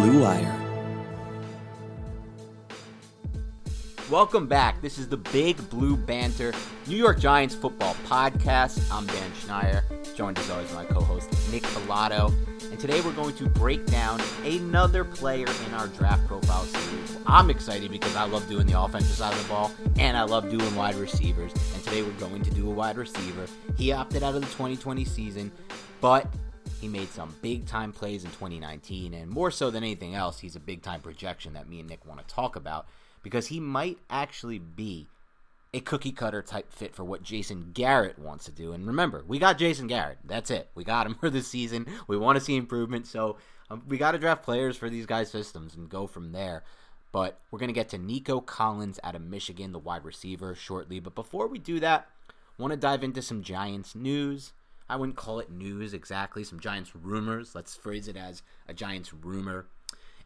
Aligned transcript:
Blue 0.00 0.22
Wire. 0.22 0.54
Welcome 4.08 4.46
back. 4.46 4.80
This 4.80 4.96
is 4.96 5.08
the 5.08 5.16
Big 5.16 5.56
Blue 5.70 5.96
Banter 5.96 6.54
New 6.86 6.94
York 6.94 7.18
Giants 7.18 7.56
football 7.56 7.96
podcast. 8.06 8.80
I'm 8.92 9.08
Dan 9.08 9.32
Schneier, 9.32 9.82
joined 10.14 10.38
as 10.38 10.48
always 10.50 10.70
by 10.70 10.84
my 10.84 10.88
co-host 10.88 11.28
Nick 11.50 11.64
Falato, 11.64 12.32
and 12.70 12.78
today 12.78 13.00
we're 13.00 13.10
going 13.10 13.34
to 13.38 13.46
break 13.48 13.86
down 13.86 14.20
another 14.44 15.02
player 15.02 15.46
in 15.66 15.74
our 15.74 15.88
draft 15.88 16.24
profile 16.28 16.62
series. 16.62 17.16
I'm 17.26 17.50
excited 17.50 17.90
because 17.90 18.14
I 18.14 18.22
love 18.22 18.48
doing 18.48 18.68
the 18.68 18.80
offensive 18.80 19.16
side 19.16 19.32
of 19.32 19.42
the 19.42 19.48
ball, 19.48 19.72
and 19.98 20.16
I 20.16 20.22
love 20.22 20.48
doing 20.48 20.76
wide 20.76 20.94
receivers. 20.94 21.50
And 21.74 21.82
today 21.82 22.02
we're 22.02 22.12
going 22.12 22.42
to 22.42 22.50
do 22.52 22.70
a 22.70 22.72
wide 22.72 22.98
receiver. 22.98 23.46
He 23.76 23.90
opted 23.90 24.22
out 24.22 24.36
of 24.36 24.42
the 24.42 24.46
2020 24.46 25.04
season, 25.04 25.50
but 26.00 26.32
he 26.80 26.88
made 26.88 27.08
some 27.10 27.34
big 27.42 27.66
time 27.66 27.92
plays 27.92 28.24
in 28.24 28.30
2019, 28.30 29.14
and 29.14 29.30
more 29.30 29.50
so 29.50 29.70
than 29.70 29.82
anything 29.82 30.14
else, 30.14 30.38
he's 30.38 30.56
a 30.56 30.60
big 30.60 30.82
time 30.82 31.00
projection 31.00 31.54
that 31.54 31.68
me 31.68 31.80
and 31.80 31.88
Nick 31.88 32.06
want 32.06 32.20
to 32.20 32.34
talk 32.34 32.56
about 32.56 32.86
because 33.22 33.48
he 33.48 33.60
might 33.60 33.98
actually 34.08 34.58
be 34.58 35.06
a 35.74 35.80
cookie 35.80 36.12
cutter 36.12 36.40
type 36.40 36.72
fit 36.72 36.94
for 36.94 37.04
what 37.04 37.22
Jason 37.22 37.70
Garrett 37.74 38.18
wants 38.18 38.46
to 38.46 38.52
do. 38.52 38.72
And 38.72 38.86
remember, 38.86 39.22
we 39.26 39.38
got 39.38 39.58
Jason 39.58 39.86
Garrett. 39.86 40.18
That's 40.24 40.50
it. 40.50 40.70
We 40.74 40.84
got 40.84 41.06
him 41.06 41.14
for 41.20 41.30
this 41.30 41.48
season. 41.48 41.86
We 42.06 42.16
want 42.16 42.38
to 42.38 42.44
see 42.44 42.56
improvement. 42.56 43.06
So 43.06 43.36
um, 43.70 43.82
we 43.86 43.98
got 43.98 44.12
to 44.12 44.18
draft 44.18 44.42
players 44.42 44.76
for 44.76 44.88
these 44.88 45.06
guys' 45.06 45.30
systems 45.30 45.74
and 45.74 45.88
go 45.88 46.06
from 46.06 46.32
there. 46.32 46.62
But 47.12 47.40
we're 47.50 47.58
going 47.58 47.68
to 47.68 47.74
get 47.74 47.88
to 47.90 47.98
Nico 47.98 48.40
Collins 48.40 49.00
out 49.02 49.14
of 49.14 49.22
Michigan, 49.22 49.72
the 49.72 49.78
wide 49.78 50.04
receiver, 50.04 50.54
shortly. 50.54 51.00
But 51.00 51.14
before 51.14 51.46
we 51.46 51.58
do 51.58 51.80
that, 51.80 52.08
want 52.58 52.72
to 52.72 52.76
dive 52.76 53.02
into 53.02 53.22
some 53.22 53.42
Giants 53.42 53.94
news. 53.94 54.52
I 54.88 54.96
wouldn't 54.96 55.16
call 55.16 55.38
it 55.38 55.50
news 55.50 55.92
exactly, 55.92 56.44
some 56.44 56.60
Giants 56.60 56.94
rumors. 56.94 57.54
Let's 57.54 57.76
phrase 57.76 58.08
it 58.08 58.16
as 58.16 58.42
a 58.66 58.74
Giants 58.74 59.12
rumor. 59.12 59.66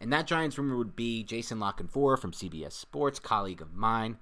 And 0.01 0.13
that 0.13 0.27
Giants 0.27 0.59
rumor 0.59 0.77
would 0.77 0.97
be 0.97 1.23
Jason 1.23 1.61
La 1.61 1.73
Canfora 1.73 2.19
from 2.19 2.33
CBS 2.33 2.73
Sports, 2.73 3.19
colleague 3.19 3.61
of 3.61 3.75
mine, 3.75 4.19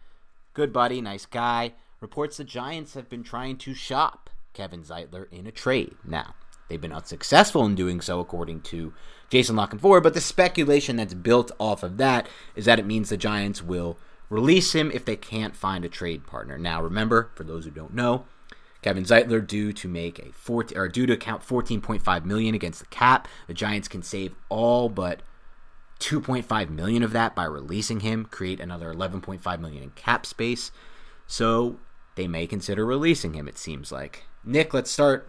good 0.54 0.72
buddy, 0.72 1.00
nice 1.00 1.26
guy, 1.26 1.72
reports 2.00 2.36
the 2.36 2.44
Giants 2.44 2.94
have 2.94 3.08
been 3.08 3.22
trying 3.22 3.56
to 3.58 3.74
shop 3.74 4.30
Kevin 4.52 4.82
Zeitler 4.82 5.30
in 5.32 5.46
a 5.46 5.52
trade. 5.52 5.94
Now, 6.04 6.34
they've 6.68 6.80
been 6.80 6.92
unsuccessful 6.92 7.64
in 7.64 7.74
doing 7.74 8.00
so, 8.00 8.20
according 8.20 8.62
to 8.62 8.92
Jason 9.28 9.56
La 9.56 9.66
Canfora, 9.66 10.02
but 10.02 10.14
the 10.14 10.20
speculation 10.20 10.96
that's 10.96 11.14
built 11.14 11.50
off 11.58 11.82
of 11.82 11.96
that 11.98 12.28
is 12.54 12.64
that 12.64 12.78
it 12.78 12.86
means 12.86 13.08
the 13.08 13.16
Giants 13.16 13.62
will 13.62 13.98
release 14.28 14.74
him 14.74 14.90
if 14.92 15.04
they 15.04 15.16
can't 15.16 15.56
find 15.56 15.84
a 15.84 15.88
trade 15.88 16.26
partner. 16.26 16.58
Now, 16.58 16.82
remember, 16.82 17.30
for 17.34 17.44
those 17.44 17.64
who 17.64 17.70
don't 17.70 17.94
know, 17.94 18.24
Kevin 18.82 19.04
Zeitler 19.04 19.46
due 19.46 19.72
to 19.72 19.88
make 19.88 20.18
a 20.18 20.32
14 20.32 20.76
or 20.76 20.88
due 20.88 21.06
to 21.06 21.16
count 21.16 21.42
14.5 21.42 22.24
million 22.24 22.54
against 22.54 22.80
the 22.80 22.86
cap. 22.86 23.28
The 23.46 23.54
Giants 23.54 23.88
can 23.88 24.02
save 24.02 24.34
all 24.48 24.88
but 24.88 25.22
2.5 26.00 26.70
million 26.70 27.02
of 27.02 27.12
that 27.12 27.34
by 27.34 27.44
releasing 27.44 28.00
him, 28.00 28.24
create 28.24 28.58
another 28.58 28.92
11.5 28.92 29.60
million 29.60 29.82
in 29.82 29.91
cap 29.91 30.24
space. 30.24 30.70
So 31.26 31.78
they 32.16 32.26
may 32.26 32.46
consider 32.46 32.84
releasing 32.84 33.34
him. 33.34 33.46
It 33.46 33.58
seems 33.58 33.92
like. 33.92 34.24
Nick, 34.42 34.72
let's 34.74 34.91
start. 34.91 35.28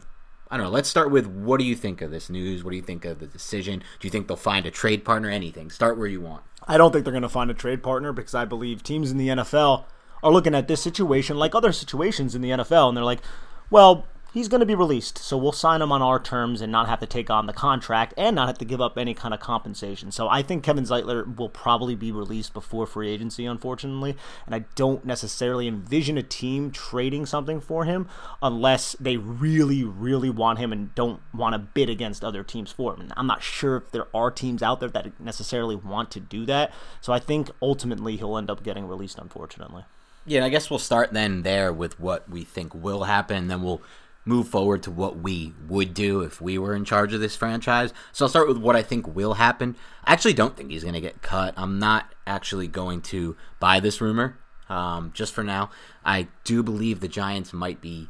I 0.50 0.58
don't 0.58 0.66
know. 0.66 0.72
Let's 0.72 0.90
start 0.90 1.12
with 1.12 1.28
what 1.28 1.60
do 1.60 1.66
you 1.66 1.76
think 1.76 2.02
of 2.02 2.12
this 2.12 2.30
news? 2.30 2.64
What 2.64 2.72
do 2.72 2.78
you 2.78 2.82
think 2.82 3.06
of 3.06 3.20
the 3.20 3.28
decision? 3.28 3.80
Do 4.00 4.08
you 4.08 4.10
think 4.10 4.28
they'll 4.28 4.38
find 4.38 4.66
a 4.66 4.72
trade 4.72 5.06
partner? 5.06 5.30
Anything? 5.30 5.70
Start 5.70 5.98
where 5.98 6.08
you 6.08 6.22
want. 6.22 6.44
I 6.68 6.78
don't 6.78 6.92
think 6.92 7.06
they're 7.06 7.12
going 7.12 7.22
to 7.22 7.30
find 7.30 7.52
a 7.52 7.56
trade 7.56 7.84
partner 7.84 8.14
because 8.14 8.36
I 8.36 8.46
believe 8.46 8.84
teams 8.84 9.12
in 9.12 9.18
the 9.18 9.30
NFL 9.30 9.86
are 10.24 10.32
looking 10.32 10.56
at 10.56 10.68
this 10.68 10.82
situation 10.82 11.38
like 11.38 11.56
other 11.56 11.72
situations 11.72 12.36
in 12.36 12.42
the 12.42 12.50
NFL, 12.50 12.90
and 12.90 12.98
they're 12.98 13.04
like, 13.04 13.22
well, 13.70 14.06
he's 14.34 14.48
going 14.48 14.60
to 14.62 14.66
be 14.66 14.76
released, 14.76 15.18
so 15.18 15.38
we'll 15.38 15.52
sign 15.52 15.82
him 15.82 15.92
on 15.92 16.02
our 16.02 16.20
terms 16.20 16.62
and 16.62 16.72
not 16.72 16.88
have 16.88 17.00
to 17.00 17.06
take 17.06 17.30
on 17.30 17.48
the 17.48 17.54
contract 17.54 18.14
and 18.16 18.36
not 18.36 18.48
have 18.48 18.58
to 18.58 18.66
give 18.66 18.80
up 18.80 18.98
any 18.98 19.14
kind 19.14 19.34
of 19.34 19.40
compensation. 19.40 20.12
So 20.12 20.30
I 20.30 20.42
think 20.42 20.64
Kevin 20.64 20.86
Zeitler 20.86 21.38
will 21.38 21.50
probably 21.50 21.96
be 21.96 22.12
released 22.12 22.54
before 22.54 22.88
free 22.88 23.10
agency, 23.10 23.46
unfortunately, 23.46 24.16
and 24.46 24.56
I 24.56 24.66
don't 24.76 25.06
necessarily 25.06 25.68
envision 25.68 26.18
a 26.18 26.24
team 26.24 26.72
trading 26.72 27.26
something 27.26 27.60
for 27.60 27.86
him 27.86 28.08
unless 28.42 28.94
they 29.00 29.18
really, 29.18 29.84
really 29.84 30.30
want 30.30 30.60
him 30.60 30.72
and 30.72 30.96
don't 30.96 31.22
want 31.34 31.54
to 31.54 31.60
bid 31.60 31.90
against 31.90 32.24
other 32.24 32.44
teams 32.44 32.72
for 32.72 32.94
him. 32.94 33.02
And 33.02 33.14
I'm 33.18 33.28
not 33.28 33.44
sure 33.44 33.76
if 33.76 33.92
there 33.92 34.08
are 34.16 34.32
teams 34.32 34.64
out 34.64 34.80
there 34.80 34.90
that 34.90 35.20
necessarily 35.20 35.76
want 35.76 36.10
to 36.12 36.20
do 36.20 36.46
that. 36.46 36.72
So 37.02 37.12
I 37.12 37.20
think 37.20 37.52
ultimately 37.62 38.16
he'll 38.18 38.38
end 38.38 38.50
up 38.50 38.64
getting 38.64 38.88
released, 38.88 39.20
unfortunately. 39.20 39.84
Yeah, 40.26 40.46
I 40.46 40.50
guess 40.50 40.70
we'll 40.70 40.80
start 40.80 41.14
then 41.14 41.42
there 41.42 41.74
with 41.74 42.00
what 42.00 42.30
we 42.30 42.44
think 42.44 42.76
will 42.76 43.04
happen, 43.06 43.48
then 43.48 43.64
we'll 43.64 43.82
move 44.24 44.48
forward 44.48 44.84
to 44.84 44.92
what 44.92 45.18
we 45.18 45.54
would 45.68 45.94
do 45.94 46.22
if 46.22 46.40
we 46.40 46.58
were 46.58 46.76
in 46.76 46.86
charge 46.86 47.14
of 47.14 47.20
this 47.20 47.36
franchise. 47.36 47.92
So 48.12 48.26
I'll 48.26 48.30
start 48.30 48.48
with 48.48 48.58
what 48.58 48.76
I 48.76 48.84
think 48.84 49.16
will 49.16 49.34
happen. 49.34 49.76
I 50.04 50.14
actually 50.14 50.34
don't 50.34 50.56
think 50.56 50.70
he's 50.70 50.84
going 50.84 50.94
to 50.94 51.02
get 51.02 51.24
cut. 51.24 51.56
I'm 51.58 51.80
not 51.80 52.14
actually 52.28 52.68
going 52.68 53.02
to 53.02 53.36
buy 53.60 53.80
this 53.80 54.00
rumor 54.00 54.38
um, 54.70 55.12
just 55.14 55.34
for 55.34 55.44
now. 55.44 55.72
I 56.06 56.28
do 56.44 56.62
believe 56.62 57.00
the 57.00 57.08
Giants 57.08 57.52
might 57.52 57.82
be 57.82 58.10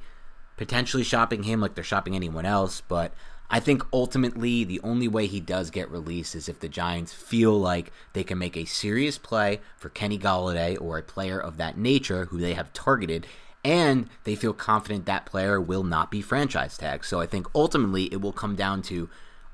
potentially 0.58 1.04
shopping 1.04 1.44
him 1.44 1.62
like 1.62 1.76
they're 1.76 1.84
shopping 1.84 2.16
anyone 2.16 2.46
else, 2.46 2.82
but 2.82 3.14
I 3.54 3.60
think 3.60 3.84
ultimately 3.92 4.64
the 4.64 4.80
only 4.82 5.10
way 5.10 5.28
he 5.28 5.42
does 5.42 5.72
get 5.72 5.92
released 5.92 6.36
is 6.36 6.48
if 6.48 6.62
the 6.62 6.70
Giants 6.70 7.12
feel 7.12 7.60
like 7.60 7.92
they 8.14 8.24
can 8.24 8.38
make 8.38 8.56
a 8.56 8.64
serious 8.64 9.18
play 9.18 9.60
for 9.76 9.90
Kenny 9.90 10.18
Golladay 10.18 10.82
or 10.82 10.98
a 10.98 11.04
player 11.04 11.38
of 11.38 11.58
that 11.58 11.78
nature 11.78 12.26
who 12.26 12.40
they 12.40 12.54
have 12.54 12.72
targeted, 12.72 13.28
and 13.64 14.10
they 14.24 14.36
feel 14.36 14.54
confident 14.54 15.06
that 15.06 15.26
player 15.26 15.60
will 15.60 15.84
not 15.84 16.10
be 16.10 16.22
franchise 16.22 16.78
tagged. 16.78 17.04
So 17.04 17.20
I 17.20 17.26
think 17.26 17.46
ultimately 17.54 18.06
it 18.06 18.22
will 18.22 18.32
come 18.32 18.56
down 18.56 18.82
to 18.84 19.10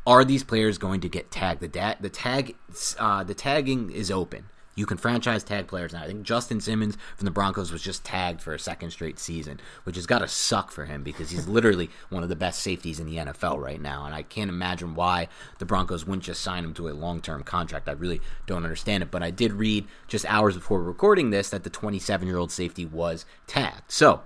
are 0.06 0.24
these 0.24 0.44
players 0.44 0.78
going 0.78 1.02
to 1.02 1.10
get 1.10 1.32
tagged? 1.32 1.60
The 1.60 1.68
da- 1.68 1.96
the 2.00 2.10
tag 2.10 2.56
uh, 3.00 3.24
the 3.24 3.34
tagging 3.34 3.90
is 3.90 4.12
open. 4.12 4.46
You 4.78 4.86
can 4.86 4.98
franchise 4.98 5.44
tag 5.44 5.66
players 5.66 5.92
now. 5.92 6.04
I 6.04 6.06
think 6.06 6.22
Justin 6.22 6.62
Simmons 6.62 7.00
from 7.16 7.26
the 7.26 7.32
Broncos 7.32 7.72
was 7.72 7.82
just 7.82 8.06
tagged 8.06 8.42
for 8.42 8.54
a 8.54 8.60
second 8.60 8.92
straight 8.92 9.18
season, 9.18 9.60
which 9.86 9.96
has 9.96 10.06
got 10.06 10.20
to 10.20 10.28
suck 10.28 10.70
for 10.70 10.86
him 10.86 11.02
because 11.02 11.32
he's 11.32 11.48
literally 11.48 11.90
one 12.10 12.22
of 12.22 12.30
the 12.30 12.36
best 12.36 12.62
safeties 12.62 13.00
in 13.00 13.08
the 13.08 13.18
NFL 13.18 13.60
right 13.60 13.82
now. 13.82 14.06
And 14.06 14.14
I 14.14 14.22
can't 14.22 14.52
imagine 14.52 14.94
why 14.94 15.30
the 15.58 15.66
Broncos 15.66 16.06
wouldn't 16.06 16.26
just 16.26 16.44
sign 16.44 16.64
him 16.64 16.76
to 16.76 16.90
a 16.90 16.92
long 16.92 17.22
term 17.22 17.42
contract. 17.42 17.90
I 17.90 17.94
really 17.94 18.22
don't 18.46 18.64
understand 18.64 19.02
it. 19.02 19.10
But 19.10 19.24
I 19.24 19.32
did 19.32 19.54
read 19.54 19.88
just 20.08 20.28
hours 20.28 20.54
before 20.54 20.84
recording 20.84 21.32
this 21.32 21.50
that 21.50 21.64
the 21.64 21.72
27 21.72 22.28
year 22.28 22.38
old 22.38 22.52
safety 22.52 22.86
was 22.86 23.26
tagged. 23.48 23.92
So 23.92 24.22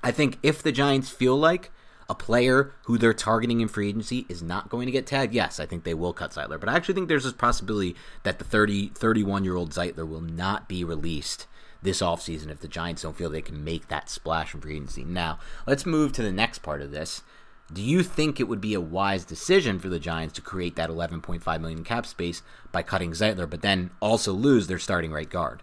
I 0.00 0.12
think 0.12 0.38
if 0.44 0.62
the 0.62 0.70
Giants 0.70 1.10
feel 1.10 1.36
like 1.36 1.72
a 2.08 2.14
player 2.14 2.72
who 2.84 2.98
they're 2.98 3.12
targeting 3.12 3.60
in 3.60 3.68
free 3.68 3.88
agency 3.88 4.26
is 4.28 4.42
not 4.42 4.68
going 4.68 4.86
to 4.86 4.92
get 4.92 5.06
tagged, 5.06 5.34
yes, 5.34 5.58
I 5.58 5.66
think 5.66 5.84
they 5.84 5.94
will 5.94 6.12
cut 6.12 6.30
Zeitler. 6.30 6.60
But 6.60 6.68
I 6.68 6.76
actually 6.76 6.94
think 6.94 7.08
there's 7.08 7.24
this 7.24 7.32
possibility 7.32 7.96
that 8.22 8.38
the 8.38 8.44
30, 8.44 8.88
31 8.94 9.44
year 9.44 9.56
old 9.56 9.70
Zeitler 9.70 10.08
will 10.08 10.20
not 10.20 10.68
be 10.68 10.84
released 10.84 11.46
this 11.82 12.00
offseason 12.00 12.50
if 12.50 12.60
the 12.60 12.68
Giants 12.68 13.02
don't 13.02 13.16
feel 13.16 13.30
they 13.30 13.42
can 13.42 13.64
make 13.64 13.88
that 13.88 14.08
splash 14.08 14.54
in 14.54 14.60
free 14.60 14.76
agency. 14.76 15.04
Now, 15.04 15.38
let's 15.66 15.86
move 15.86 16.12
to 16.12 16.22
the 16.22 16.32
next 16.32 16.60
part 16.60 16.80
of 16.80 16.90
this. 16.90 17.22
Do 17.72 17.82
you 17.82 18.04
think 18.04 18.38
it 18.38 18.48
would 18.48 18.60
be 18.60 18.74
a 18.74 18.80
wise 18.80 19.24
decision 19.24 19.80
for 19.80 19.88
the 19.88 19.98
Giants 19.98 20.34
to 20.34 20.40
create 20.40 20.76
that 20.76 20.90
11.5 20.90 21.60
million 21.60 21.82
cap 21.82 22.06
space 22.06 22.42
by 22.70 22.82
cutting 22.82 23.10
Zeitler, 23.10 23.50
but 23.50 23.62
then 23.62 23.90
also 24.00 24.32
lose 24.32 24.68
their 24.68 24.78
starting 24.78 25.10
right 25.10 25.28
guard? 25.28 25.62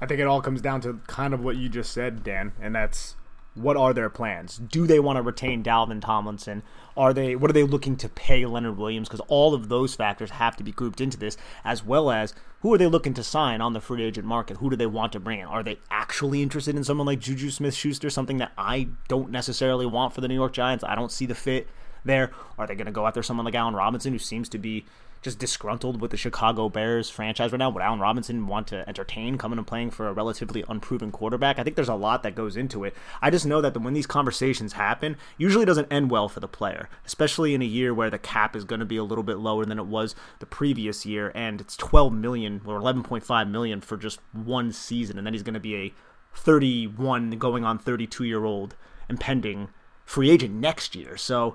I 0.00 0.06
think 0.06 0.20
it 0.20 0.26
all 0.26 0.42
comes 0.42 0.60
down 0.60 0.82
to 0.82 1.00
kind 1.06 1.32
of 1.32 1.42
what 1.42 1.56
you 1.56 1.68
just 1.68 1.92
said, 1.92 2.22
Dan, 2.22 2.52
and 2.60 2.74
that's 2.74 3.16
what 3.54 3.76
are 3.76 3.92
their 3.92 4.08
plans? 4.08 4.58
Do 4.58 4.86
they 4.86 5.00
want 5.00 5.16
to 5.16 5.22
retain 5.22 5.64
Dalvin 5.64 6.00
Tomlinson? 6.00 6.62
Are 6.96 7.12
they 7.12 7.36
what 7.36 7.50
are 7.50 7.54
they 7.54 7.64
looking 7.64 7.96
to 7.96 8.08
pay 8.08 8.44
Leonard 8.46 8.76
Williams? 8.76 9.08
Because 9.08 9.24
all 9.28 9.54
of 9.54 9.68
those 9.68 9.94
factors 9.94 10.30
have 10.30 10.56
to 10.56 10.64
be 10.64 10.72
grouped 10.72 11.00
into 11.00 11.18
this, 11.18 11.36
as 11.64 11.84
well 11.84 12.10
as 12.10 12.34
who 12.60 12.72
are 12.74 12.78
they 12.78 12.86
looking 12.86 13.14
to 13.14 13.22
sign 13.22 13.60
on 13.60 13.72
the 13.72 13.80
free 13.80 14.02
agent 14.02 14.26
market? 14.26 14.56
Who 14.56 14.70
do 14.70 14.76
they 14.76 14.86
want 14.86 15.12
to 15.12 15.20
bring 15.20 15.40
in? 15.40 15.46
Are 15.46 15.62
they 15.62 15.78
actually 15.90 16.42
interested 16.42 16.76
in 16.76 16.84
someone 16.84 17.06
like 17.06 17.20
Juju 17.20 17.50
Smith 17.50 17.74
Schuster, 17.74 18.10
something 18.10 18.38
that 18.38 18.52
I 18.58 18.88
don't 19.06 19.30
necessarily 19.30 19.86
want 19.86 20.12
for 20.12 20.20
the 20.20 20.28
New 20.28 20.34
York 20.34 20.52
Giants? 20.52 20.84
I 20.84 20.94
don't 20.94 21.12
see 21.12 21.26
the 21.26 21.34
fit 21.36 21.68
there. 22.04 22.32
Are 22.58 22.66
they 22.66 22.74
going 22.74 22.86
to 22.86 22.92
go 22.92 23.06
after 23.06 23.22
someone 23.22 23.44
like 23.44 23.54
Allen 23.54 23.74
Robinson, 23.74 24.12
who 24.12 24.18
seems 24.18 24.48
to 24.50 24.58
be 24.58 24.84
just 25.22 25.38
disgruntled 25.38 26.00
with 26.00 26.10
the 26.10 26.16
Chicago 26.16 26.68
Bears 26.68 27.10
franchise 27.10 27.52
right 27.52 27.58
now. 27.58 27.70
Would 27.70 27.82
Allen 27.82 28.00
Robinson 28.00 28.46
want 28.46 28.66
to 28.68 28.88
entertain 28.88 29.38
coming 29.38 29.58
and 29.58 29.66
playing 29.66 29.90
for 29.90 30.08
a 30.08 30.12
relatively 30.12 30.64
unproven 30.68 31.10
quarterback? 31.10 31.58
I 31.58 31.64
think 31.64 31.76
there's 31.76 31.88
a 31.88 31.94
lot 31.94 32.22
that 32.22 32.34
goes 32.34 32.56
into 32.56 32.84
it. 32.84 32.94
I 33.20 33.30
just 33.30 33.46
know 33.46 33.60
that 33.60 33.80
when 33.80 33.94
these 33.94 34.06
conversations 34.06 34.74
happen, 34.74 35.16
usually 35.36 35.64
doesn't 35.64 35.92
end 35.92 36.10
well 36.10 36.28
for 36.28 36.40
the 36.40 36.48
player, 36.48 36.88
especially 37.04 37.54
in 37.54 37.62
a 37.62 37.66
year 37.66 37.92
where 37.92 38.10
the 38.10 38.18
cap 38.18 38.54
is 38.54 38.64
going 38.64 38.80
to 38.80 38.86
be 38.86 38.96
a 38.96 39.04
little 39.04 39.24
bit 39.24 39.38
lower 39.38 39.64
than 39.64 39.78
it 39.78 39.86
was 39.86 40.14
the 40.38 40.46
previous 40.46 41.04
year, 41.04 41.32
and 41.34 41.60
it's 41.60 41.76
12 41.76 42.12
million 42.12 42.60
or 42.64 42.80
11.5 42.80 43.50
million 43.50 43.80
for 43.80 43.96
just 43.96 44.20
one 44.32 44.72
season, 44.72 45.18
and 45.18 45.26
then 45.26 45.34
he's 45.34 45.42
going 45.42 45.54
to 45.54 45.60
be 45.60 45.76
a 45.76 45.94
31 46.34 47.30
going 47.32 47.64
on 47.64 47.78
32 47.78 48.24
year 48.24 48.44
old 48.44 48.76
impending 49.08 49.68
free 50.04 50.30
agent 50.30 50.54
next 50.54 50.94
year. 50.94 51.16
So 51.16 51.54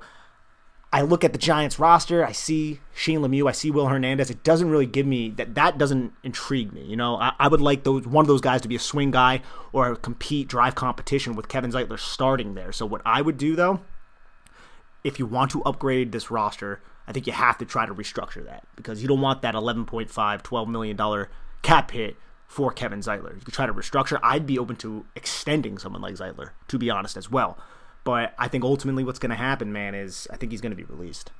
I 0.94 1.02
look 1.02 1.24
at 1.24 1.34
the 1.34 1.40
Giants 1.40 1.80
roster, 1.80 2.24
I 2.24 2.34
see 2.34 2.80
Shane 2.94 3.22
Lemieux, 3.22 3.50
I 3.50 3.52
see 3.52 3.72
Will 3.72 3.88
Hernandez. 3.88 4.30
It 4.30 4.44
doesn't 4.44 4.70
really 4.70 4.86
give 4.86 5.08
me 5.08 5.32
that. 5.32 5.56
That 5.56 5.80
doesn't 5.80 6.14
intrigue 6.22 6.72
me. 6.72 6.84
You 6.84 6.96
know, 6.96 7.16
I, 7.16 7.34
I, 7.40 7.48
would 7.48 7.62
like 7.62 7.84
those 7.84 8.06
one 8.06 8.24
of 8.24 8.28
those 8.28 8.42
guys 8.42 8.62
to 8.62 8.68
be 8.68 8.76
a 8.76 8.80
swing 8.80 9.10
guy 9.10 9.42
or 9.72 9.96
compete, 9.96 10.48
drive 10.48 10.76
competition 10.76 11.36
with 11.36 11.48
Kevin 11.48 11.72
Zeitler 11.72 11.98
starting 11.98 12.54
there. 12.54 12.72
So 12.72 12.86
what 12.86 13.02
I 13.06 13.24
would 13.24 13.40
do 13.40 13.56
though, 13.56 13.80
if 15.04 15.18
you 15.18 15.26
want 15.26 15.50
to 15.52 15.64
upgrade 15.64 16.12
this 16.12 16.30
roster, 16.30 16.80
I 17.08 17.12
think 17.12 17.26
you 17.26 17.34
have 17.34 17.58
to 17.58 17.66
try 17.66 17.88
to 17.88 17.96
restructure 17.96 18.46
that 18.46 18.68
because 18.76 19.02
you 19.02 19.08
don't 19.08 19.20
want 19.20 19.42
that 19.42 19.56
11.5, 19.56 20.44
12 20.44 20.70
million 20.70 20.96
dollar 20.96 21.32
cap 21.64 21.90
hit 21.90 22.18
for 22.46 22.72
Kevin 22.72 23.00
Zeitler. 23.00 23.34
You 23.34 23.42
could 23.42 23.56
try 23.56 23.66
to 23.66 23.74
restructure, 23.74 24.20
I'd 24.22 24.46
be 24.46 24.60
open 24.60 24.76
to 24.76 25.08
extending 25.16 25.80
someone 25.80 26.04
like 26.04 26.14
Zeitler, 26.14 26.52
to 26.68 26.78
be 26.78 26.92
honest, 26.92 27.18
as 27.18 27.32
well. 27.32 27.58
But 28.04 28.34
I 28.38 28.48
think 28.48 28.64
ultimately 28.64 29.04
what's 29.04 29.20
going 29.20 29.30
to 29.30 29.36
happen, 29.36 29.72
man, 29.72 29.96
is 29.96 30.28
I 30.32 30.38
think 30.38 30.52
he's 30.52 30.62
going 30.62 30.72
to 30.72 30.76
be 30.76 30.84
released. 30.84 31.32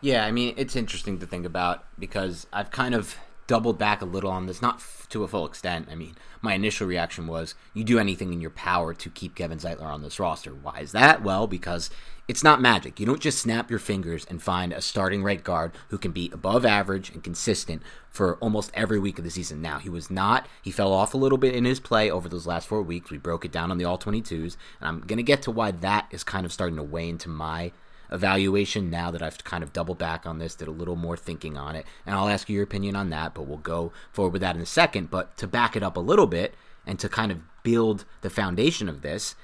Yeah, 0.00 0.24
I 0.24 0.32
mean, 0.32 0.54
it's 0.56 0.76
interesting 0.76 1.18
to 1.18 1.26
think 1.26 1.46
about 1.46 1.84
because 1.98 2.46
I've 2.52 2.70
kind 2.70 2.94
of 2.94 3.16
doubled 3.46 3.78
back 3.78 4.00
a 4.00 4.06
little 4.06 4.30
on 4.30 4.46
this, 4.46 4.62
not 4.62 4.76
f- 4.76 5.06
to 5.10 5.24
a 5.24 5.28
full 5.28 5.46
extent. 5.46 5.88
I 5.90 5.94
mean, 5.94 6.14
my 6.40 6.54
initial 6.54 6.86
reaction 6.86 7.26
was 7.26 7.54
you 7.74 7.84
do 7.84 7.98
anything 7.98 8.32
in 8.32 8.40
your 8.40 8.50
power 8.50 8.94
to 8.94 9.10
keep 9.10 9.34
Kevin 9.34 9.58
Zeitler 9.58 9.84
on 9.84 10.02
this 10.02 10.18
roster. 10.18 10.52
Why 10.52 10.80
is 10.80 10.92
that? 10.92 11.22
Well, 11.22 11.46
because 11.46 11.90
it's 12.26 12.44
not 12.44 12.60
magic. 12.60 12.98
You 12.98 13.06
don't 13.06 13.20
just 13.20 13.38
snap 13.38 13.68
your 13.68 13.78
fingers 13.78 14.24
and 14.30 14.42
find 14.42 14.72
a 14.72 14.80
starting 14.80 15.22
right 15.22 15.42
guard 15.42 15.72
who 15.88 15.98
can 15.98 16.10
be 16.10 16.30
above 16.32 16.64
average 16.64 17.10
and 17.10 17.22
consistent 17.22 17.82
for 18.08 18.36
almost 18.36 18.70
every 18.72 18.98
week 18.98 19.18
of 19.18 19.24
the 19.24 19.30
season. 19.30 19.60
Now, 19.60 19.78
he 19.78 19.90
was 19.90 20.10
not, 20.10 20.46
he 20.62 20.70
fell 20.70 20.92
off 20.92 21.12
a 21.12 21.18
little 21.18 21.36
bit 21.36 21.54
in 21.54 21.66
his 21.66 21.80
play 21.80 22.10
over 22.10 22.28
those 22.28 22.46
last 22.46 22.66
four 22.66 22.80
weeks. 22.82 23.10
We 23.10 23.18
broke 23.18 23.44
it 23.44 23.52
down 23.52 23.70
on 23.70 23.76
the 23.76 23.84
All 23.84 23.98
22s, 23.98 24.56
and 24.80 24.88
I'm 24.88 25.00
going 25.00 25.18
to 25.18 25.22
get 25.22 25.42
to 25.42 25.50
why 25.50 25.70
that 25.72 26.06
is 26.10 26.24
kind 26.24 26.46
of 26.46 26.52
starting 26.52 26.76
to 26.76 26.82
weigh 26.82 27.10
into 27.10 27.28
my 27.28 27.72
evaluation 28.10 28.88
now 28.88 29.10
that 29.10 29.22
I've 29.22 29.42
kind 29.44 29.62
of 29.62 29.72
doubled 29.72 29.98
back 29.98 30.24
on 30.24 30.38
this, 30.38 30.54
did 30.54 30.68
a 30.68 30.72
little 30.72 30.96
more 30.96 31.16
thinking 31.16 31.58
on 31.58 31.76
it. 31.76 31.84
And 32.06 32.14
I'll 32.14 32.28
ask 32.28 32.48
you 32.48 32.54
your 32.54 32.64
opinion 32.64 32.96
on 32.96 33.10
that, 33.10 33.34
but 33.34 33.42
we'll 33.42 33.58
go 33.58 33.92
forward 34.12 34.32
with 34.32 34.42
that 34.42 34.56
in 34.56 34.62
a 34.62 34.66
second. 34.66 35.10
But 35.10 35.36
to 35.38 35.46
back 35.46 35.76
it 35.76 35.82
up 35.82 35.96
a 35.96 36.00
little 36.00 36.26
bit 36.26 36.54
and 36.86 36.98
to 37.00 37.08
kind 37.08 37.32
of 37.32 37.40
build 37.62 38.04
the 38.22 38.30
foundation 38.30 38.88
of 38.88 39.02
this, 39.02 39.34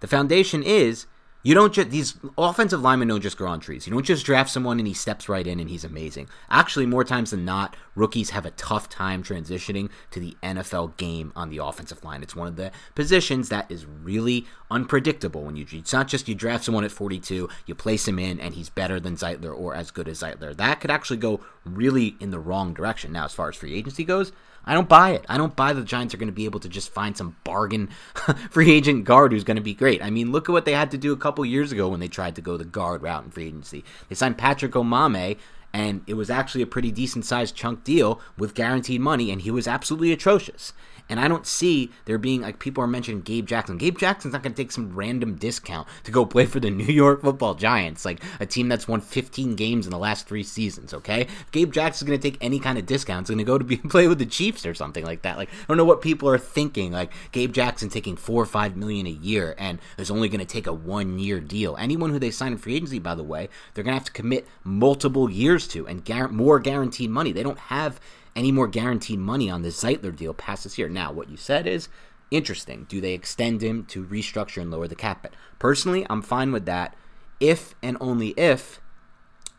the 0.00 0.06
foundation 0.06 0.62
is 0.62 1.06
you 1.42 1.54
don't 1.54 1.72
just 1.72 1.90
these 1.90 2.16
offensive 2.36 2.82
linemen 2.82 3.08
don't 3.08 3.20
just 3.20 3.36
grow 3.36 3.50
on 3.50 3.60
trees. 3.60 3.86
You 3.86 3.92
don't 3.92 4.04
just 4.04 4.26
draft 4.26 4.50
someone 4.50 4.78
and 4.78 4.88
he 4.88 4.94
steps 4.94 5.28
right 5.28 5.46
in 5.46 5.60
and 5.60 5.70
he's 5.70 5.84
amazing. 5.84 6.28
Actually, 6.50 6.86
more 6.86 7.04
times 7.04 7.30
than 7.30 7.44
not, 7.44 7.76
rookies 7.94 8.30
have 8.30 8.44
a 8.44 8.50
tough 8.52 8.88
time 8.88 9.22
transitioning 9.22 9.88
to 10.10 10.20
the 10.20 10.36
NFL 10.42 10.96
game 10.96 11.32
on 11.36 11.48
the 11.50 11.58
offensive 11.58 12.02
line. 12.04 12.22
It's 12.22 12.34
one 12.34 12.48
of 12.48 12.56
the 12.56 12.72
positions 12.94 13.50
that 13.50 13.70
is 13.70 13.86
really 13.86 14.46
unpredictable 14.70 15.44
when 15.44 15.56
you 15.56 15.64
it's 15.70 15.92
not 15.92 16.08
just 16.08 16.28
you 16.28 16.34
draft 16.34 16.64
someone 16.64 16.84
at 16.84 16.90
42, 16.90 17.48
you 17.66 17.74
place 17.74 18.08
him 18.08 18.18
in 18.18 18.40
and 18.40 18.54
he's 18.54 18.68
better 18.68 18.98
than 18.98 19.16
Zeitler 19.16 19.56
or 19.56 19.74
as 19.74 19.90
good 19.90 20.08
as 20.08 20.20
Zeitler. 20.20 20.56
That 20.56 20.80
could 20.80 20.90
actually 20.90 21.18
go 21.18 21.40
really 21.64 22.16
in 22.20 22.30
the 22.30 22.40
wrong 22.40 22.74
direction. 22.74 23.12
Now, 23.12 23.26
as 23.26 23.34
far 23.34 23.48
as 23.48 23.56
free 23.56 23.74
agency 23.74 24.04
goes, 24.04 24.32
I 24.64 24.74
don't 24.74 24.88
buy 24.88 25.10
it. 25.10 25.24
I 25.28 25.38
don't 25.38 25.56
buy 25.56 25.72
the 25.72 25.82
Giants 25.82 26.14
are 26.14 26.18
going 26.18 26.28
to 26.28 26.32
be 26.32 26.44
able 26.44 26.60
to 26.60 26.68
just 26.68 26.92
find 26.92 27.16
some 27.16 27.36
bargain 27.44 27.88
free 28.50 28.70
agent 28.70 29.04
guard 29.04 29.32
who's 29.32 29.44
going 29.44 29.56
to 29.56 29.62
be 29.62 29.74
great. 29.74 30.02
I 30.02 30.10
mean, 30.10 30.30
look 30.30 30.48
at 30.48 30.52
what 30.52 30.64
they 30.64 30.72
had 30.74 30.90
to 30.90 30.98
do 30.98 31.12
a 31.12 31.16
couple 31.16 31.44
years 31.44 31.72
ago 31.72 31.88
when 31.88 32.00
they 32.00 32.08
tried 32.08 32.36
to 32.36 32.42
go 32.42 32.56
the 32.56 32.64
guard 32.64 33.02
route 33.02 33.24
in 33.24 33.30
free 33.30 33.46
agency. 33.46 33.84
They 34.08 34.14
signed 34.14 34.36
Patrick 34.36 34.72
Omameh, 34.72 35.38
and 35.72 36.02
it 36.06 36.14
was 36.14 36.30
actually 36.30 36.62
a 36.62 36.66
pretty 36.66 36.90
decent 36.90 37.24
sized 37.24 37.54
chunk 37.54 37.84
deal 37.84 38.20
with 38.36 38.54
guaranteed 38.54 39.00
money, 39.00 39.30
and 39.30 39.42
he 39.42 39.50
was 39.50 39.68
absolutely 39.68 40.12
atrocious. 40.12 40.72
And 41.08 41.18
I 41.18 41.28
don't 41.28 41.46
see 41.46 41.90
there 42.04 42.18
being 42.18 42.42
like 42.42 42.58
people 42.58 42.82
are 42.84 42.88
mentioning 42.88 43.22
Gabe 43.22 43.46
Jackson. 43.46 43.78
Gabe 43.78 43.98
Jackson's 43.98 44.32
not 44.32 44.42
going 44.42 44.52
to 44.52 44.62
take 44.62 44.72
some 44.72 44.94
random 44.94 45.36
discount 45.36 45.88
to 46.04 46.10
go 46.10 46.26
play 46.26 46.46
for 46.46 46.60
the 46.60 46.70
New 46.78 46.84
York 46.84 47.22
Football 47.22 47.54
Giants, 47.54 48.04
like 48.04 48.22
a 48.40 48.46
team 48.46 48.68
that's 48.68 48.88
won 48.88 49.00
15 49.00 49.56
games 49.56 49.86
in 49.86 49.90
the 49.90 49.98
last 49.98 50.26
three 50.26 50.42
seasons. 50.42 50.92
Okay, 50.92 51.22
if 51.22 51.50
Gabe 51.52 51.72
Jackson's 51.72 52.08
going 52.08 52.18
to 52.20 52.30
take 52.30 52.38
any 52.40 52.58
kind 52.58 52.78
of 52.78 52.86
discount. 52.86 53.26
He's 53.26 53.34
going 53.34 53.38
to 53.38 53.44
go 53.44 53.58
to 53.58 53.64
be 53.64 53.76
play 53.88 54.08
with 54.08 54.18
the 54.18 54.26
Chiefs 54.26 54.66
or 54.66 54.74
something 54.74 55.04
like 55.04 55.22
that. 55.22 55.36
Like 55.36 55.48
I 55.48 55.66
don't 55.68 55.76
know 55.76 55.84
what 55.84 56.02
people 56.02 56.28
are 56.28 56.38
thinking. 56.38 56.92
Like 56.92 57.12
Gabe 57.32 57.52
Jackson 57.52 57.88
taking 57.88 58.16
four 58.16 58.42
or 58.42 58.46
five 58.46 58.76
million 58.76 59.06
a 59.06 59.10
year 59.10 59.54
and 59.58 59.78
is 59.96 60.10
only 60.10 60.28
going 60.28 60.40
to 60.40 60.46
take 60.46 60.66
a 60.66 60.72
one 60.72 61.18
year 61.18 61.40
deal. 61.40 61.76
Anyone 61.76 62.10
who 62.10 62.18
they 62.18 62.30
sign 62.30 62.52
in 62.52 62.58
free 62.58 62.76
agency, 62.76 62.98
by 62.98 63.14
the 63.14 63.22
way, 63.22 63.48
they're 63.74 63.84
going 63.84 63.94
to 63.94 63.98
have 63.98 64.06
to 64.06 64.12
commit 64.12 64.46
multiple 64.64 65.30
years 65.30 65.66
to 65.68 65.86
and 65.86 66.04
gar- 66.04 66.28
more 66.28 66.58
guaranteed 66.58 67.10
money. 67.10 67.32
They 67.32 67.42
don't 67.42 67.58
have 67.58 68.00
any 68.38 68.52
more 68.52 68.68
guaranteed 68.68 69.18
money 69.18 69.50
on 69.50 69.62
the 69.62 69.68
Zeitler 69.68 70.14
deal 70.14 70.32
past 70.32 70.62
this 70.62 70.78
year. 70.78 70.88
Now, 70.88 71.10
what 71.10 71.28
you 71.28 71.36
said 71.36 71.66
is 71.66 71.88
interesting. 72.30 72.86
Do 72.88 73.00
they 73.00 73.12
extend 73.12 73.62
him 73.62 73.84
to 73.86 74.06
restructure 74.06 74.62
and 74.62 74.70
lower 74.70 74.86
the 74.86 74.94
cap 74.94 75.22
hit? 75.22 75.34
Personally, 75.58 76.06
I'm 76.08 76.22
fine 76.22 76.52
with 76.52 76.64
that 76.66 76.94
if 77.40 77.74
and 77.82 77.96
only 78.00 78.28
if 78.30 78.80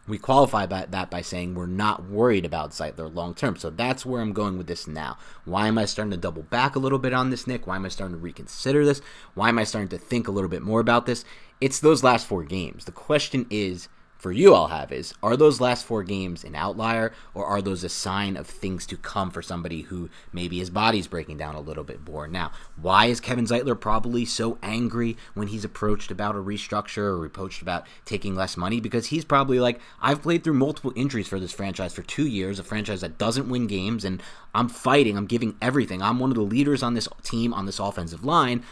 we 0.07 0.17
qualify 0.17 0.65
by, 0.65 0.85
that 0.85 1.11
by 1.11 1.21
saying 1.21 1.53
we're 1.53 1.65
not 1.65 2.09
worried 2.09 2.45
about 2.45 2.71
Zeitler 2.71 3.13
long 3.13 3.35
term. 3.35 3.57
So 3.57 3.69
that's 3.69 4.05
where 4.05 4.21
I'm 4.21 4.31
going 4.31 4.57
with 4.57 4.67
this 4.67 4.87
now. 4.87 5.17
Why 5.43 5.67
am 5.67 5.77
I 5.77 5.83
starting 5.83 6.11
to 6.11 6.17
double 6.17 6.43
back 6.43 6.77
a 6.77 6.79
little 6.79 6.99
bit 6.99 7.13
on 7.13 7.31
this, 7.31 7.47
Nick? 7.47 7.67
Why 7.67 7.75
am 7.75 7.85
I 7.85 7.89
starting 7.89 8.15
to 8.15 8.21
reconsider 8.21 8.85
this? 8.85 9.01
Why 9.33 9.49
am 9.49 9.59
I 9.59 9.65
starting 9.65 9.89
to 9.89 9.97
think 9.97 10.27
a 10.27 10.31
little 10.31 10.49
bit 10.49 10.63
more 10.63 10.79
about 10.79 11.05
this? 11.05 11.25
It's 11.59 11.79
those 11.79 12.01
last 12.01 12.25
four 12.25 12.43
games. 12.43 12.85
The 12.85 12.93
question 12.93 13.45
is 13.49 13.89
for 14.19 14.31
you 14.31 14.53
I'll 14.53 14.67
have 14.67 14.91
is 14.91 15.13
are 15.23 15.35
those 15.35 15.59
last 15.59 15.85
four 15.85 16.03
games 16.03 16.43
an 16.43 16.53
outlier 16.53 17.13
or 17.33 17.45
are 17.45 17.61
those 17.61 17.83
a 17.83 17.89
sign 17.89 18.37
of 18.37 18.45
things 18.45 18.85
to 18.87 18.97
come 18.97 19.31
for 19.31 19.41
somebody 19.41 19.83
who 19.83 20.09
maybe 20.31 20.59
his 20.59 20.69
body's 20.69 21.07
breaking 21.07 21.37
down 21.37 21.55
a 21.55 21.61
little 21.61 21.83
bit 21.83 22.07
more? 22.07 22.27
Now 22.27 22.51
why 22.75 23.07
is 23.07 23.19
kevin 23.19 23.45
zeitler 23.45 23.79
probably 23.79 24.25
so 24.25 24.57
angry 24.61 25.17
when 25.33 25.47
he's 25.47 25.65
approached 25.65 26.11
about 26.11 26.35
a 26.35 26.39
restructure 26.39 27.17
or 27.17 27.25
approached 27.25 27.61
about 27.61 27.87
taking 28.05 28.35
less 28.35 28.57
money? 28.57 28.79
Because 28.79 29.07
he's 29.07 29.25
probably 29.25 29.59
like 29.59 29.79
i've 30.01 30.21
played 30.21 30.43
through 30.43 30.53
multiple 30.53 30.93
injuries 30.95 31.27
for 31.27 31.39
this 31.39 31.53
franchise 31.53 31.93
for 31.93 32.03
two 32.03 32.27
years 32.27 32.59
a 32.59 32.63
franchise 32.63 33.01
that 33.01 33.17
doesn't 33.17 33.49
win 33.49 33.67
games 33.67 34.03
and 34.03 34.21
i'm 34.53 34.67
fighting 34.67 35.17
i'm 35.17 35.25
giving 35.25 35.55
everything. 35.61 36.01
I'm 36.01 36.19
one 36.19 36.29
of 36.29 36.35
the 36.35 36.41
leaders 36.41 36.83
on 36.83 36.93
this 36.93 37.07
team 37.23 37.53
on 37.53 37.65
this 37.65 37.79
offensive 37.79 38.25
line 38.25 38.63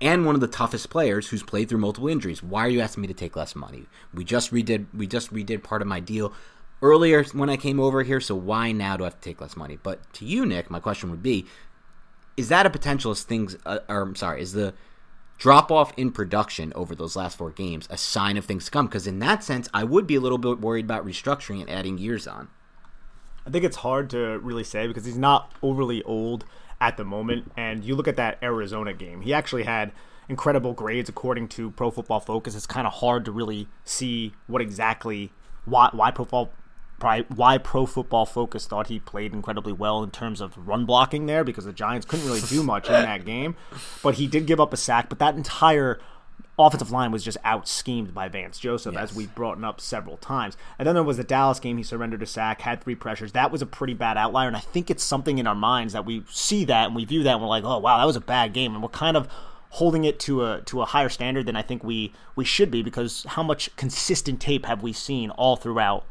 and 0.00 0.26
one 0.26 0.34
of 0.34 0.40
the 0.40 0.46
toughest 0.46 0.90
players 0.90 1.28
who's 1.28 1.42
played 1.42 1.68
through 1.68 1.78
multiple 1.78 2.08
injuries. 2.08 2.42
Why 2.42 2.66
are 2.66 2.68
you 2.68 2.80
asking 2.80 3.02
me 3.02 3.08
to 3.08 3.14
take 3.14 3.36
less 3.36 3.54
money? 3.54 3.86
We 4.12 4.24
just 4.24 4.52
redid 4.52 4.86
we 4.94 5.06
just 5.06 5.32
redid 5.32 5.62
part 5.62 5.82
of 5.82 5.88
my 5.88 6.00
deal 6.00 6.32
earlier 6.82 7.24
when 7.32 7.48
I 7.48 7.56
came 7.56 7.80
over 7.80 8.02
here, 8.02 8.20
so 8.20 8.34
why 8.34 8.72
now 8.72 8.96
do 8.96 9.04
I 9.04 9.06
have 9.06 9.20
to 9.20 9.20
take 9.20 9.40
less 9.40 9.56
money? 9.56 9.78
But 9.82 10.12
to 10.14 10.24
you, 10.24 10.44
Nick, 10.44 10.70
my 10.70 10.80
question 10.80 11.10
would 11.10 11.22
be: 11.22 11.46
Is 12.36 12.48
that 12.48 12.66
a 12.66 12.70
potential 12.70 13.10
as 13.10 13.22
things? 13.22 13.56
Uh, 13.64 13.78
or 13.88 14.02
I'm 14.02 14.16
sorry, 14.16 14.42
is 14.42 14.52
the 14.52 14.74
drop 15.38 15.70
off 15.70 15.92
in 15.96 16.10
production 16.12 16.72
over 16.74 16.94
those 16.94 17.14
last 17.14 17.36
four 17.36 17.50
games 17.50 17.86
a 17.90 17.96
sign 17.96 18.36
of 18.36 18.44
things 18.44 18.66
to 18.66 18.70
come? 18.70 18.86
Because 18.86 19.06
in 19.06 19.18
that 19.20 19.42
sense, 19.42 19.68
I 19.72 19.84
would 19.84 20.06
be 20.06 20.16
a 20.16 20.20
little 20.20 20.38
bit 20.38 20.60
worried 20.60 20.84
about 20.84 21.06
restructuring 21.06 21.60
and 21.60 21.70
adding 21.70 21.98
years 21.98 22.26
on. 22.26 22.48
I 23.46 23.50
think 23.50 23.64
it's 23.64 23.76
hard 23.76 24.10
to 24.10 24.38
really 24.40 24.64
say 24.64 24.88
because 24.88 25.04
he's 25.04 25.16
not 25.16 25.52
overly 25.62 26.02
old 26.02 26.44
at 26.80 26.96
the 26.96 27.04
moment. 27.04 27.52
And 27.56 27.84
you 27.84 27.94
look 27.94 28.08
at 28.08 28.16
that 28.16 28.38
Arizona 28.42 28.92
game, 28.92 29.22
he 29.22 29.32
actually 29.32 29.64
had 29.64 29.92
incredible 30.28 30.72
grades 30.72 31.08
according 31.08 31.48
to 31.48 31.70
Pro 31.70 31.90
Football 31.90 32.20
Focus. 32.20 32.54
It's 32.54 32.66
kind 32.66 32.86
of 32.86 32.94
hard 32.94 33.24
to 33.26 33.32
really 33.32 33.68
see 33.84 34.32
what 34.46 34.60
exactly 34.60 35.32
why 35.64 35.90
why 35.92 36.10
Pro 36.10 36.24
Football 36.24 36.50
why 37.28 37.58
Pro 37.58 37.84
Football 37.84 38.24
Focus 38.24 38.66
thought 38.66 38.86
he 38.86 38.98
played 38.98 39.32
incredibly 39.34 39.72
well 39.72 40.02
in 40.02 40.10
terms 40.10 40.40
of 40.40 40.56
run 40.66 40.86
blocking 40.86 41.26
there 41.26 41.44
because 41.44 41.66
the 41.66 41.72
Giants 41.72 42.06
couldn't 42.06 42.26
really 42.26 42.40
do 42.40 42.62
much 42.62 42.86
in 42.86 42.92
that 42.92 43.24
game. 43.26 43.56
But 44.02 44.14
he 44.14 44.26
did 44.26 44.46
give 44.46 44.60
up 44.60 44.72
a 44.72 44.76
sack. 44.76 45.08
But 45.08 45.18
that 45.18 45.34
entire 45.36 46.00
offensive 46.58 46.90
line 46.90 47.12
was 47.12 47.22
just 47.22 47.36
out 47.44 47.68
schemed 47.68 48.14
by 48.14 48.28
Vance 48.28 48.58
Joseph, 48.58 48.94
yes. 48.94 49.10
as 49.10 49.14
we've 49.14 49.34
brought 49.34 49.62
up 49.62 49.80
several 49.80 50.16
times. 50.16 50.56
And 50.78 50.86
then 50.86 50.94
there 50.94 51.04
was 51.04 51.18
the 51.18 51.24
Dallas 51.24 51.60
game. 51.60 51.76
He 51.76 51.82
surrendered 51.82 52.22
a 52.22 52.26
sack, 52.26 52.62
had 52.62 52.82
three 52.82 52.94
pressures. 52.94 53.32
That 53.32 53.50
was 53.50 53.62
a 53.62 53.66
pretty 53.66 53.94
bad 53.94 54.16
outlier. 54.16 54.48
And 54.48 54.56
I 54.56 54.60
think 54.60 54.90
it's 54.90 55.04
something 55.04 55.38
in 55.38 55.46
our 55.46 55.54
minds 55.54 55.92
that 55.92 56.06
we 56.06 56.24
see 56.30 56.64
that 56.64 56.86
and 56.86 56.96
we 56.96 57.04
view 57.04 57.22
that 57.24 57.32
and 57.32 57.42
we're 57.42 57.48
like, 57.48 57.64
oh, 57.64 57.78
wow, 57.78 57.98
that 57.98 58.06
was 58.06 58.16
a 58.16 58.20
bad 58.20 58.52
game. 58.52 58.72
And 58.72 58.82
we're 58.82 58.88
kind 58.88 59.16
of 59.16 59.28
holding 59.70 60.04
it 60.04 60.18
to 60.18 60.44
a 60.44 60.62
to 60.62 60.80
a 60.80 60.86
higher 60.86 61.08
standard 61.08 61.44
than 61.44 61.56
I 61.56 61.62
think 61.62 61.84
we 61.84 62.12
we 62.34 62.44
should 62.44 62.70
be 62.70 62.82
because 62.82 63.24
how 63.28 63.42
much 63.42 63.74
consistent 63.76 64.40
tape 64.40 64.64
have 64.64 64.82
we 64.82 64.92
seen 64.92 65.30
all 65.30 65.56
throughout 65.56 66.06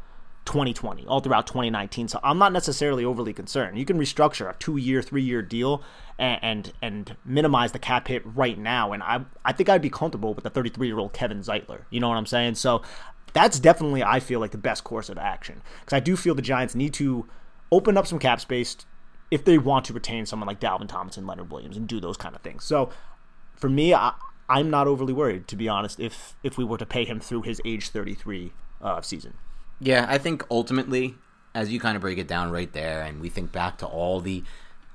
2020, 0.46 1.06
all 1.06 1.20
throughout 1.20 1.46
2019. 1.46 2.08
So 2.08 2.20
I'm 2.22 2.38
not 2.38 2.52
necessarily 2.52 3.04
overly 3.04 3.32
concerned. 3.32 3.78
You 3.78 3.84
can 3.84 3.98
restructure 3.98 4.48
a 4.48 4.54
two 4.58 4.76
year, 4.76 5.02
three 5.02 5.22
year 5.22 5.42
deal 5.42 5.82
and, 6.18 6.38
and, 6.42 6.72
and 6.80 7.16
minimize 7.24 7.72
the 7.72 7.78
cap 7.78 8.08
hit 8.08 8.22
right 8.24 8.56
now. 8.56 8.92
And 8.92 9.02
I 9.02 9.24
I 9.44 9.52
think 9.52 9.68
I'd 9.68 9.82
be 9.82 9.90
comfortable 9.90 10.32
with 10.32 10.44
the 10.44 10.50
33 10.50 10.86
year 10.86 10.98
old 10.98 11.12
Kevin 11.12 11.40
Zeitler. 11.40 11.82
You 11.90 12.00
know 12.00 12.08
what 12.08 12.16
I'm 12.16 12.26
saying? 12.26 12.54
So 12.54 12.82
that's 13.32 13.60
definitely 13.60 14.02
I 14.02 14.20
feel 14.20 14.40
like 14.40 14.52
the 14.52 14.58
best 14.58 14.84
course 14.84 15.08
of 15.10 15.18
action 15.18 15.60
because 15.80 15.94
I 15.94 16.00
do 16.00 16.16
feel 16.16 16.34
the 16.34 16.42
Giants 16.42 16.74
need 16.74 16.94
to 16.94 17.26
open 17.70 17.96
up 17.98 18.06
some 18.06 18.18
cap 18.18 18.40
space 18.40 18.76
if 19.30 19.44
they 19.44 19.58
want 19.58 19.84
to 19.86 19.92
retain 19.92 20.24
someone 20.24 20.46
like 20.46 20.60
Dalvin 20.60 20.88
Thompson, 20.88 21.26
Leonard 21.26 21.50
Williams, 21.50 21.76
and 21.76 21.86
do 21.86 22.00
those 22.00 22.16
kind 22.16 22.34
of 22.36 22.42
things. 22.42 22.64
So 22.64 22.90
for 23.56 23.68
me, 23.68 23.92
I, 23.92 24.14
I'm 24.48 24.70
not 24.70 24.86
overly 24.86 25.12
worried 25.12 25.48
to 25.48 25.56
be 25.56 25.68
honest. 25.68 25.98
If 25.98 26.36
if 26.42 26.56
we 26.56 26.64
were 26.64 26.78
to 26.78 26.86
pay 26.86 27.04
him 27.04 27.20
through 27.20 27.42
his 27.42 27.60
age 27.64 27.88
33 27.90 28.52
uh, 28.80 29.00
season. 29.02 29.34
Yeah, 29.78 30.06
I 30.08 30.18
think 30.18 30.44
ultimately, 30.50 31.16
as 31.54 31.70
you 31.70 31.80
kind 31.80 31.96
of 31.96 32.02
break 32.02 32.18
it 32.18 32.28
down 32.28 32.50
right 32.50 32.72
there, 32.72 33.02
and 33.02 33.20
we 33.20 33.28
think 33.28 33.52
back 33.52 33.78
to 33.78 33.86
all 33.86 34.20
the 34.20 34.42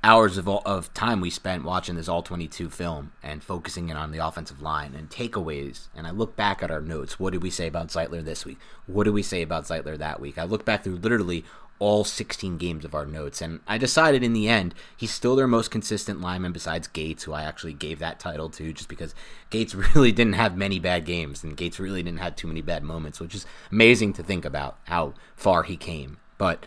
hours 0.04 0.36
of, 0.36 0.48
of 0.48 0.92
time 0.94 1.20
we 1.20 1.30
spent 1.30 1.64
watching 1.64 1.94
this 1.94 2.08
all 2.08 2.22
22 2.22 2.68
film 2.68 3.12
and 3.22 3.42
focusing 3.42 3.88
in 3.88 3.96
on 3.96 4.10
the 4.10 4.18
offensive 4.18 4.60
line 4.60 4.94
and 4.96 5.08
takeaways 5.10 5.86
and 5.94 6.08
i 6.08 6.10
look 6.10 6.34
back 6.34 6.60
at 6.62 6.70
our 6.72 6.80
notes. 6.80 7.20
What 7.20 7.32
did 7.32 7.42
we 7.42 7.50
say 7.50 7.68
about 7.68 7.88
zeitler 7.88 8.24
this 8.24 8.44
week? 8.44 8.58
What 8.86 9.04
did 9.04 9.14
we 9.14 9.22
say 9.22 9.42
about 9.42 9.64
zeitler 9.64 9.96
that 9.98 10.20
week? 10.20 10.38
I 10.38 10.44
look 10.44 10.64
back 10.64 10.82
through 10.82 10.96
literally 10.96 11.44
all 11.82 12.04
16 12.04 12.58
games 12.58 12.84
of 12.84 12.94
our 12.94 13.04
notes. 13.04 13.42
And 13.42 13.58
I 13.66 13.76
decided 13.76 14.22
in 14.22 14.34
the 14.34 14.48
end, 14.48 14.72
he's 14.96 15.10
still 15.10 15.34
their 15.34 15.48
most 15.48 15.72
consistent 15.72 16.20
lineman 16.20 16.52
besides 16.52 16.86
Gates, 16.86 17.24
who 17.24 17.32
I 17.32 17.42
actually 17.42 17.72
gave 17.72 17.98
that 17.98 18.20
title 18.20 18.48
to 18.50 18.72
just 18.72 18.88
because 18.88 19.16
Gates 19.50 19.74
really 19.94 20.12
didn't 20.12 20.34
have 20.34 20.56
many 20.56 20.78
bad 20.78 21.04
games 21.04 21.42
and 21.42 21.56
Gates 21.56 21.80
really 21.80 22.04
didn't 22.04 22.20
have 22.20 22.36
too 22.36 22.46
many 22.46 22.62
bad 22.62 22.84
moments, 22.84 23.18
which 23.18 23.34
is 23.34 23.46
amazing 23.72 24.12
to 24.12 24.22
think 24.22 24.44
about 24.44 24.78
how 24.84 25.14
far 25.34 25.64
he 25.64 25.76
came. 25.76 26.18
But 26.38 26.66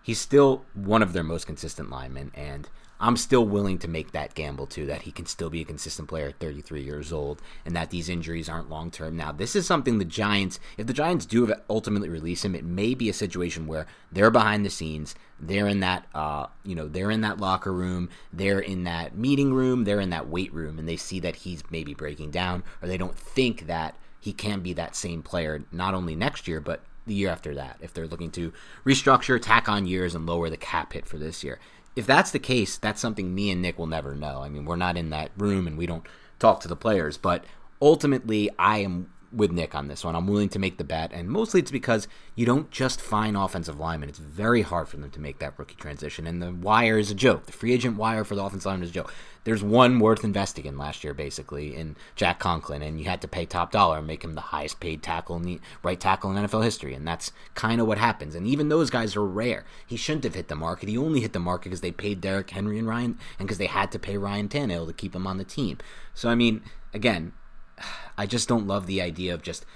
he's 0.00 0.20
still 0.20 0.64
one 0.74 1.02
of 1.02 1.12
their 1.12 1.24
most 1.24 1.44
consistent 1.44 1.90
linemen. 1.90 2.30
And 2.32 2.68
I'm 3.02 3.16
still 3.16 3.44
willing 3.44 3.78
to 3.78 3.88
make 3.88 4.12
that 4.12 4.34
gamble 4.34 4.68
too 4.68 4.86
that 4.86 5.02
he 5.02 5.10
can 5.10 5.26
still 5.26 5.50
be 5.50 5.60
a 5.60 5.64
consistent 5.64 6.08
player 6.08 6.28
at 6.28 6.38
33 6.38 6.82
years 6.82 7.12
old 7.12 7.42
and 7.66 7.74
that 7.74 7.90
these 7.90 8.08
injuries 8.08 8.48
aren't 8.48 8.70
long 8.70 8.92
term. 8.92 9.16
Now, 9.16 9.32
this 9.32 9.56
is 9.56 9.66
something 9.66 9.98
the 9.98 10.04
Giants, 10.04 10.60
if 10.78 10.86
the 10.86 10.92
Giants 10.92 11.26
do 11.26 11.52
ultimately 11.68 12.08
release 12.08 12.44
him, 12.44 12.54
it 12.54 12.64
may 12.64 12.94
be 12.94 13.08
a 13.08 13.12
situation 13.12 13.66
where 13.66 13.88
they're 14.12 14.30
behind 14.30 14.64
the 14.64 14.70
scenes, 14.70 15.16
they're 15.40 15.66
in 15.66 15.80
that, 15.80 16.06
uh, 16.14 16.46
you 16.62 16.76
know, 16.76 16.86
they're 16.86 17.10
in 17.10 17.22
that 17.22 17.40
locker 17.40 17.72
room, 17.72 18.08
they're 18.32 18.60
in 18.60 18.84
that 18.84 19.16
meeting 19.16 19.52
room, 19.52 19.82
they're 19.82 20.00
in 20.00 20.10
that 20.10 20.28
weight 20.28 20.54
room, 20.54 20.78
and 20.78 20.88
they 20.88 20.96
see 20.96 21.18
that 21.18 21.34
he's 21.34 21.64
maybe 21.72 21.94
breaking 21.94 22.30
down, 22.30 22.62
or 22.80 22.86
they 22.86 22.98
don't 22.98 23.18
think 23.18 23.66
that 23.66 23.96
he 24.20 24.32
can 24.32 24.60
be 24.60 24.72
that 24.74 24.94
same 24.94 25.22
player 25.22 25.64
not 25.72 25.92
only 25.94 26.14
next 26.14 26.46
year 26.46 26.60
but 26.60 26.84
the 27.04 27.14
year 27.14 27.30
after 27.30 27.52
that 27.56 27.76
if 27.80 27.92
they're 27.92 28.06
looking 28.06 28.30
to 28.30 28.52
restructure, 28.86 29.42
tack 29.42 29.68
on 29.68 29.86
years, 29.86 30.14
and 30.14 30.24
lower 30.24 30.48
the 30.48 30.56
cap 30.56 30.92
hit 30.92 31.04
for 31.04 31.18
this 31.18 31.42
year 31.42 31.58
if 31.94 32.06
that's 32.06 32.30
the 32.30 32.38
case, 32.38 32.78
that's 32.78 33.00
something 33.00 33.34
me 33.34 33.50
and 33.50 33.62
Nick 33.62 33.78
will 33.78 33.86
never 33.86 34.14
know. 34.14 34.42
I 34.42 34.48
mean, 34.48 34.64
we're 34.64 34.76
not 34.76 34.96
in 34.96 35.10
that 35.10 35.30
room 35.36 35.66
and 35.66 35.76
we 35.76 35.86
don't 35.86 36.06
talk 36.38 36.60
to 36.60 36.68
the 36.68 36.76
players, 36.76 37.16
but 37.16 37.44
ultimately, 37.80 38.50
I 38.58 38.78
am 38.78 39.10
with 39.32 39.50
Nick 39.50 39.74
on 39.74 39.88
this 39.88 40.04
one. 40.04 40.14
I'm 40.14 40.26
willing 40.26 40.50
to 40.50 40.58
make 40.58 40.76
the 40.76 40.84
bet, 40.84 41.10
and 41.12 41.28
mostly 41.28 41.60
it's 41.60 41.70
because 41.70 42.06
you 42.34 42.44
don't 42.44 42.70
just 42.70 43.00
find 43.00 43.36
offensive 43.36 43.78
linemen. 43.78 44.08
It's 44.08 44.18
very 44.18 44.62
hard 44.62 44.88
for 44.88 44.98
them 44.98 45.10
to 45.10 45.20
make 45.20 45.38
that 45.38 45.58
rookie 45.58 45.74
transition, 45.74 46.26
and 46.26 46.42
the 46.42 46.52
wire 46.52 46.98
is 46.98 47.10
a 47.10 47.14
joke. 47.14 47.46
The 47.46 47.52
free 47.52 47.72
agent 47.72 47.96
wire 47.96 48.24
for 48.24 48.34
the 48.34 48.42
offensive 48.42 48.66
lineman 48.66 48.84
is 48.84 48.90
a 48.90 48.94
joke. 48.94 49.14
There's 49.44 49.62
one 49.62 49.98
worth 49.98 50.22
investing 50.22 50.66
in 50.66 50.78
last 50.78 51.02
year, 51.02 51.14
basically, 51.14 51.74
in 51.74 51.96
Jack 52.14 52.38
Conklin, 52.38 52.82
and 52.82 52.98
you 52.98 53.06
had 53.06 53.20
to 53.22 53.28
pay 53.28 53.44
top 53.44 53.72
dollar 53.72 53.98
and 53.98 54.06
make 54.06 54.22
him 54.22 54.34
the 54.34 54.40
highest 54.40 54.78
paid 54.78 55.02
tackle 55.02 55.36
in 55.36 55.42
the 55.42 55.60
right 55.82 55.98
tackle 55.98 56.30
in 56.30 56.44
NFL 56.44 56.62
history, 56.62 56.94
and 56.94 57.06
that's 57.06 57.32
kind 57.54 57.80
of 57.80 57.86
what 57.86 57.98
happens. 57.98 58.34
And 58.34 58.46
even 58.46 58.68
those 58.68 58.90
guys 58.90 59.16
are 59.16 59.24
rare. 59.24 59.64
He 59.86 59.96
shouldn't 59.96 60.24
have 60.24 60.36
hit 60.36 60.48
the 60.48 60.54
market. 60.54 60.88
He 60.88 60.96
only 60.96 61.20
hit 61.20 61.32
the 61.32 61.40
market 61.40 61.70
because 61.70 61.80
they 61.80 61.90
paid 61.90 62.20
Derrick 62.20 62.50
Henry 62.50 62.78
and 62.78 62.86
Ryan, 62.86 63.18
and 63.38 63.48
because 63.48 63.58
they 63.58 63.66
had 63.66 63.90
to 63.92 63.98
pay 63.98 64.16
Ryan 64.16 64.48
Tannehill 64.48 64.86
to 64.86 64.92
keep 64.92 65.14
him 65.14 65.26
on 65.26 65.38
the 65.38 65.44
team. 65.44 65.78
So 66.14 66.28
I 66.28 66.34
mean, 66.34 66.62
again, 66.94 67.32
I 68.18 68.26
just 68.26 68.48
don't 68.48 68.66
love 68.66 68.86
the 68.86 69.02
idea 69.02 69.34
of 69.34 69.42
just 69.42 69.66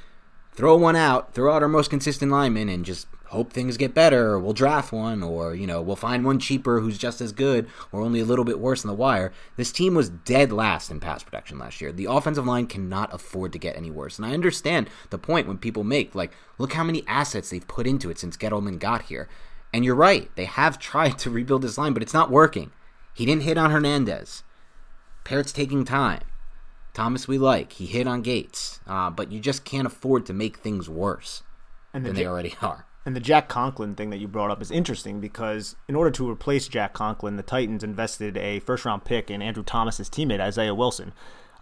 throw 0.53 0.77
one 0.77 0.97
out, 0.97 1.35
throw 1.35 1.55
out 1.55 1.63
our 1.63 1.69
most 1.69 1.91
consistent 1.91 2.31
lineman, 2.31 2.69
and 2.69 2.85
just 2.85 3.09
hope 3.29 3.53
things 3.53 3.77
get 3.77 3.95
better, 3.95 4.33
or 4.33 4.39
we'll 4.39 4.53
draft 4.53 4.93
one, 4.93 5.23
or 5.23 5.55
you 5.55 5.67
know 5.67 5.81
we'll 5.81 5.97
find 5.97 6.25
one 6.25 6.39
cheaper 6.39 6.81
who's 6.81 6.99
just 6.99 7.21
as 7.21 7.33
good, 7.33 7.69
or 7.93 8.01
only 8.01 8.21
a 8.21 8.25
little 8.25 8.45
bit 8.45 8.61
worse 8.61 8.85
in 8.85 8.89
the 8.89 8.95
wire. 8.95 9.33
This 9.57 9.73
team 9.73 9.95
was 9.95 10.09
dead 10.09 10.53
last 10.53 10.91
in 10.91 11.01
pass 11.01 11.23
protection 11.23 11.59
last 11.59 11.81
year. 11.81 11.93
The 11.93 12.07
offensive 12.07 12.47
line 12.47 12.67
cannot 12.67 13.13
afford 13.13 13.53
to 13.53 13.59
get 13.59 13.77
any 13.77 13.91
worse, 13.91 14.19
and 14.19 14.27
I 14.27 14.35
understand 14.35 14.89
the 15.11 15.19
point 15.19 15.47
when 15.47 15.59
people 15.59 15.85
make 15.85 16.15
like, 16.15 16.33
look 16.59 16.73
how 16.73 16.85
many 16.85 17.05
assets 17.07 17.51
they've 17.51 17.67
put 17.67 17.87
into 17.87 18.11
it 18.11 18.19
since 18.19 18.37
Gettleman 18.37 18.79
got 18.79 19.03
here. 19.03 19.29
And 19.73 19.85
you're 19.85 19.95
right, 19.95 20.31
they 20.37 20.47
have 20.47 20.79
tried 20.81 21.19
to 21.19 21.31
rebuild 21.31 21.63
this 21.63 21.79
line, 21.79 21.93
but 21.93 22.03
it's 22.03 22.15
not 22.15 22.31
working. 22.31 22.73
He 23.13 23.27
didn't 23.27 23.43
hit 23.43 23.59
on 23.59 23.71
Hernandez. 23.71 24.43
Peart's 25.25 25.53
taking 25.53 25.85
time. 25.85 26.23
Thomas 26.97 27.29
we 27.29 27.37
like. 27.37 27.73
He 27.73 27.85
hit 27.85 28.07
on 28.07 28.23
Gates, 28.23 28.81
uh, 28.87 29.11
but 29.11 29.31
you 29.31 29.39
just 29.39 29.65
can't 29.65 29.87
afford 29.87 30.25
to 30.27 30.33
make 30.33 30.57
things 30.57 30.89
worse 30.89 31.43
the 31.93 32.01
than 32.01 32.15
they 32.15 32.27
already 32.27 32.55
are. 32.63 32.86
And 33.07 33.15
the 33.15 33.21
Jack 33.21 33.49
Conklin 33.49 33.95
thing 33.95 34.11
that 34.11 34.19
you 34.19 34.27
brought 34.27 34.51
up 34.51 34.61
is 34.61 34.73
interesting 34.73 35.21
because 35.21 35.77
in 35.89 35.95
order 35.95 36.11
to 36.11 36.29
replace 36.29 36.67
Jack 36.67 36.93
Conklin, 36.93 37.37
the 37.37 37.45
Titans 37.45 37.85
invested 37.85 38.37
a 38.37 38.59
first 38.59 38.85
round 38.85 39.05
pick 39.05 39.31
in 39.31 39.41
Andrew 39.41 39.63
Thomas's 39.63 40.11
teammate 40.11 40.41
Isaiah 40.41 40.75
Wilson. 40.75 41.13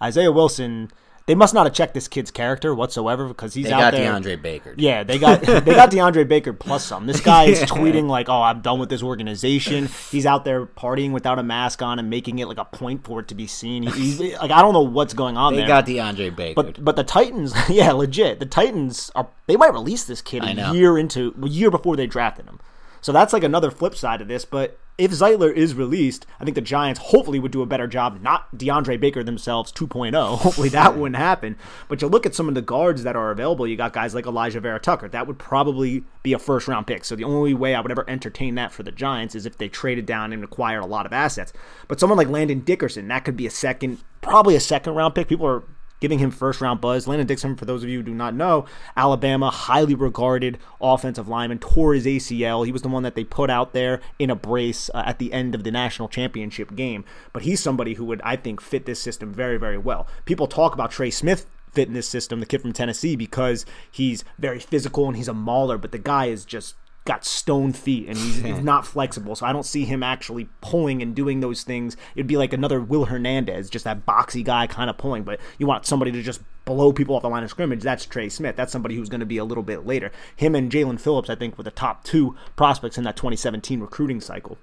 Isaiah 0.01 0.33
Wilson 0.33 0.91
they 1.27 1.35
must 1.35 1.55
not 1.55 1.65
have 1.65 1.73
checked 1.73 1.95
this 1.95 2.07
kid's 2.07 2.31
character 2.31 2.75
whatsoever 2.75 3.29
because 3.29 3.55
he's 3.55 3.67
they 3.67 3.73
out 3.73 3.93
there. 3.93 4.01
They 4.01 4.05
got 4.05 4.23
DeAndre 4.23 4.43
Baker. 4.43 4.75
Yeah, 4.77 5.05
they 5.05 5.19
got 5.19 5.41
they 5.43 5.61
got 5.61 5.91
DeAndre 5.91 6.29
Baker 6.29 6.53
plus 6.53 6.85
some. 6.85 7.07
This 7.07 7.21
guy 7.21 7.45
is 7.45 7.61
tweeting 7.63 8.09
like, 8.09 8.29
"Oh, 8.29 8.43
I'm 8.43 8.61
done 8.61 8.79
with 8.79 8.91
this 8.91 9.03
organization." 9.03 9.89
He's 10.11 10.27
out 10.27 10.45
there 10.45 10.67
partying 10.67 11.13
without 11.13 11.39
a 11.39 11.43
mask 11.43 11.81
on 11.81 11.99
and 11.99 12.11
making 12.11 12.39
it 12.41 12.47
like 12.47 12.59
a 12.59 12.67
point 12.67 13.05
for 13.05 13.21
it 13.21 13.29
to 13.29 13.35
be 13.35 13.47
seen. 13.47 13.85
He's 13.85 14.21
like, 14.21 14.51
I 14.51 14.61
don't 14.61 14.75
know 14.75 14.83
what's 14.83 15.15
going 15.15 15.37
on 15.37 15.55
they 15.55 15.61
there. 15.61 15.69
got 15.69 15.87
DeAndre 15.87 16.35
Baker, 16.35 16.63
but 16.63 16.85
but 16.85 16.97
the 16.97 17.05
Titans, 17.05 17.55
yeah, 17.71 17.93
legit. 17.93 18.39
The 18.39 18.47
Titans 18.47 19.11
are 19.15 19.29
they 19.47 19.57
might 19.57 19.73
release 19.73 20.05
this 20.05 20.21
kid 20.21 20.45
a 20.45 20.75
year 20.75 20.99
into 20.99 21.35
a 21.43 21.49
year 21.49 21.71
before 21.71 21.97
they 21.97 22.07
drafted 22.07 22.45
him. 22.47 22.61
So 23.05 23.13
that's 23.13 23.35
like 23.35 23.45
another 23.45 23.71
flip 23.71 23.95
side 23.95 24.23
of 24.23 24.29
this. 24.29 24.47
But 24.47 24.79
if 24.97 25.11
Zeitler 25.11 25.53
is 25.53 25.75
released, 25.75 26.25
I 26.41 26.45
think 26.45 26.55
the 26.55 26.63
Giants 26.63 26.99
hopefully 27.01 27.39
would 27.39 27.53
do 27.53 27.61
a 27.61 27.67
better 27.67 27.87
job, 27.87 28.23
not 28.23 28.51
DeAndre 28.57 28.99
Baker 28.99 29.23
themselves 29.23 29.71
2.0. 29.73 30.39
Hopefully 30.39 30.71
that 30.71 30.97
wouldn't 30.97 31.17
happen. 31.17 31.59
But 31.87 32.01
you 32.01 32.09
look 32.09 32.25
at 32.25 32.35
some 32.35 32.49
of 32.49 32.55
the 32.55 32.63
guards 32.63 33.03
that 33.03 33.15
are 33.15 33.31
available, 33.31 33.67
you 33.67 33.77
got 33.77 33.93
guys 33.93 34.15
like 34.15 34.25
Alijah 34.25 34.63
Vera-Tucker. 34.63 35.11
That 35.11 35.27
would 35.27 35.39
probably 35.39 36.05
be 36.23 36.33
a 36.33 36.39
first 36.39 36.67
round 36.67 36.87
pick. 36.87 37.05
So 37.05 37.15
the 37.15 37.25
only 37.25 37.53
way 37.53 37.75
I 37.75 37.83
would 37.83 37.91
ever 37.91 38.09
entertain 38.09 38.55
that 38.55 38.73
for 38.73 38.83
the 38.83 38.91
Giants 38.91 39.35
is 39.35 39.45
if 39.45 39.59
they 39.59 39.69
traded 39.69 40.07
down 40.07 40.33
and 40.33 40.43
acquired 40.43 40.83
a 40.83 40.87
lot 40.87 41.05
of 41.05 41.13
assets. 41.13 41.53
But 41.89 42.01
someone 42.01 42.17
like 42.17 42.29
Landon 42.29 42.61
Dickerson, 42.61 43.09
that 43.09 43.27
could 43.27 43.37
be 43.37 43.47
a 43.47 43.51
second, 43.51 43.99
probably 44.23 44.57
a 44.57 44.61
second 44.61 44.95
round 44.95 45.15
pick. 45.15 45.29
People 45.29 45.47
are 45.47 45.65
giving 46.05 46.19
him 46.19 46.31
first 46.31 46.61
round 46.61 46.83
buzz. 46.83 47.09
Landon 47.09 47.27
Dickerson, 47.27 47.57
for 47.57 47.65
those 47.65 47.83
of 47.83 47.89
you 47.89 48.01
who 48.01 48.03
do 48.03 48.13
not 48.13 48.35
know, 48.35 48.67
Alabama, 48.95 49.49
highly 49.49 49.95
regarded 49.95 50.59
offensive 50.79 51.29
lineman, 51.29 51.59
tore 51.59 51.95
his 51.95 52.05
ACL. 52.05 52.67
He 52.67 52.73
was 52.73 52.83
the 52.83 52.91
one 52.91 53.05
that 53.05 53.15
they 53.15 53.25
put 53.25 53.49
out 53.49 53.73
there 53.73 54.03
in 54.19 54.29
a 54.29 54.37
brace 54.37 54.91
uh, 54.93 55.03
at 55.07 55.19
the 55.19 55.33
end 55.33 55.55
of 55.55 55.65
the 55.65 55.71
national 55.71 56.11
championship 56.11 56.77
game. 56.77 57.07
But 57.33 57.45
he's 57.45 57.63
somebody 57.63 57.95
who 57.95 58.05
would, 58.05 58.21
I 58.21 58.37
think, 58.37 58.61
fit 58.61 58.85
this 58.85 59.01
system 59.01 59.33
very, 59.33 59.57
very 59.57 59.79
well. 59.79 60.07
People 60.27 60.47
talk 60.47 60.75
about 60.75 60.91
Trey 60.91 61.09
Smith 61.09 61.47
fit 61.73 61.89
in 61.89 61.95
this 61.95 62.07
system, 62.07 62.39
the 62.39 62.45
kid 62.45 62.61
from 62.61 62.75
Tennessee, 62.75 63.17
because 63.17 63.65
he's 63.91 64.25
very 64.39 64.61
physical 64.61 65.09
and 65.09 65.17
he's 65.17 65.27
a 65.27 65.33
mauler, 65.33 65.79
but 65.79 65.91
the 65.91 65.99
guy 65.99 66.27
is 66.27 66.45
just 66.45 66.75
got 67.05 67.25
stone 67.25 67.73
feet 67.73 68.09
and 68.09 68.17
he's, 68.17 68.41
he's 68.41 68.61
not 68.63 68.87
flexible. 68.87 69.35
So 69.35 69.47
I 69.47 69.53
don't 69.53 69.67
see 69.67 69.85
him 69.85 70.03
actually 70.03 70.49
pulling 70.61 71.03
and 71.03 71.15
doing 71.15 71.41
those 71.41 71.63
things. 71.63 71.97
It'd 72.15 72.27
be 72.27 72.37
like 72.37 72.53
another 72.53 72.81
Will 72.81 73.07
Hernandez, 73.07 73.69
just 73.69 73.85
that 73.85 74.07
boxy 74.07 74.43
guy 74.43 74.67
kind 74.67 74.89
of 74.89 74.97
pulling. 74.97 75.23
But 75.23 75.41
you 75.59 75.67
want 75.67 75.87
somebody 75.87 76.13
to 76.13 76.23
just 76.23 76.41
blow 76.65 76.93
people 76.93 77.15
off 77.15 77.23
the 77.23 77.29
line 77.29 77.43
of 77.43 77.51
scrimmage. 77.51 77.83
That's 77.83 78.07
Trey 78.07 78.29
Smith. 78.29 78.57
That's 78.57 78.73
somebody 78.73 78.97
who's 78.97 79.11
going 79.11 79.21
to 79.21 79.27
be 79.27 79.37
a 79.37 79.45
little 79.45 79.63
bit 79.63 79.87
later. 79.87 80.11
Him 80.35 80.55
and 80.55 80.71
Jaelan 80.73 80.99
Phillips, 80.99 81.29
I 81.29 81.35
think, 81.35 81.59
were 81.59 81.65
the 81.65 81.71
top 81.71 82.05
two 82.05 82.37
prospects 82.57 82.97
in 82.97 83.05
that 83.05 83.17
2017 83.17 83.81
recruiting 83.81 84.21
cycle. 84.21 84.57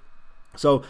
So 0.56 0.82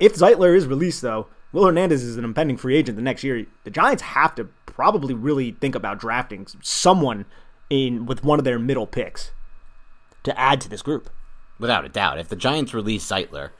if 0.00 0.16
Zeitler 0.16 0.56
is 0.56 0.66
released, 0.66 1.02
though, 1.02 1.28
Will 1.52 1.66
Hernandez 1.66 2.02
is 2.02 2.16
an 2.16 2.24
impending 2.24 2.56
free 2.56 2.76
agent 2.76 2.96
the 2.96 3.02
next 3.02 3.22
year. 3.22 3.46
The 3.64 3.70
Giants 3.70 4.02
have 4.02 4.34
to 4.36 4.44
probably 4.66 5.14
really 5.14 5.52
think 5.52 5.74
about 5.74 5.98
drafting 5.98 6.46
someone 6.62 7.26
in 7.68 8.06
with 8.06 8.24
one 8.24 8.40
of 8.40 8.44
their 8.44 8.58
middle 8.58 8.86
picks 8.86 9.30
to 10.24 10.38
add 10.38 10.60
to 10.60 10.68
this 10.68 10.82
group. 10.82 11.10
Without 11.58 11.84
a 11.84 11.90
doubt. 11.90 12.18
If 12.18 12.28
the 12.28 12.36
Giants 12.36 12.72
release 12.72 13.06
Zeitler, 13.06 13.50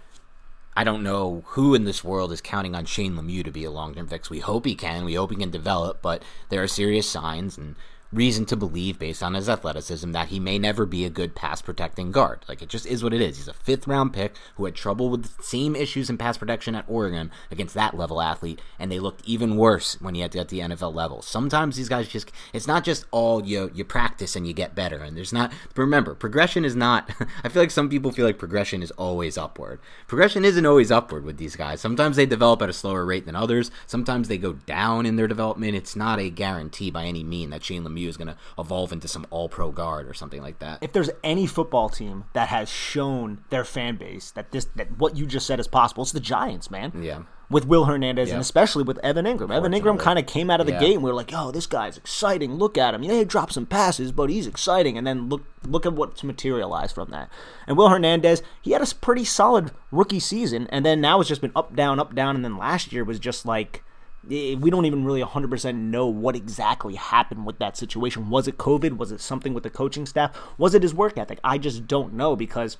I 0.74 0.84
don't 0.84 1.02
know 1.02 1.42
who 1.48 1.74
in 1.74 1.84
this 1.84 2.02
world 2.02 2.32
is 2.32 2.40
counting 2.40 2.74
on 2.74 2.86
Shane 2.86 3.14
Lemieux 3.14 3.44
to 3.44 3.50
be 3.50 3.64
a 3.64 3.70
long 3.70 3.94
term 3.94 4.06
fix. 4.06 4.30
We 4.30 4.38
hope 4.38 4.64
he 4.64 4.74
can. 4.74 5.04
We 5.04 5.14
hope 5.14 5.30
he 5.30 5.36
can 5.36 5.50
develop, 5.50 6.00
but 6.00 6.22
there 6.48 6.62
are 6.62 6.68
serious 6.68 7.06
signs, 7.06 7.58
and 7.58 7.76
reason 8.12 8.44
to 8.46 8.56
believe, 8.56 8.98
based 8.98 9.22
on 9.22 9.34
his 9.34 9.48
athleticism, 9.48 10.10
that 10.12 10.28
he 10.28 10.40
may 10.40 10.58
never 10.58 10.84
be 10.84 11.04
a 11.04 11.10
good 11.10 11.34
pass 11.34 11.62
protecting 11.62 12.10
guard. 12.10 12.44
Like, 12.48 12.60
it 12.60 12.68
just 12.68 12.86
is 12.86 13.04
what 13.04 13.14
it 13.14 13.20
is. 13.20 13.36
He's 13.36 13.48
a 13.48 13.52
fifth 13.52 13.86
round 13.86 14.12
pick 14.12 14.34
who 14.56 14.64
had 14.64 14.74
trouble 14.74 15.10
with 15.10 15.22
the 15.36 15.42
same 15.42 15.76
issues 15.76 16.10
in 16.10 16.18
pass 16.18 16.36
protection 16.36 16.74
at 16.74 16.84
Oregon 16.88 17.30
against 17.50 17.74
that 17.74 17.96
level 17.96 18.20
athlete, 18.20 18.60
and 18.78 18.90
they 18.90 18.98
looked 18.98 19.22
even 19.24 19.56
worse 19.56 20.00
when 20.00 20.14
he 20.14 20.22
had 20.22 20.32
to 20.32 20.38
get 20.38 20.48
the 20.48 20.60
NFL 20.60 20.94
level. 20.94 21.22
Sometimes 21.22 21.76
these 21.76 21.88
guys 21.88 22.08
just, 22.08 22.32
it's 22.52 22.66
not 22.66 22.84
just 22.84 23.04
all 23.10 23.44
you, 23.44 23.70
you 23.74 23.84
practice 23.84 24.34
and 24.34 24.46
you 24.46 24.52
get 24.52 24.74
better. 24.74 24.98
And 24.98 25.16
there's 25.16 25.32
not, 25.32 25.52
remember, 25.76 26.14
progression 26.14 26.64
is 26.64 26.74
not, 26.74 27.10
I 27.44 27.48
feel 27.48 27.62
like 27.62 27.70
some 27.70 27.88
people 27.88 28.10
feel 28.10 28.26
like 28.26 28.38
progression 28.38 28.82
is 28.82 28.90
always 28.92 29.38
upward. 29.38 29.78
Progression 30.08 30.44
isn't 30.44 30.66
always 30.66 30.90
upward 30.90 31.24
with 31.24 31.36
these 31.36 31.54
guys. 31.54 31.80
Sometimes 31.80 32.16
they 32.16 32.26
develop 32.26 32.60
at 32.62 32.68
a 32.68 32.72
slower 32.72 33.04
rate 33.04 33.26
than 33.26 33.36
others, 33.36 33.70
sometimes 33.86 34.28
they 34.28 34.38
go 34.38 34.54
down 34.54 35.06
in 35.06 35.16
their 35.16 35.28
development. 35.28 35.76
It's 35.76 35.94
not 35.94 36.18
a 36.18 36.30
guarantee 36.30 36.90
by 36.90 37.04
any 37.04 37.22
mean 37.22 37.50
that 37.50 37.62
Shane 37.62 37.84
Lemieux 37.84 37.99
is 38.08 38.16
going 38.16 38.28
to 38.28 38.36
evolve 38.58 38.92
into 38.92 39.08
some 39.08 39.26
all 39.30 39.48
pro 39.48 39.70
guard 39.70 40.08
or 40.08 40.14
something 40.14 40.40
like 40.42 40.58
that. 40.60 40.78
If 40.80 40.92
there's 40.92 41.10
any 41.22 41.46
football 41.46 41.88
team 41.88 42.24
that 42.32 42.48
has 42.48 42.68
shown 42.70 43.44
their 43.50 43.64
fan 43.64 43.96
base 43.96 44.30
that 44.32 44.52
this 44.52 44.66
that 44.76 44.98
what 44.98 45.16
you 45.16 45.26
just 45.26 45.46
said 45.46 45.60
is 45.60 45.68
possible, 45.68 46.02
it's 46.02 46.12
the 46.12 46.20
Giants, 46.20 46.70
man. 46.70 46.92
Yeah. 47.02 47.22
With 47.50 47.66
Will 47.66 47.86
Hernandez 47.86 48.28
Yeah. 48.28 48.34
and 48.34 48.40
especially 48.40 48.84
with 48.84 48.98
Evan 48.98 49.24
Engram. 49.24 49.52
Evan 49.52 49.72
Engram 49.72 49.98
kind 49.98 50.20
of 50.20 50.26
came 50.26 50.50
out 50.50 50.60
of 50.60 50.66
the 50.66 50.72
Yeah. 50.74 50.78
gate 50.80 50.94
and 50.94 51.02
we 51.02 51.10
were 51.10 51.16
like, 51.16 51.32
"Yo, 51.32 51.50
this 51.50 51.66
guy's 51.66 51.96
exciting. 51.96 52.54
Look 52.54 52.78
at 52.78 52.94
him. 52.94 53.02
Yeah, 53.02 53.14
he 53.14 53.24
dropped 53.24 53.54
some 53.54 53.66
passes, 53.66 54.12
but 54.12 54.30
he's 54.30 54.46
exciting." 54.46 54.96
And 54.96 55.04
then 55.06 55.28
look 55.28 55.42
look 55.66 55.84
at 55.84 55.92
what's 55.94 56.22
materialized 56.22 56.94
from 56.94 57.10
that. 57.10 57.28
And 57.66 57.76
Will 57.76 57.88
Hernandez, 57.88 58.42
he 58.62 58.70
had 58.70 58.80
a 58.82 58.94
pretty 58.94 59.24
solid 59.24 59.72
rookie 59.90 60.20
season, 60.20 60.68
and 60.70 60.86
then 60.86 61.00
now 61.00 61.18
it's 61.20 61.28
just 61.28 61.40
been 61.40 61.52
up 61.56 61.74
down 61.74 61.98
up 61.98 62.14
down, 62.14 62.36
and 62.36 62.44
then 62.44 62.56
last 62.56 62.92
year 62.92 63.02
was 63.04 63.18
just 63.18 63.44
like 63.44 63.82
we 64.26 64.70
don't 64.70 64.84
even 64.84 65.04
really 65.04 65.22
100% 65.22 65.74
know 65.74 66.06
what 66.06 66.36
exactly 66.36 66.94
happened 66.94 67.46
with 67.46 67.58
that 67.58 67.76
situation. 67.76 68.28
Was 68.28 68.46
it 68.46 68.58
COVID? 68.58 68.96
Was 68.98 69.12
it 69.12 69.20
something 69.20 69.54
with 69.54 69.62
the 69.62 69.70
coaching 69.70 70.06
staff? 70.06 70.36
Was 70.58 70.74
it 70.74 70.82
his 70.82 70.94
work 70.94 71.16
ethic? 71.16 71.40
I 71.42 71.58
just 71.58 71.86
don't 71.86 72.12
know 72.12 72.36
because 72.36 72.76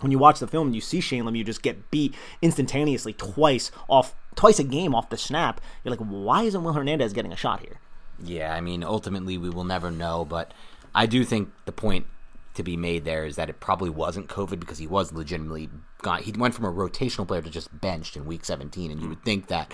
when 0.00 0.12
you 0.12 0.18
watch 0.18 0.40
the 0.40 0.46
film 0.46 0.68
and 0.68 0.74
you 0.74 0.80
see 0.80 1.00
Shane 1.00 1.24
Lemieux 1.24 1.46
just 1.46 1.62
get 1.62 1.90
beat 1.90 2.14
instantaneously 2.42 3.12
twice 3.12 3.70
off 3.88 4.14
twice 4.34 4.58
a 4.58 4.64
game 4.64 4.94
off 4.94 5.10
the 5.10 5.16
snap, 5.16 5.60
you're 5.84 5.94
like, 5.94 6.00
why 6.00 6.42
isn't 6.42 6.62
Will 6.64 6.72
Hernandez 6.72 7.12
getting 7.12 7.32
a 7.32 7.36
shot 7.36 7.60
here? 7.60 7.78
Yeah, 8.22 8.54
I 8.54 8.60
mean, 8.60 8.82
ultimately 8.82 9.38
we 9.38 9.50
will 9.50 9.64
never 9.64 9.90
know, 9.90 10.24
but 10.24 10.52
I 10.94 11.06
do 11.06 11.24
think 11.24 11.50
the 11.64 11.72
point 11.72 12.06
to 12.54 12.62
be 12.62 12.76
made 12.76 13.04
there 13.04 13.24
is 13.24 13.36
that 13.36 13.48
it 13.48 13.60
probably 13.60 13.90
wasn't 13.90 14.28
COVID 14.28 14.60
because 14.60 14.78
he 14.78 14.86
was 14.86 15.12
legitimately 15.12 15.70
gone. 16.02 16.22
He 16.22 16.32
went 16.32 16.54
from 16.54 16.64
a 16.64 16.72
rotational 16.72 17.26
player 17.26 17.42
to 17.42 17.50
just 17.50 17.80
benched 17.80 18.16
in 18.16 18.26
week 18.26 18.44
17, 18.44 18.90
and 18.90 19.00
you 19.00 19.08
would 19.08 19.24
think 19.24 19.48
that 19.48 19.72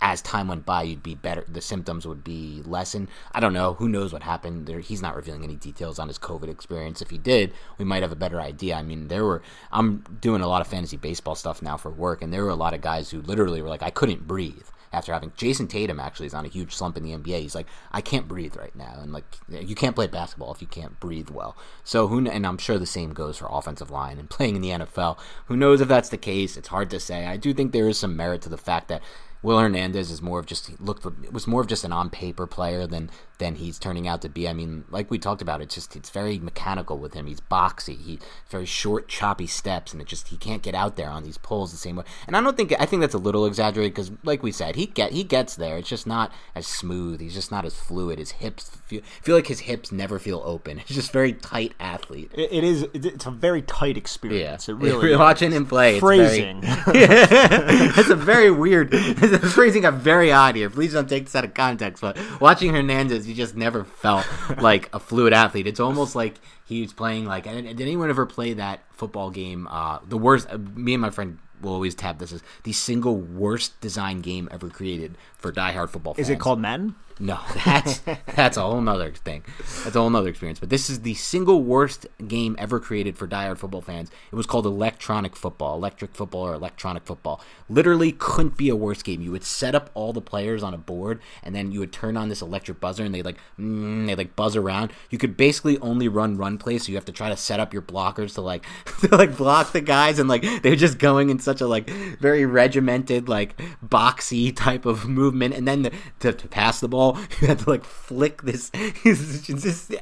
as 0.00 0.22
time 0.22 0.48
went 0.48 0.64
by, 0.64 0.82
you'd 0.82 1.02
be 1.02 1.14
better. 1.14 1.44
The 1.48 1.60
symptoms 1.60 2.06
would 2.06 2.24
be 2.24 2.62
lessened. 2.64 3.08
I 3.32 3.40
don't 3.40 3.52
know. 3.52 3.74
Who 3.74 3.88
knows 3.88 4.12
what 4.12 4.22
happened? 4.22 4.66
There, 4.66 4.80
he's 4.80 5.02
not 5.02 5.14
revealing 5.14 5.44
any 5.44 5.56
details 5.56 5.98
on 5.98 6.08
his 6.08 6.18
COVID 6.18 6.48
experience. 6.48 7.02
If 7.02 7.10
he 7.10 7.18
did, 7.18 7.52
we 7.78 7.84
might 7.84 8.02
have 8.02 8.12
a 8.12 8.16
better 8.16 8.40
idea. 8.40 8.76
I 8.76 8.82
mean, 8.82 9.08
there 9.08 9.24
were. 9.24 9.42
I'm 9.72 10.04
doing 10.20 10.42
a 10.42 10.48
lot 10.48 10.62
of 10.62 10.66
fantasy 10.66 10.96
baseball 10.96 11.34
stuff 11.34 11.60
now 11.62 11.76
for 11.76 11.90
work, 11.90 12.22
and 12.22 12.32
there 12.32 12.44
were 12.44 12.50
a 12.50 12.54
lot 12.56 12.74
of 12.74 12.80
guys 12.80 13.10
who 13.10 13.20
literally 13.20 13.62
were 13.62 13.68
like, 13.68 13.82
I 13.82 13.90
couldn't 13.90 14.26
breathe 14.26 14.66
after 14.92 15.12
having 15.12 15.32
Jayson 15.36 15.68
Tatum 15.68 16.00
actually 16.00 16.26
is 16.26 16.34
on 16.34 16.44
a 16.44 16.48
huge 16.48 16.74
slump 16.74 16.96
in 16.96 17.04
the 17.04 17.12
NBA. 17.12 17.40
He's 17.40 17.54
like, 17.54 17.68
I 17.92 18.00
can't 18.00 18.26
breathe 18.26 18.56
right 18.56 18.74
now, 18.74 18.98
and 19.00 19.12
like 19.12 19.24
you 19.48 19.74
can't 19.74 19.94
play 19.94 20.06
basketball 20.06 20.52
if 20.52 20.60
you 20.60 20.66
can't 20.66 20.98
breathe 20.98 21.30
well. 21.30 21.56
So 21.84 22.08
who? 22.08 22.26
And 22.28 22.46
I'm 22.46 22.58
sure 22.58 22.78
the 22.78 22.86
same 22.86 23.12
goes 23.12 23.38
for 23.38 23.48
offensive 23.50 23.90
line 23.90 24.18
and 24.18 24.28
playing 24.30 24.56
in 24.56 24.62
the 24.62 24.70
NFL. 24.70 25.18
Who 25.46 25.56
knows 25.56 25.80
if 25.80 25.88
that's 25.88 26.08
the 26.08 26.18
case? 26.18 26.56
It's 26.56 26.68
hard 26.68 26.90
to 26.90 27.00
say. 27.00 27.26
I 27.26 27.36
do 27.36 27.54
think 27.54 27.72
there 27.72 27.88
is 27.88 27.98
some 27.98 28.16
merit 28.16 28.42
to 28.42 28.48
the 28.48 28.58
fact 28.58 28.88
that 28.88 29.02
Will 29.42 29.58
Hernandez 29.58 30.10
is 30.10 30.20
more 30.20 30.38
of 30.38 30.46
just 30.46 30.80
looked 30.80 31.06
was 31.32 31.46
more 31.46 31.60
of 31.60 31.66
just 31.66 31.84
an 31.84 31.92
on 31.92 32.10
paper 32.10 32.46
player 32.46 32.86
than 32.86 33.10
than 33.40 33.56
he's 33.56 33.78
turning 33.78 34.06
out 34.06 34.22
to 34.22 34.28
be. 34.28 34.46
I 34.46 34.52
mean, 34.52 34.84
like 34.90 35.10
we 35.10 35.18
talked 35.18 35.42
about, 35.42 35.60
it's 35.60 35.74
just 35.74 35.96
it's 35.96 36.10
very 36.10 36.38
mechanical 36.38 36.98
with 36.98 37.14
him. 37.14 37.26
He's 37.26 37.40
boxy. 37.40 37.98
He 37.98 38.20
very 38.48 38.66
short, 38.66 39.08
choppy 39.08 39.48
steps, 39.48 39.92
and 39.92 40.00
it 40.00 40.06
just 40.06 40.28
he 40.28 40.36
can't 40.36 40.62
get 40.62 40.74
out 40.74 40.96
there 40.96 41.08
on 41.08 41.24
these 41.24 41.38
pulls 41.38 41.72
the 41.72 41.78
same 41.78 41.96
way. 41.96 42.04
And 42.28 42.36
I 42.36 42.40
don't 42.40 42.56
think 42.56 42.72
I 42.78 42.86
think 42.86 43.00
that's 43.00 43.14
a 43.14 43.18
little 43.18 43.46
exaggerated 43.46 43.94
because, 43.94 44.12
like 44.22 44.44
we 44.44 44.52
said, 44.52 44.76
he 44.76 44.86
get 44.86 45.12
he 45.12 45.24
gets 45.24 45.56
there. 45.56 45.78
It's 45.78 45.88
just 45.88 46.06
not 46.06 46.30
as 46.54 46.66
smooth. 46.66 47.20
He's 47.20 47.34
just 47.34 47.50
not 47.50 47.64
as 47.64 47.74
fluid. 47.74 48.18
His 48.18 48.32
hips 48.32 48.70
feel, 48.86 49.00
feel 49.22 49.34
like 49.34 49.46
his 49.46 49.60
hips 49.60 49.90
never 49.90 50.18
feel 50.18 50.42
open. 50.44 50.78
He's 50.78 50.96
just 50.96 51.10
very 51.10 51.32
tight 51.32 51.72
athlete. 51.80 52.30
It, 52.34 52.52
it 52.52 52.62
is. 52.62 52.86
It's 52.92 53.26
a 53.26 53.30
very 53.30 53.62
tight 53.62 53.96
experience. 53.96 54.68
It 54.68 54.74
really. 54.74 55.16
watching 55.30 55.50
him 55.50 55.64
play. 55.66 55.92
It's 55.92 56.00
Phrasing. 56.00 56.60
Very, 56.60 56.76
it's 56.86 58.10
a 58.10 58.16
very 58.16 58.50
weird. 58.50 58.90
The 58.90 59.38
phrasing 59.38 59.82
got 59.82 59.94
very 59.94 60.30
odd 60.30 60.56
here. 60.56 60.68
Please 60.68 60.92
don't 60.92 61.08
take 61.08 61.24
this 61.24 61.34
out 61.34 61.44
of 61.44 61.54
context. 61.54 62.02
But 62.02 62.18
watching 62.38 62.74
Hernandez, 62.74 63.29
he 63.30 63.36
just 63.36 63.56
never 63.56 63.84
felt 63.84 64.26
like 64.60 64.88
a 64.92 64.98
fluid 65.00 65.32
athlete. 65.32 65.66
It's 65.66 65.80
almost 65.80 66.14
like 66.14 66.34
he's 66.66 66.92
playing 66.92 67.24
like. 67.26 67.46
and- 67.46 67.66
Did 67.66 67.80
anyone 67.80 68.10
ever 68.10 68.26
play 68.26 68.52
that 68.54 68.80
football 68.92 69.30
game? 69.30 69.66
Uh, 69.70 69.98
the 70.06 70.18
worst. 70.18 70.48
Uh, 70.50 70.58
me 70.58 70.94
and 70.94 71.00
my 71.02 71.10
friend 71.10 71.38
will 71.62 71.72
always 71.74 71.94
tab 71.94 72.18
this 72.18 72.32
as 72.32 72.42
the 72.64 72.72
single 72.72 73.16
worst 73.18 73.78
design 73.80 74.20
game 74.20 74.48
ever 74.50 74.68
created 74.70 75.16
for 75.36 75.52
diehard 75.52 75.90
football 75.90 76.14
fans. 76.14 76.28
is 76.28 76.30
it 76.30 76.38
called 76.40 76.58
Madden? 76.58 76.94
No, 77.20 77.38
that's 77.64 77.98
that's 78.34 78.56
a 78.56 78.62
whole 78.62 78.80
nother 78.80 79.12
thing. 79.12 79.44
That's 79.84 79.94
a 79.94 80.00
whole 80.00 80.08
nother 80.08 80.30
experience. 80.30 80.58
But 80.58 80.70
this 80.70 80.88
is 80.88 81.00
the 81.00 81.12
single 81.14 81.62
worst 81.62 82.06
game 82.26 82.56
ever 82.58 82.80
created 82.80 83.18
for 83.18 83.28
diehard 83.28 83.58
football 83.58 83.82
fans. 83.82 84.10
It 84.32 84.36
was 84.36 84.46
called 84.46 84.64
electronic 84.64 85.36
football, 85.36 85.76
electric 85.76 86.14
football, 86.14 86.46
or 86.46 86.54
electronic 86.54 87.04
football. 87.04 87.42
Literally 87.68 88.12
couldn't 88.12 88.56
be 88.56 88.70
a 88.70 88.76
worse 88.76 89.02
game. 89.02 89.20
You 89.20 89.32
would 89.32 89.44
set 89.44 89.74
up 89.74 89.90
all 89.92 90.14
the 90.14 90.22
players 90.22 90.62
on 90.62 90.72
a 90.72 90.78
board, 90.78 91.20
and 91.42 91.54
then 91.54 91.72
you 91.72 91.80
would 91.80 91.92
turn 91.92 92.16
on 92.16 92.30
this 92.30 92.40
electric 92.40 92.80
buzzer, 92.80 93.04
and 93.04 93.14
they 93.14 93.22
like 93.22 93.36
mm, 93.58 94.06
they 94.06 94.14
like 94.14 94.34
buzz 94.34 94.56
around. 94.56 94.90
You 95.10 95.18
could 95.18 95.36
basically 95.36 95.78
only 95.78 96.08
run 96.08 96.38
run 96.38 96.56
plays, 96.56 96.86
so 96.86 96.88
you 96.88 96.96
have 96.96 97.04
to 97.04 97.12
try 97.12 97.28
to 97.28 97.36
set 97.36 97.60
up 97.60 97.74
your 97.74 97.82
blockers 97.82 98.34
to 98.34 98.40
like 98.40 98.64
to 99.00 99.14
like 99.14 99.36
block 99.36 99.72
the 99.72 99.82
guys, 99.82 100.18
and 100.18 100.28
like 100.28 100.42
they're 100.62 100.74
just 100.74 100.98
going 100.98 101.28
in 101.28 101.38
such 101.38 101.60
a 101.60 101.66
like 101.66 101.90
very 102.18 102.46
regimented 102.46 103.28
like 103.28 103.60
boxy 103.86 104.56
type 104.56 104.86
of 104.86 105.06
movement, 105.06 105.52
and 105.52 105.68
then 105.68 105.82
the, 105.82 105.92
to, 106.20 106.32
to 106.32 106.48
pass 106.48 106.80
the 106.80 106.88
ball, 106.88 107.09
you 107.40 107.48
have 107.48 107.64
to 107.64 107.70
like 107.70 107.84
flick 107.84 108.42
this. 108.42 108.70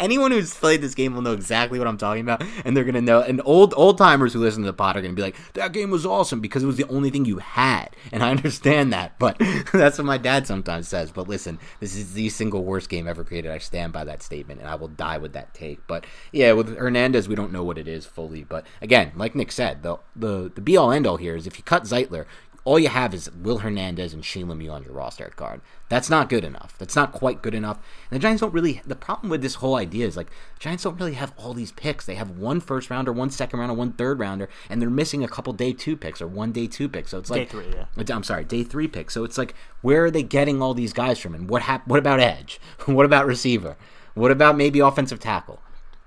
anyone 0.00 0.30
who's 0.30 0.54
played 0.54 0.80
this 0.80 0.94
game 0.94 1.14
will 1.14 1.22
know 1.22 1.32
exactly 1.32 1.78
what 1.78 1.88
I'm 1.88 1.98
talking 1.98 2.22
about, 2.22 2.42
and 2.64 2.76
they're 2.76 2.84
gonna 2.84 3.00
know. 3.00 3.20
And 3.20 3.40
old 3.44 3.74
old 3.76 3.98
timers 3.98 4.32
who 4.32 4.40
listen 4.40 4.62
to 4.62 4.66
the 4.66 4.72
pod 4.72 4.96
are 4.96 5.02
gonna 5.02 5.14
be 5.14 5.22
like, 5.22 5.36
"That 5.54 5.72
game 5.72 5.90
was 5.90 6.06
awesome 6.06 6.40
because 6.40 6.62
it 6.62 6.66
was 6.66 6.76
the 6.76 6.88
only 6.88 7.10
thing 7.10 7.24
you 7.24 7.38
had." 7.38 7.88
And 8.12 8.22
I 8.22 8.30
understand 8.38 8.92
that, 8.92 9.18
but 9.18 9.36
that's 9.72 9.98
what 9.98 10.04
my 10.04 10.18
dad 10.18 10.46
sometimes 10.46 10.88
says. 10.88 11.10
But 11.10 11.28
listen, 11.28 11.58
this 11.80 11.96
is 11.96 12.14
the 12.14 12.28
single 12.28 12.64
worst 12.64 12.88
game 12.88 13.06
ever 13.08 13.24
created. 13.24 13.50
I 13.50 13.58
stand 13.58 13.92
by 13.92 14.04
that 14.04 14.22
statement, 14.22 14.60
and 14.60 14.68
I 14.68 14.74
will 14.74 14.88
die 14.88 15.18
with 15.18 15.32
that 15.32 15.54
take. 15.54 15.86
But 15.86 16.04
yeah, 16.32 16.52
with 16.52 16.76
Hernandez, 16.76 17.28
we 17.28 17.34
don't 17.34 17.52
know 17.52 17.64
what 17.64 17.78
it 17.78 17.88
is 17.88 18.06
fully. 18.06 18.44
But 18.44 18.66
again, 18.80 19.12
like 19.14 19.34
Nick 19.34 19.52
said, 19.52 19.82
the 19.82 19.98
the 20.14 20.50
the 20.54 20.60
be 20.60 20.76
all 20.76 20.92
end 20.92 21.06
all 21.06 21.16
here 21.16 21.36
is 21.36 21.46
if 21.46 21.58
you 21.58 21.64
cut 21.64 21.84
Zeitler, 21.84 22.26
all 22.68 22.78
you 22.78 22.90
have 22.90 23.14
is 23.14 23.30
Will 23.32 23.58
Hernandez 23.60 24.12
and 24.12 24.22
Shane 24.22 24.46
Lemieux 24.46 24.70
on 24.70 24.82
your 24.82 24.92
roster 24.92 25.24
at 25.24 25.36
guard. 25.36 25.62
That's 25.88 26.10
not 26.10 26.28
good 26.28 26.44
enough. 26.44 26.76
That's 26.76 26.94
not 26.94 27.12
quite 27.12 27.40
good 27.40 27.54
enough. 27.54 27.78
And 28.10 28.20
the 28.20 28.22
Giants 28.22 28.42
don't 28.42 28.52
really. 28.52 28.82
The 28.86 28.94
problem 28.94 29.30
with 29.30 29.40
this 29.40 29.54
whole 29.54 29.74
idea 29.74 30.06
is 30.06 30.18
like 30.18 30.26
Giants 30.58 30.84
don't 30.84 31.00
really 31.00 31.14
have 31.14 31.32
all 31.38 31.54
these 31.54 31.72
picks. 31.72 32.04
They 32.04 32.16
have 32.16 32.28
one 32.28 32.60
first 32.60 32.90
rounder, 32.90 33.10
one 33.10 33.30
second 33.30 33.58
rounder, 33.58 33.72
one 33.72 33.92
third 33.92 34.18
rounder, 34.18 34.50
and 34.68 34.82
they're 34.82 34.90
missing 34.90 35.24
a 35.24 35.28
couple 35.28 35.54
day 35.54 35.72
two 35.72 35.96
picks 35.96 36.20
or 36.20 36.26
one 36.26 36.52
day 36.52 36.66
two 36.66 36.90
picks. 36.90 37.12
So 37.12 37.18
it's 37.18 37.30
like 37.30 37.48
three, 37.48 37.64
yeah. 37.72 37.86
I'm 38.14 38.22
sorry, 38.22 38.44
day 38.44 38.64
three 38.64 38.86
picks. 38.86 39.14
So 39.14 39.24
it's 39.24 39.38
like 39.38 39.54
where 39.80 40.04
are 40.04 40.10
they 40.10 40.22
getting 40.22 40.60
all 40.60 40.74
these 40.74 40.92
guys 40.92 41.18
from? 41.18 41.34
And 41.34 41.48
what 41.48 41.62
hap- 41.62 41.88
What 41.88 41.98
about 41.98 42.20
edge? 42.20 42.60
what 42.84 43.06
about 43.06 43.24
receiver? 43.24 43.78
What 44.12 44.30
about 44.30 44.58
maybe 44.58 44.80
offensive 44.80 45.20
tackle? 45.20 45.62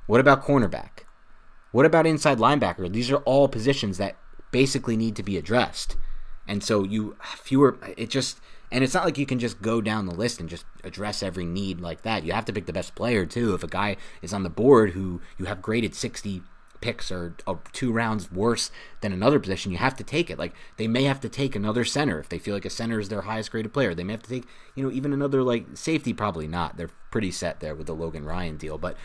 What 0.06 0.19
about 0.19 0.45
cornerback? 0.45 1.06
What 1.71 1.88
about 1.88 2.06
inside 2.06 2.38
linebacker? 2.38 2.93
These 2.93 3.10
are 3.10 3.24
all 3.24 3.47
positions 3.47 3.97
that 3.97 4.15
basically 4.52 4.95
need 4.95 5.15
to 5.15 5.24
be 5.24 5.38
addressed. 5.38 5.95
And 6.48 6.64
so 6.64 6.84
you 6.84 7.16
fewer 7.22 7.78
it 7.98 8.10
just 8.10 8.40
and 8.72 8.84
it's 8.84 8.94
not 8.94 9.04
like 9.04 9.18
you 9.18 9.26
can 9.26 9.40
just 9.40 9.62
go 9.62 9.82
down 9.82 10.06
the 10.06 10.16
list 10.16 10.40
and 10.40 10.50
just 10.50 10.66
address 10.84 11.22
every 11.22 11.46
need 11.46 11.82
like 11.82 12.04
that. 12.04 12.24
You 12.24 12.32
have 12.32 12.46
to 12.46 12.54
pick 12.54 12.66
the 12.66 12.74
best 12.74 12.96
player 12.96 13.26
too. 13.26 13.54
If 13.54 13.64
a 13.64 13.68
guy 13.68 13.98
is 14.22 14.34
on 14.34 14.44
the 14.44 14.50
board 14.50 14.92
who 14.92 15.22
you 15.38 15.46
have 15.46 15.62
graded 15.62 15.94
60 15.94 16.42
picks 16.80 17.12
or, 17.12 17.36
are 17.46 17.60
two 17.74 17.92
rounds 17.92 18.32
worse 18.32 18.72
than 19.02 19.12
another 19.12 19.40
position, 19.40 19.72
you 19.72 19.78
have 19.78 19.96
to 19.98 20.04
take 20.06 20.30
it. 20.30 20.40
Like 20.40 20.54
they 20.78 20.88
may 20.88 21.04
have 21.04 21.20
to 21.22 21.30
take 21.30 21.56
another 21.56 21.84
center 21.84 22.20
if 22.20 22.30
they 22.30 22.40
feel 22.40 22.54
like 22.54 22.66
a 22.66 22.70
center 22.70 23.00
is 23.00 23.10
their 23.10 23.22
highest 23.22 23.52
graded 23.52 23.74
player. 23.74 23.94
They 23.94 24.06
may 24.06 24.14
have 24.14 24.24
to 24.24 24.30
take, 24.30 24.46
you 24.74 24.84
know, 24.84 24.92
even 24.92 25.12
another 25.12 25.44
like 25.44 25.66
safety. 25.74 26.14
Probably 26.14 26.48
not. 26.48 26.78
They're 26.78 26.92
pretty 27.12 27.32
set 27.32 27.60
there 27.60 27.76
with 27.76 27.88
the 27.88 27.96
Logan 27.96 28.26
Ryan 28.26 28.58
deal, 28.58 28.78
but. 28.78 28.98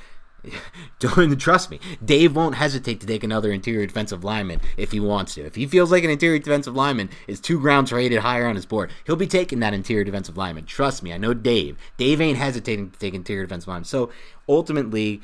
Don't 0.98 1.38
trust 1.38 1.70
me. 1.70 1.80
Dave 2.04 2.34
won't 2.34 2.54
hesitate 2.54 3.00
to 3.00 3.06
take 3.06 3.24
another 3.24 3.52
interior 3.52 3.86
defensive 3.86 4.24
lineman 4.24 4.60
if 4.76 4.92
he 4.92 5.00
wants 5.00 5.34
to. 5.34 5.44
If 5.44 5.54
he 5.54 5.66
feels 5.66 5.90
like 5.90 6.04
an 6.04 6.10
interior 6.10 6.38
defensive 6.38 6.74
lineman 6.74 7.10
is 7.26 7.40
two 7.40 7.60
grounds 7.60 7.92
rated 7.92 8.20
higher 8.20 8.46
on 8.46 8.56
his 8.56 8.66
board, 8.66 8.92
he'll 9.04 9.16
be 9.16 9.26
taking 9.26 9.60
that 9.60 9.74
interior 9.74 10.04
defensive 10.04 10.36
lineman. 10.36 10.66
Trust 10.66 11.02
me, 11.02 11.12
I 11.12 11.18
know 11.18 11.34
Dave. 11.34 11.76
Dave 11.96 12.20
ain't 12.20 12.38
hesitating 12.38 12.90
to 12.90 12.98
take 12.98 13.14
interior 13.14 13.44
defensive 13.44 13.68
lineman. 13.68 13.84
So 13.84 14.10
ultimately, 14.48 15.20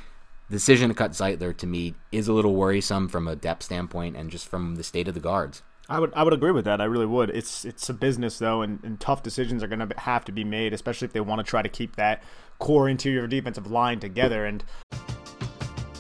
decision 0.51 0.89
to 0.89 0.95
cut 0.95 1.13
Zeitler 1.13 1.57
to 1.57 1.67
me 1.67 1.95
is 2.13 2.29
a 2.29 2.33
little 2.33 2.55
worrisome 2.55 3.09
from 3.09 3.27
a 3.27 3.35
depth 3.35 3.65
standpoint 3.65 4.17
and 4.17 4.31
just 4.31 4.49
from 4.49 4.77
the 4.77 4.85
state 4.85 5.09
of 5.09 5.15
the 5.15 5.21
guards. 5.21 5.63
I 5.89 5.99
would 5.99 6.13
I 6.15 6.23
would 6.23 6.33
agree 6.33 6.53
with 6.53 6.65
that. 6.65 6.81
I 6.81 6.85
really 6.85 7.07
would. 7.07 7.31
It's 7.31 7.65
it's 7.65 7.89
a 7.89 7.95
business 7.95 8.39
though, 8.39 8.63
and, 8.63 8.79
and 8.85 9.01
tough 9.01 9.23
decisions 9.23 9.63
are 9.63 9.67
going 9.67 9.87
to 9.87 9.99
have 9.99 10.25
to 10.27 10.33
be 10.33 10.45
made, 10.45 10.73
especially 10.73 11.07
if 11.07 11.13
they 11.13 11.21
want 11.21 11.41
to 11.41 11.49
try 11.51 11.61
to 11.61 11.69
keep 11.69 11.97
that 11.97 12.23
core 12.59 12.89
interior 12.89 13.27
defensive 13.27 13.71
line 13.71 13.99
together. 13.99 14.47
And 14.47 14.63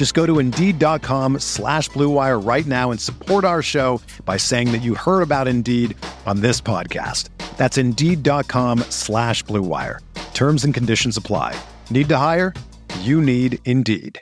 Just 0.00 0.14
go 0.14 0.24
to 0.24 0.38
Indeed.com 0.38 1.40
slash 1.40 1.90
BlueWire 1.90 2.42
right 2.42 2.64
now 2.64 2.90
and 2.90 2.98
support 2.98 3.44
our 3.44 3.60
show 3.60 4.00
by 4.24 4.38
saying 4.38 4.72
that 4.72 4.78
you 4.78 4.94
heard 4.94 5.20
about 5.20 5.46
Indeed 5.46 5.94
on 6.24 6.40
this 6.40 6.58
podcast. 6.58 7.28
That's 7.58 7.76
Indeed.com 7.76 8.78
slash 8.88 9.44
BlueWire. 9.44 9.98
Terms 10.32 10.64
and 10.64 10.72
conditions 10.72 11.18
apply. 11.18 11.54
Need 11.90 12.08
to 12.08 12.16
hire? 12.16 12.54
You 13.00 13.20
need 13.20 13.58
Indeed 13.66 14.18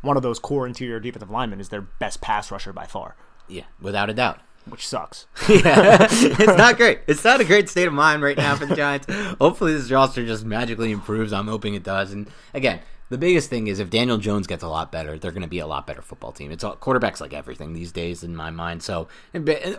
one 0.00 0.16
of 0.16 0.22
those 0.22 0.38
core 0.38 0.66
interior 0.66 1.00
defensive 1.00 1.30
linemen 1.30 1.60
is 1.60 1.68
their 1.68 1.82
best 1.82 2.20
pass 2.20 2.50
rusher 2.50 2.72
by 2.72 2.86
far. 2.86 3.14
Yeah, 3.48 3.64
without 3.80 4.10
a 4.10 4.14
doubt. 4.14 4.40
Which 4.68 4.86
sucks. 4.86 5.26
yeah, 5.48 6.06
it's 6.10 6.58
not 6.58 6.76
great. 6.76 7.00
It's 7.06 7.24
not 7.24 7.40
a 7.40 7.44
great 7.44 7.68
state 7.68 7.86
of 7.86 7.92
mind 7.94 8.22
right 8.22 8.36
now 8.36 8.56
for 8.56 8.66
the 8.66 8.76
Giants. 8.76 9.06
Hopefully, 9.40 9.74
this 9.74 9.90
roster 9.90 10.24
just 10.26 10.44
magically 10.44 10.90
improves. 10.92 11.32
I'm 11.32 11.48
hoping 11.48 11.74
it 11.74 11.82
does. 11.82 12.12
And 12.12 12.28
again, 12.54 12.80
the 13.10 13.18
biggest 13.18 13.48
thing 13.48 13.68
is 13.68 13.78
if 13.78 13.88
Daniel 13.88 14.18
Jones 14.18 14.46
gets 14.46 14.62
a 14.62 14.68
lot 14.68 14.92
better, 14.92 15.18
they're 15.18 15.32
going 15.32 15.42
to 15.42 15.48
be 15.48 15.60
a 15.60 15.66
lot 15.66 15.86
better 15.86 16.02
football 16.02 16.32
team. 16.32 16.50
It's 16.50 16.62
all, 16.62 16.76
quarterbacks 16.76 17.20
like 17.20 17.32
everything 17.32 17.72
these 17.72 17.90
days 17.90 18.22
in 18.22 18.36
my 18.36 18.50
mind. 18.50 18.82
So 18.82 19.08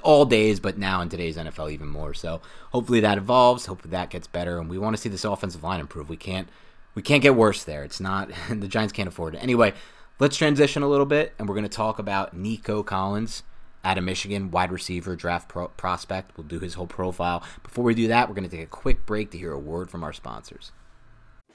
all 0.02 0.26
days, 0.26 0.60
but 0.60 0.78
now 0.78 1.02
in 1.02 1.10
today's 1.10 1.38
NFL 1.38 1.72
even 1.72 1.88
more. 1.88 2.14
So 2.16 2.42
hopefully 2.72 3.02
that 3.02 3.20
evolves. 3.20 3.68
Hopefully 3.68 3.92
that 3.92 4.10
gets 4.10 4.26
better, 4.28 4.60
and 4.60 4.70
we 4.70 4.80
want 4.80 4.96
to 4.96 5.02
see 5.02 5.10
this 5.10 5.26
offensive 5.26 5.64
line 5.64 5.80
improve. 5.80 6.10
We 6.10 6.18
can't 6.18 6.50
we 6.96 7.04
can't 7.04 7.22
get 7.22 7.36
worse 7.36 7.64
there. 7.64 7.84
It's 7.84 8.00
not 8.00 8.32
the 8.50 8.68
Giants 8.68 8.94
can't 8.94 9.08
afford 9.08 9.36
it 9.36 9.44
anyway. 9.44 9.74
Let's 10.18 10.36
transition 10.36 10.84
a 10.84 10.90
little 10.90 11.06
bit, 11.06 11.34
and 11.38 11.48
we're 11.48 11.56
going 11.56 11.64
to 11.64 11.70
talk 11.70 12.00
about 12.00 12.36
Nico 12.36 12.84
Collins 12.84 13.44
out 13.84 13.98
of 13.98 14.04
Michigan, 14.04 14.52
wide 14.52 14.72
receiver, 14.72 15.16
draft 15.16 15.48
pro- 15.50 15.70
prospect. 15.70 16.38
We'll 16.38 16.48
do 16.48 16.60
his 16.60 16.74
whole 16.74 16.88
profile. 16.88 17.44
Before 17.64 17.84
we 17.84 17.94
do 17.94 18.08
that, 18.08 18.28
we're 18.28 18.36
going 18.36 18.50
to 18.50 18.56
take 18.56 18.66
a 18.66 18.70
quick 18.70 19.06
break 19.06 19.32
to 19.32 19.38
hear 19.38 19.52
a 19.52 19.60
word 19.60 19.90
from 19.90 20.04
our 20.04 20.14
sponsors. 20.14 20.72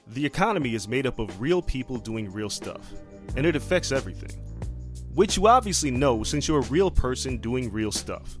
The 0.07 0.25
economy 0.25 0.75
is 0.75 0.87
made 0.87 1.07
up 1.07 1.19
of 1.19 1.41
real 1.41 1.61
people 1.61 1.97
doing 1.97 2.31
real 2.31 2.49
stuff, 2.49 2.91
and 3.35 3.45
it 3.45 3.55
affects 3.55 3.91
everything. 3.91 4.31
Which 5.13 5.37
you 5.37 5.47
obviously 5.47 5.91
know 5.91 6.23
since 6.23 6.47
you're 6.47 6.59
a 6.59 6.69
real 6.69 6.91
person 6.91 7.37
doing 7.37 7.71
real 7.71 7.91
stuff. 7.91 8.37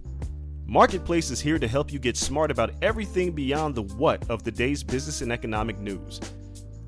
Marketplace 0.67 1.31
is 1.31 1.39
here 1.39 1.59
to 1.59 1.67
help 1.67 1.93
you 1.93 1.99
get 1.99 2.17
smart 2.17 2.51
about 2.51 2.71
everything 2.81 3.31
beyond 3.31 3.75
the 3.75 3.83
what 3.83 4.27
of 4.29 4.43
the 4.43 4.51
day's 4.51 4.83
business 4.83 5.21
and 5.21 5.31
economic 5.31 5.77
news 5.79 6.19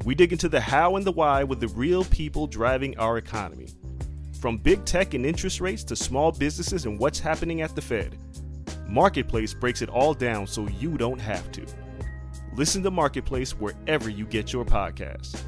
we 0.07 0.15
dig 0.15 0.31
into 0.31 0.47
the 0.47 0.61
how 0.61 0.95
and 0.95 1.05
the 1.05 1.11
why 1.11 1.43
with 1.43 1.59
the 1.59 1.67
real 1.67 2.05
people 2.05 2.47
driving 2.47 2.97
our 2.97 3.17
economy. 3.17 3.67
From 4.39 4.57
big 4.57 4.85
tech 4.85 5.15
and 5.15 5.25
interest 5.25 5.61
rates 5.61 5.83
to 5.85 5.95
small 5.95 6.31
businesses 6.31 6.85
and 6.85 6.99
what's 6.99 7.19
happening 7.19 7.61
at 7.61 7.75
the 7.75 7.81
Fed, 7.81 8.15
Marketplace 8.87 9.53
breaks 9.53 9.81
it 9.81 9.89
all 9.89 10.13
down 10.13 10.45
so 10.45 10.67
you 10.79 10.95
don't 10.95 11.19
have 11.19 11.51
to. 11.53 11.65
Listen 12.55 12.83
to 12.83 12.91
Marketplace 12.91 13.51
wherever 13.51 14.09
you 14.09 14.25
get 14.25 14.53
your 14.53 14.63
podcasts. 14.63 15.41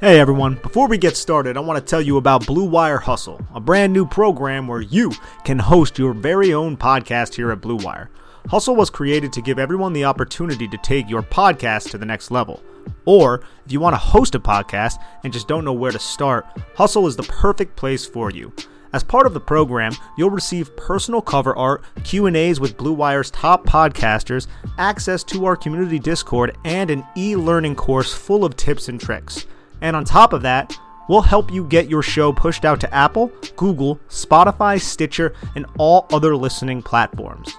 Hey 0.00 0.20
everyone, 0.20 0.56
before 0.56 0.86
we 0.86 0.98
get 0.98 1.16
started, 1.16 1.56
I 1.56 1.60
want 1.60 1.78
to 1.78 1.90
tell 1.90 2.02
you 2.02 2.18
about 2.18 2.46
Blue 2.46 2.64
Wire 2.64 2.98
Hustle, 2.98 3.40
a 3.54 3.60
brand 3.60 3.94
new 3.94 4.04
program 4.04 4.68
where 4.68 4.82
you 4.82 5.10
can 5.44 5.58
host 5.58 5.98
your 5.98 6.12
very 6.12 6.52
own 6.52 6.76
podcast 6.76 7.34
here 7.34 7.50
at 7.52 7.62
Blue 7.62 7.76
Wire. 7.76 8.10
Hustle 8.48 8.76
was 8.76 8.90
created 8.90 9.32
to 9.32 9.40
give 9.40 9.58
everyone 9.58 9.94
the 9.94 10.04
opportunity 10.04 10.68
to 10.68 10.76
take 10.78 11.08
your 11.08 11.22
podcast 11.22 11.90
to 11.92 11.98
the 11.98 12.04
next 12.04 12.30
level. 12.30 12.62
Or 13.04 13.42
if 13.66 13.72
you 13.72 13.80
want 13.80 13.94
to 13.94 13.98
host 13.98 14.34
a 14.34 14.40
podcast 14.40 15.02
and 15.22 15.32
just 15.32 15.48
don't 15.48 15.64
know 15.64 15.72
where 15.72 15.92
to 15.92 15.98
start, 15.98 16.46
Hustle 16.74 17.06
is 17.06 17.16
the 17.16 17.22
perfect 17.24 17.76
place 17.76 18.06
for 18.06 18.30
you. 18.30 18.52
As 18.94 19.02
part 19.02 19.26
of 19.26 19.34
the 19.34 19.40
program, 19.40 19.92
you'll 20.16 20.30
receive 20.30 20.76
personal 20.76 21.20
cover 21.20 21.56
art, 21.56 21.82
Q&As 22.04 22.60
with 22.60 22.76
Blue 22.76 22.92
Wire's 22.92 23.30
top 23.32 23.66
podcasters, 23.66 24.46
access 24.78 25.24
to 25.24 25.46
our 25.46 25.56
community 25.56 25.98
Discord, 25.98 26.56
and 26.64 26.92
an 26.92 27.04
e-learning 27.16 27.74
course 27.74 28.14
full 28.14 28.44
of 28.44 28.56
tips 28.56 28.88
and 28.88 29.00
tricks. 29.00 29.46
And 29.80 29.96
on 29.96 30.04
top 30.04 30.32
of 30.32 30.42
that, 30.42 30.78
we'll 31.08 31.22
help 31.22 31.52
you 31.52 31.64
get 31.64 31.90
your 31.90 32.02
show 32.02 32.32
pushed 32.32 32.64
out 32.64 32.80
to 32.82 32.94
Apple, 32.94 33.32
Google, 33.56 33.98
Spotify, 34.08 34.80
Stitcher, 34.80 35.34
and 35.56 35.66
all 35.76 36.06
other 36.12 36.36
listening 36.36 36.80
platforms. 36.80 37.52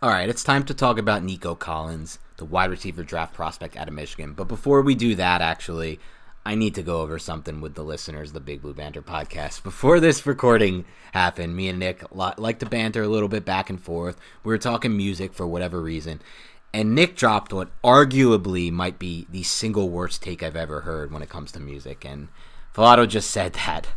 All 0.02 0.11
right, 0.11 0.28
it's 0.28 0.44
time 0.44 0.64
to 0.64 0.74
talk 0.74 0.98
about 0.98 1.22
Nico 1.22 1.54
Collins, 1.54 2.18
the 2.37 2.44
wide 2.44 2.70
receiver 2.70 3.04
draft 3.04 3.35
prospect 3.35 3.76
out 3.76 3.88
of 3.88 3.94
Michigan. 3.94 4.32
But 4.32 4.48
before 4.48 4.82
we 4.82 4.96
do 4.96 5.14
that, 5.14 5.40
actually, 5.40 6.00
I 6.44 6.56
need 6.56 6.74
to 6.74 6.82
go 6.82 7.02
over 7.02 7.20
something 7.20 7.61
with 7.61 7.74
the 7.74 7.85
listeners 7.85 8.30
of 8.30 8.35
the 8.35 8.40
Big 8.40 8.62
Blue 8.62 8.74
Banter 8.74 9.00
podcast. 9.00 9.62
Before 9.64 10.00
this 10.00 10.26
recording 10.26 10.85
happened, 11.12 11.54
me 11.54 11.68
and 11.68 11.78
Nick 11.78 12.02
like 12.11 12.58
to 12.58 12.66
banter 12.66 13.02
a 13.02 13.08
little 13.08 13.28
bit 13.28 13.44
back 13.44 13.70
and 13.70 13.80
forth. 13.80 14.16
We 14.42 14.50
were 14.50 14.58
talking 14.58 14.96
music 14.96 15.35
for 15.35 15.46
whatever 15.46 15.80
reason. 15.80 16.20
And 16.74 16.94
Nick 16.94 17.14
dropped 17.14 17.52
what 17.52 17.70
arguably 17.82 18.72
might 18.72 18.98
be 18.98 19.26
the 19.30 19.44
single 19.44 19.88
worst 19.88 20.22
take 20.22 20.42
I've 20.42 20.56
ever 20.56 20.80
heard 20.80 21.12
when 21.12 21.22
it 21.22 21.28
comes 21.28 21.52
to 21.52 21.61
music. 21.61 22.04
And 22.04 22.28
Falato 22.74 23.06
just 23.08 23.30
said 23.30 23.52
that. 23.54 23.88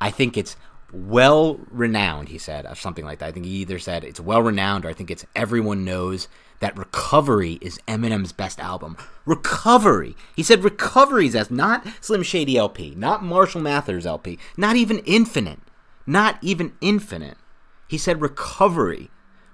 I 0.00 0.10
think 0.10 0.36
it's 0.36 0.56
well 0.92 1.60
renowned, 1.70 2.28
he 2.28 2.38
said, 2.38 2.66
or 2.66 2.74
something 2.74 3.04
like 3.04 3.18
that. 3.18 3.26
I 3.26 3.32
think 3.32 3.46
he 3.46 3.52
either 3.52 3.78
said 3.78 4.04
it's 4.04 4.20
well 4.20 4.42
renowned 4.42 4.84
or 4.84 4.88
I 4.88 4.92
think 4.94 5.10
it's 5.10 5.26
everyone 5.36 5.84
knows 5.84 6.28
that 6.60 6.76
Recovery 6.76 7.58
is 7.60 7.78
Eminem's 7.86 8.32
best 8.32 8.58
album. 8.58 8.96
Recovery. 9.24 10.16
He 10.34 10.42
said 10.42 10.64
Recovery's 10.64 11.36
as 11.36 11.50
not 11.50 11.86
Slim 12.00 12.22
Shady 12.22 12.56
LP, 12.56 12.94
not 12.96 13.22
Marshall 13.22 13.60
Mathers 13.60 14.06
LP, 14.06 14.38
not 14.56 14.74
even 14.76 14.98
Infinite. 15.00 15.60
not 16.06 16.38
even 16.42 16.72
Infinite. 16.80 17.36
He 17.86 17.98
said 17.98 18.20
Recovery 18.22 19.10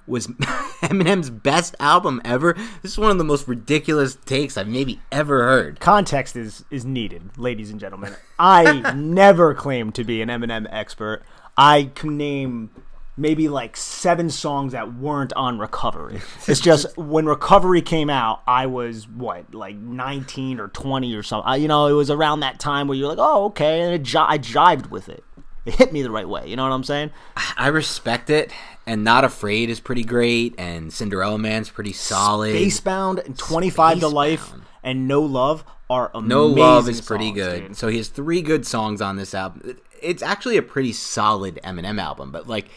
was 0.07 0.27
Eminem's 0.83 1.31
best 1.31 1.75
album 1.81 2.21
ever. 2.25 2.55
This 2.83 2.93
is 2.93 2.99
one 2.99 3.11
of 3.11 3.19
the 3.19 3.25
most 3.25 3.49
ridiculous 3.49 4.17
takes 4.17 4.57
I've 4.57 4.69
maybe 4.69 5.01
ever 5.11 5.45
heard. 5.45 5.81
Context 5.81 6.37
is 6.37 6.65
is 6.71 6.85
needed, 6.85 7.37
ladies 7.39 7.71
and 7.71 7.81
gentlemen. 7.81 8.15
I 8.39 8.93
never 8.95 9.55
claim 9.55 9.93
to 9.93 10.05
be 10.05 10.23
an 10.23 10.29
Eminem 10.29 10.67
expert. 10.71 11.23
I 11.57 11.91
can 11.95 12.17
name 12.17 12.71
maybe 13.17 13.49
like 13.49 13.77
seven 13.77 14.29
songs 14.29 14.73
that 14.73 14.95
weren't 14.95 15.33
on 15.35 15.59
Recovery. 15.59 16.21
It's 16.47 16.61
just 16.61 16.97
when 16.97 17.27
Recovery 17.27 17.83
came 17.83 18.11
out, 18.11 18.43
I 18.47 18.67
was 18.67 19.09
what 19.09 19.55
like 19.55 19.77
nineteen 19.77 20.61
or 20.61 20.69
twenty 20.69 21.15
or 21.15 21.23
something. 21.23 21.49
I, 21.49 21.57
you 21.57 21.69
know, 21.69 21.87
it 21.87 21.93
was 21.93 22.11
around 22.11 22.41
that 22.41 22.59
time 22.59 22.89
where 22.89 22.97
you're 22.97 23.09
like, 23.09 23.19
oh 23.21 23.47
okay, 23.47 23.81
and 23.81 23.95
it 23.95 24.17
I 24.17 24.39
jived 24.39 24.91
with 24.91 25.09
it. 25.09 25.25
It 25.65 25.75
hit 25.77 25.93
me 25.93 26.03
the 26.03 26.11
right 26.11 26.29
way. 26.29 26.47
You 26.49 26.57
know 26.57 26.63
what 26.65 26.73
I'm 26.75 26.85
saying? 26.85 27.11
I 27.57 27.69
respect 27.69 28.29
it, 28.31 28.53
and 28.87 29.03
Not 29.03 29.25
Afraid 29.25 29.71
is 29.71 29.81
pretty 29.81 30.05
great, 30.05 30.55
and 30.59 30.93
Cinderella 30.93 31.39
Man's 31.39 31.71
pretty 31.71 31.93
solid. 31.93 32.55
Spacebound 32.55 33.25
and 33.25 33.39
25 33.39 34.01
to 34.01 34.09
Life 34.09 34.53
and 34.83 35.09
No 35.09 35.23
Love 35.23 35.65
are 35.89 36.11
amazing. 36.15 36.29
No 36.29 36.47
Love 36.47 36.89
is 36.89 37.01
pretty 37.01 37.29
songs, 37.29 37.39
good. 37.39 37.67
dude. 37.69 37.77
So 37.77 37.89
he 37.89 37.97
has 37.97 38.09
three 38.09 38.43
good 38.43 38.67
songs 38.67 39.01
on 39.01 39.17
this 39.17 39.35
album. 39.35 39.79
It's 40.03 40.23
actually 40.23 40.57
a 40.59 40.63
pretty 40.63 40.93
solid 40.93 41.59
Eminem 41.65 42.01
album, 42.01 42.31
but 42.31 42.47
like 42.47 42.69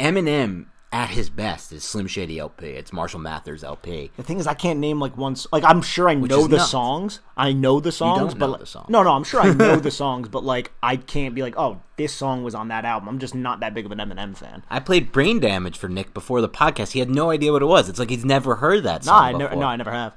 Eminem 0.00 0.66
at 0.92 1.10
his 1.10 1.28
best 1.28 1.72
is 1.72 1.82
Slim 1.84 2.06
Shady 2.06 2.38
LP. 2.38 2.66
It's 2.68 2.92
Marshall 2.92 3.20
Mathers 3.20 3.62
LP. 3.64 4.10
The 4.16 4.22
thing 4.22 4.38
is, 4.38 4.46
I 4.46 4.54
can't 4.54 4.78
name 4.78 5.00
like 5.00 5.16
one. 5.16 5.32
s- 5.32 5.46
Like 5.52 5.64
I'm 5.64 5.82
sure 5.82 6.08
I 6.08 6.14
know 6.14 6.46
the 6.46 6.56
nuts. 6.58 6.70
songs. 6.70 7.20
I 7.36 7.52
know 7.52 7.80
the 7.80 7.92
songs, 7.92 8.18
don't 8.32 8.38
but 8.38 8.46
know 8.46 8.52
like- 8.52 8.60
the 8.60 8.66
songs. 8.66 8.88
no, 8.88 9.02
no, 9.02 9.12
I'm 9.12 9.24
sure 9.24 9.40
I 9.40 9.52
know 9.52 9.76
the 9.80 9.90
songs, 9.90 10.28
but 10.28 10.44
like 10.44 10.72
I 10.82 10.96
can't 10.96 11.34
be 11.34 11.42
like, 11.42 11.54
oh, 11.58 11.80
this 11.96 12.14
song 12.14 12.44
was 12.44 12.54
on 12.54 12.68
that 12.68 12.84
album. 12.84 13.08
I'm 13.08 13.18
just 13.18 13.34
not 13.34 13.60
that 13.60 13.74
big 13.74 13.84
of 13.84 13.92
an 13.92 13.98
Eminem 13.98 14.36
fan. 14.36 14.62
I 14.70 14.80
played 14.80 15.12
Brain 15.12 15.40
Damage 15.40 15.76
for 15.76 15.88
Nick 15.88 16.14
before 16.14 16.40
the 16.40 16.48
podcast. 16.48 16.92
He 16.92 17.00
had 17.00 17.10
no 17.10 17.30
idea 17.30 17.52
what 17.52 17.62
it 17.62 17.66
was. 17.66 17.88
It's 17.88 17.98
like 17.98 18.10
he's 18.10 18.24
never 18.24 18.56
heard 18.56 18.84
that 18.84 19.04
song. 19.04 19.14
No, 19.16 19.22
I 19.22 19.32
never. 19.32 19.44
before. 19.48 19.60
No, 19.62 19.66
I 19.68 19.76
never 19.76 19.92
have. 19.92 20.14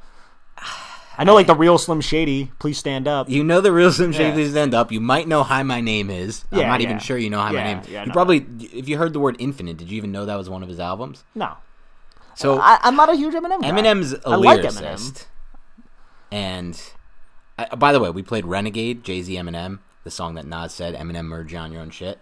I 1.19 1.25
know 1.25 1.33
like 1.35 1.47
the 1.47 1.55
real 1.55 1.77
Slim 1.77 1.99
Shady. 2.01 2.51
Please 2.59 2.77
stand 2.77 3.05
up. 3.07 3.29
You 3.29 3.43
know 3.43 3.59
the 3.59 3.71
real 3.73 3.91
Slim 3.91 4.13
Shady 4.13 4.43
Yeah. 4.43 4.49
stand 4.51 4.73
up. 4.73 4.89
You 4.91 5.01
might 5.01 5.27
know 5.27 5.43
Hi 5.43 5.61
My 5.63 5.81
Name 5.81 6.09
Is. 6.09 6.45
I'm 6.51 6.59
Yeah, 6.59 6.67
not 6.67 6.79
even 6.81 6.97
sure 6.97 7.17
you 7.17 7.29
know 7.29 7.39
Hi 7.41 7.51
My 7.51 7.61
Name. 7.63 7.81
yeah, 7.89 8.05
you 8.05 8.11
probably, 8.13 8.45
if 8.73 8.87
you 8.87 8.97
heard 8.97 9.11
the 9.11 9.19
word 9.19 9.35
Infinite, 9.37 9.75
did 9.77 9.91
you 9.91 9.97
even 9.97 10.11
know 10.13 10.25
that 10.25 10.37
was 10.37 10.49
one 10.49 10.63
of 10.63 10.69
his 10.69 10.79
albums? 10.79 11.25
No, 11.35 11.57
So 12.35 12.59
I, 12.61 12.79
I'm 12.83 12.95
not 12.95 13.09
a 13.09 13.15
huge 13.15 13.33
Eminem 13.35 13.61
guy. 13.61 13.69
Eminem's 13.69 14.13
a 14.13 14.29
I 14.29 14.35
like 14.37 14.61
lyricist. 14.61 14.81
Eminem. 14.81 15.25
And 16.31 16.81
uh, 17.57 17.75
by 17.75 17.91
the 17.91 17.99
way, 17.99 18.09
we 18.11 18.23
played 18.23 18.45
Renegade, 18.45 19.03
Jay 19.03 19.21
Z 19.21 19.35
Eminem, 19.35 19.79
the 20.05 20.11
song 20.11 20.35
that 20.35 20.45
Nas 20.47 20.73
said, 20.73 20.95
Eminem 20.95 21.25
merge 21.25 21.53
on 21.53 21.71
your 21.73 21.81
own 21.81 21.89
shit. 21.89 22.19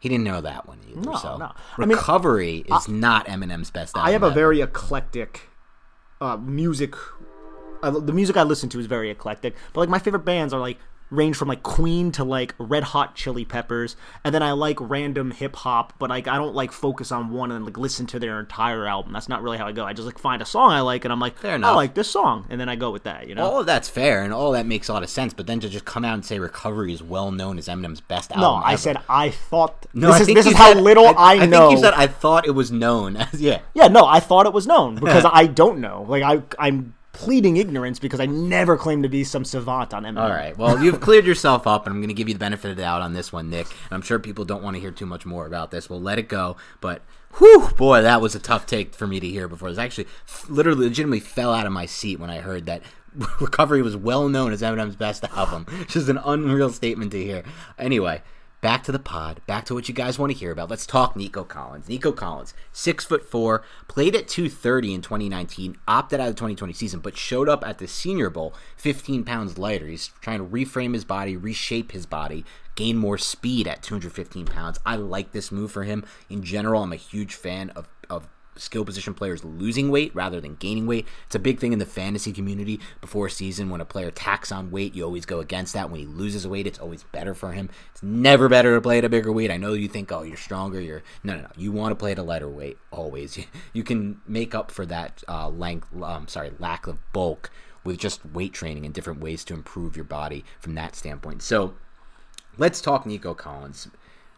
He 0.00 0.08
didn't 0.10 0.24
know 0.24 0.40
that 0.42 0.66
one 0.68 0.80
either. 0.86 1.00
No, 1.00 1.16
so 1.16 1.36
no. 1.38 1.52
I 1.78 1.86
mean, 1.86 1.96
Recovery 1.96 2.58
is 2.66 2.88
not 2.88 3.26
Eminem's 3.26 3.70
best 3.70 3.96
album. 3.96 4.08
I 4.08 4.12
have 4.12 4.22
a 4.24 4.30
very 4.30 4.60
eclectic 4.60 5.48
uh, 6.20 6.36
music. 6.36 6.94
Uh, 7.82 7.90
the 7.90 8.12
music 8.12 8.36
I 8.36 8.42
listen 8.42 8.68
to 8.70 8.80
is 8.80 8.86
very 8.86 9.10
eclectic, 9.10 9.54
but 9.72 9.80
like 9.80 9.88
my 9.88 9.98
favorite 9.98 10.24
bands 10.24 10.52
are 10.54 10.60
like 10.60 10.78
range 11.12 11.36
from 11.36 11.48
like 11.48 11.62
Queen 11.62 12.10
to 12.12 12.24
like 12.24 12.54
Red 12.58 12.82
Hot 12.82 13.14
Chili 13.14 13.44
Peppers, 13.44 13.96
and 14.24 14.34
then 14.34 14.42
I 14.42 14.52
like 14.52 14.78
random 14.80 15.30
hip 15.30 15.54
hop, 15.56 15.92
but 15.98 16.10
like 16.10 16.26
I 16.26 16.36
don't 16.36 16.54
like 16.54 16.72
focus 16.72 17.12
on 17.12 17.30
one 17.30 17.52
and 17.52 17.64
like 17.64 17.76
listen 17.76 18.06
to 18.08 18.18
their 18.18 18.40
entire 18.40 18.86
album. 18.86 19.12
That's 19.12 19.28
not 19.28 19.42
really 19.42 19.58
how 19.58 19.66
I 19.66 19.72
go. 19.72 19.84
I 19.84 19.92
just 19.92 20.06
like 20.06 20.18
find 20.18 20.42
a 20.42 20.44
song 20.44 20.72
I 20.72 20.80
like, 20.80 21.04
and 21.04 21.12
I'm 21.12 21.20
like, 21.20 21.38
Fair 21.38 21.54
I 21.62 21.74
like 21.74 21.94
this 21.94 22.10
song, 22.10 22.46
and 22.48 22.60
then 22.60 22.68
I 22.68 22.76
go 22.76 22.90
with 22.90 23.04
that. 23.04 23.28
You 23.28 23.34
know? 23.34 23.44
all 23.44 23.60
of 23.60 23.66
that's 23.66 23.88
fair 23.88 24.22
and 24.22 24.32
all 24.32 24.52
that 24.52 24.66
makes 24.66 24.88
a 24.88 24.92
lot 24.92 25.02
of 25.02 25.10
sense, 25.10 25.34
but 25.34 25.46
then 25.46 25.60
to 25.60 25.68
just 25.68 25.84
come 25.84 26.04
out 26.04 26.14
and 26.14 26.24
say 26.24 26.38
Recovery 26.38 26.92
is 26.92 27.02
well 27.02 27.30
known 27.30 27.58
as 27.58 27.68
Eminem's 27.68 28.00
best 28.00 28.30
album. 28.32 28.42
no, 28.42 28.54
I 28.54 28.72
ever. 28.72 28.80
said 28.80 28.96
I 29.08 29.30
thought. 29.30 29.86
No, 29.92 30.08
this 30.08 30.16
I 30.16 30.20
is 30.20 30.26
think 30.26 30.38
this 30.38 30.46
is 30.46 30.54
how 30.54 30.74
little 30.74 31.06
I, 31.06 31.34
I 31.36 31.46
know. 31.46 31.66
I 31.66 31.68
think 31.68 31.78
you 31.78 31.84
said 31.84 31.94
I 31.94 32.06
thought 32.06 32.46
it 32.46 32.52
was 32.52 32.72
known 32.72 33.16
as 33.16 33.40
yeah. 33.40 33.60
Yeah, 33.74 33.88
no, 33.88 34.06
I 34.06 34.20
thought 34.20 34.46
it 34.46 34.52
was 34.52 34.66
known 34.66 34.94
because 34.96 35.24
I 35.32 35.46
don't 35.46 35.80
know. 35.80 36.06
Like 36.08 36.22
I, 36.22 36.42
I'm 36.58 36.94
pleading 37.12 37.56
ignorance 37.56 37.98
because 37.98 38.20
I 38.20 38.26
never 38.26 38.76
claimed 38.76 39.02
to 39.02 39.08
be 39.08 39.24
some 39.24 39.44
savant 39.44 39.94
on 39.94 40.04
Eminem. 40.04 40.22
All 40.22 40.30
right. 40.30 40.56
Well, 40.56 40.82
you've 40.82 41.00
cleared 41.00 41.26
yourself 41.26 41.66
up, 41.66 41.86
and 41.86 41.94
I'm 41.94 42.00
going 42.00 42.08
to 42.08 42.14
give 42.14 42.28
you 42.28 42.34
the 42.34 42.40
benefit 42.40 42.70
of 42.70 42.76
the 42.76 42.82
doubt 42.82 43.02
on 43.02 43.12
this 43.12 43.32
one, 43.32 43.50
Nick. 43.50 43.66
And 43.66 43.92
I'm 43.92 44.02
sure 44.02 44.18
people 44.18 44.44
don't 44.44 44.62
want 44.62 44.76
to 44.76 44.80
hear 44.80 44.90
too 44.90 45.06
much 45.06 45.26
more 45.26 45.46
about 45.46 45.70
this. 45.70 45.90
We'll 45.90 46.00
let 46.00 46.18
it 46.18 46.28
go. 46.28 46.56
But, 46.80 47.02
whew, 47.38 47.70
boy, 47.76 48.02
that 48.02 48.20
was 48.20 48.34
a 48.34 48.40
tough 48.40 48.66
take 48.66 48.94
for 48.94 49.06
me 49.06 49.20
to 49.20 49.28
hear 49.28 49.46
before. 49.46 49.68
This 49.68 49.78
actually, 49.78 50.08
literally, 50.48 50.86
legitimately 50.86 51.20
fell 51.20 51.52
out 51.52 51.66
of 51.66 51.72
my 51.72 51.86
seat 51.86 52.18
when 52.18 52.30
I 52.30 52.40
heard 52.40 52.66
that 52.66 52.82
Recovery 53.40 53.82
was 53.82 53.96
well 53.96 54.28
known 54.28 54.52
as 54.52 54.62
Eminem's 54.62 54.96
best 54.96 55.24
album. 55.36 55.66
Is 55.94 56.08
an 56.08 56.18
unreal 56.18 56.70
statement 56.70 57.12
to 57.12 57.22
hear. 57.22 57.44
Anyway. 57.78 58.22
Back 58.62 58.84
to 58.84 58.92
the 58.92 59.00
pod. 59.00 59.40
Back 59.48 59.64
to 59.64 59.74
what 59.74 59.88
you 59.88 59.94
guys 59.94 60.20
want 60.20 60.30
to 60.30 60.38
hear 60.38 60.52
about. 60.52 60.70
Let's 60.70 60.86
talk 60.86 61.16
Nico 61.16 61.42
Collins. 61.42 61.88
Nico 61.88 62.12
Collins, 62.12 62.54
six 62.72 63.04
foot 63.04 63.28
four, 63.28 63.64
played 63.88 64.14
at 64.14 64.28
230 64.28 64.94
in 64.94 65.02
2019, 65.02 65.78
opted 65.88 66.20
out 66.20 66.28
of 66.28 66.34
the 66.36 66.38
2020 66.38 66.72
season, 66.72 67.00
but 67.00 67.16
showed 67.16 67.48
up 67.48 67.66
at 67.66 67.78
the 67.78 67.88
Senior 67.88 68.30
Bowl 68.30 68.54
15 68.76 69.24
pounds 69.24 69.58
lighter. 69.58 69.88
He's 69.88 70.12
trying 70.20 70.38
to 70.38 70.44
reframe 70.44 70.94
his 70.94 71.04
body, 71.04 71.36
reshape 71.36 71.90
his 71.90 72.06
body, 72.06 72.44
gain 72.76 72.96
more 72.96 73.18
speed 73.18 73.66
at 73.66 73.82
215 73.82 74.46
pounds. 74.46 74.78
I 74.86 74.94
like 74.94 75.32
this 75.32 75.50
move 75.50 75.72
for 75.72 75.82
him. 75.82 76.04
In 76.30 76.44
general, 76.44 76.84
I'm 76.84 76.92
a 76.92 76.96
huge 76.96 77.34
fan 77.34 77.70
of, 77.70 77.88
of 78.08 78.28
skill 78.56 78.84
position 78.84 79.14
players 79.14 79.44
losing 79.44 79.90
weight 79.90 80.14
rather 80.14 80.40
than 80.40 80.56
gaining 80.56 80.86
weight. 80.86 81.06
It's 81.26 81.34
a 81.34 81.38
big 81.38 81.58
thing 81.58 81.72
in 81.72 81.78
the 81.78 81.86
fantasy 81.86 82.32
community 82.32 82.80
before 83.00 83.26
a 83.26 83.30
season 83.30 83.70
when 83.70 83.80
a 83.80 83.84
player 83.84 84.10
tacks 84.10 84.52
on 84.52 84.70
weight, 84.70 84.94
you 84.94 85.04
always 85.04 85.26
go 85.26 85.40
against 85.40 85.72
that. 85.74 85.90
When 85.90 86.00
he 86.00 86.06
loses 86.06 86.46
weight, 86.46 86.66
it's 86.66 86.78
always 86.78 87.02
better 87.04 87.34
for 87.34 87.52
him. 87.52 87.70
It's 87.92 88.02
never 88.02 88.48
better 88.48 88.74
to 88.74 88.80
play 88.80 88.98
at 88.98 89.04
a 89.04 89.08
bigger 89.08 89.32
weight. 89.32 89.50
I 89.50 89.56
know 89.56 89.72
you 89.72 89.88
think, 89.88 90.12
oh, 90.12 90.22
you're 90.22 90.36
stronger. 90.36 90.80
You're 90.80 91.02
no, 91.24 91.34
no, 91.34 91.42
no. 91.42 91.50
You 91.56 91.72
want 91.72 91.92
to 91.92 91.96
play 91.96 92.12
at 92.12 92.18
a 92.18 92.22
lighter 92.22 92.48
weight 92.48 92.78
always. 92.90 93.38
You 93.74 93.84
can 93.84 94.20
make 94.26 94.54
up 94.54 94.70
for 94.70 94.84
that 94.86 95.22
uh, 95.28 95.48
length. 95.48 95.88
Um, 96.02 96.28
sorry, 96.28 96.52
lack 96.58 96.86
of 96.86 96.98
bulk 97.12 97.50
with 97.84 97.98
just 97.98 98.24
weight 98.26 98.52
training 98.52 98.84
and 98.84 98.94
different 98.94 99.20
ways 99.20 99.44
to 99.44 99.54
improve 99.54 99.96
your 99.96 100.04
body 100.04 100.44
from 100.60 100.74
that 100.74 100.94
standpoint. 100.94 101.42
So 101.42 101.74
let's 102.58 102.80
talk 102.80 103.06
Nico 103.06 103.34
Collins. 103.34 103.88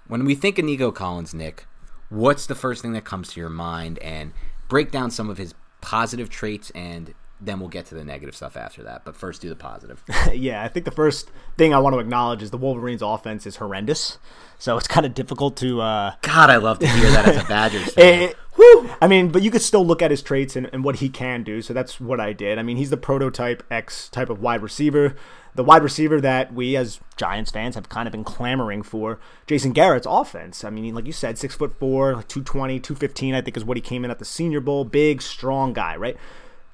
When 0.07 0.25
we 0.25 0.35
think 0.35 0.59
of 0.59 0.65
Nico 0.65 0.91
Collins, 0.91 1.35
Nick, 1.35 1.67
what's 2.09 2.47
the 2.47 2.55
first 2.55 2.83
thing 2.83 2.93
that 2.93 3.05
comes 3.05 3.29
to 3.33 3.41
your 3.41 3.51
mind? 3.51 3.99
And 4.01 4.33
break 4.69 4.91
down 4.91 5.11
some 5.11 5.29
of 5.31 5.39
his 5.39 5.55
positive 5.81 6.31
traits, 6.31 6.71
and 6.75 7.15
then 7.41 7.61
we'll 7.61 7.69
get 7.69 7.87
to 7.87 7.95
the 7.95 8.05
negative 8.05 8.35
stuff 8.35 8.57
after 8.57 8.83
that. 8.85 9.05
But 9.05 9.17
first, 9.17 9.43
do 9.43 9.49
the 9.49 9.57
positive. 9.57 10.03
yeah, 10.33 10.63
I 10.63 10.69
think 10.69 10.85
the 10.85 10.91
first 10.91 11.31
thing 11.59 11.75
I 11.75 11.79
want 11.79 11.95
to 11.95 11.99
acknowledge 12.01 12.43
is 12.43 12.51
the 12.51 12.57
Wolverines' 12.59 13.03
offense 13.03 13.47
is 13.47 13.57
horrendous. 13.57 14.19
So 14.59 14.77
it's 14.77 14.89
kind 14.89 15.05
of 15.05 15.15
difficult 15.15 15.57
to. 15.59 15.81
Uh, 15.81 16.15
God, 16.23 16.51
I 16.51 16.57
love 16.57 16.79
to 16.79 16.87
hear 16.89 17.11
that 17.11 17.29
as 17.29 17.43
a 17.43 17.47
Badgers 17.47 17.93
fan. 17.95 18.23
it- 18.31 18.37
whew, 18.57 18.89
I 19.03 19.09
mean, 19.09 19.31
but 19.31 19.43
you 19.43 19.51
could 19.51 19.63
still 19.63 19.85
look 19.85 20.01
at 20.01 20.11
his 20.13 20.23
traits 20.23 20.55
and, 20.57 20.71
and 20.73 20.85
what 20.85 20.97
he 20.97 21.09
can 21.09 21.43
do. 21.43 21.61
So 21.61 21.75
that's 21.75 22.01
what 22.01 22.21
I 22.21 22.33
did. 22.33 22.57
I 22.59 22.63
mean, 22.63 22.77
he's 22.77 22.91
the 22.91 22.97
prototype 22.97 23.63
X 23.71 24.09
type 24.09 24.31
of 24.31 24.41
wide 24.41 24.63
receiver. 24.63 25.17
The 25.55 25.65
wide 25.65 25.83
receiver 25.83 26.21
that 26.21 26.53
we 26.53 26.77
as 26.77 26.99
Giants 27.17 27.51
fans 27.51 27.77
have 27.77 27.89
kind 27.89 28.09
of 28.09 28.13
been 28.13 28.25
clamoring 28.25 28.83
for. 28.83 29.21
Jason 29.47 29.73
Garrett's 29.73 30.07
offense. 30.09 30.65
I 30.65 30.71
mean, 30.71 30.95
like 30.95 31.07
you 31.07 31.13
said, 31.13 31.39
six 31.39 31.55
foot 31.55 31.79
four, 31.79 32.15
like 32.17 32.29
220, 32.29 32.81
215, 32.81 33.35
I 33.35 33.41
think 33.41 33.57
is 33.57 33.65
what 33.65 33.77
he 33.77 33.81
came 33.81 34.05
in 34.05 34.11
at 34.11 34.19
the 34.19 34.25
Senior 34.25 34.61
Bowl. 34.61 34.85
Big, 34.85 35.23
strong 35.23 35.73
guy, 35.73 35.95
right? 35.97 36.17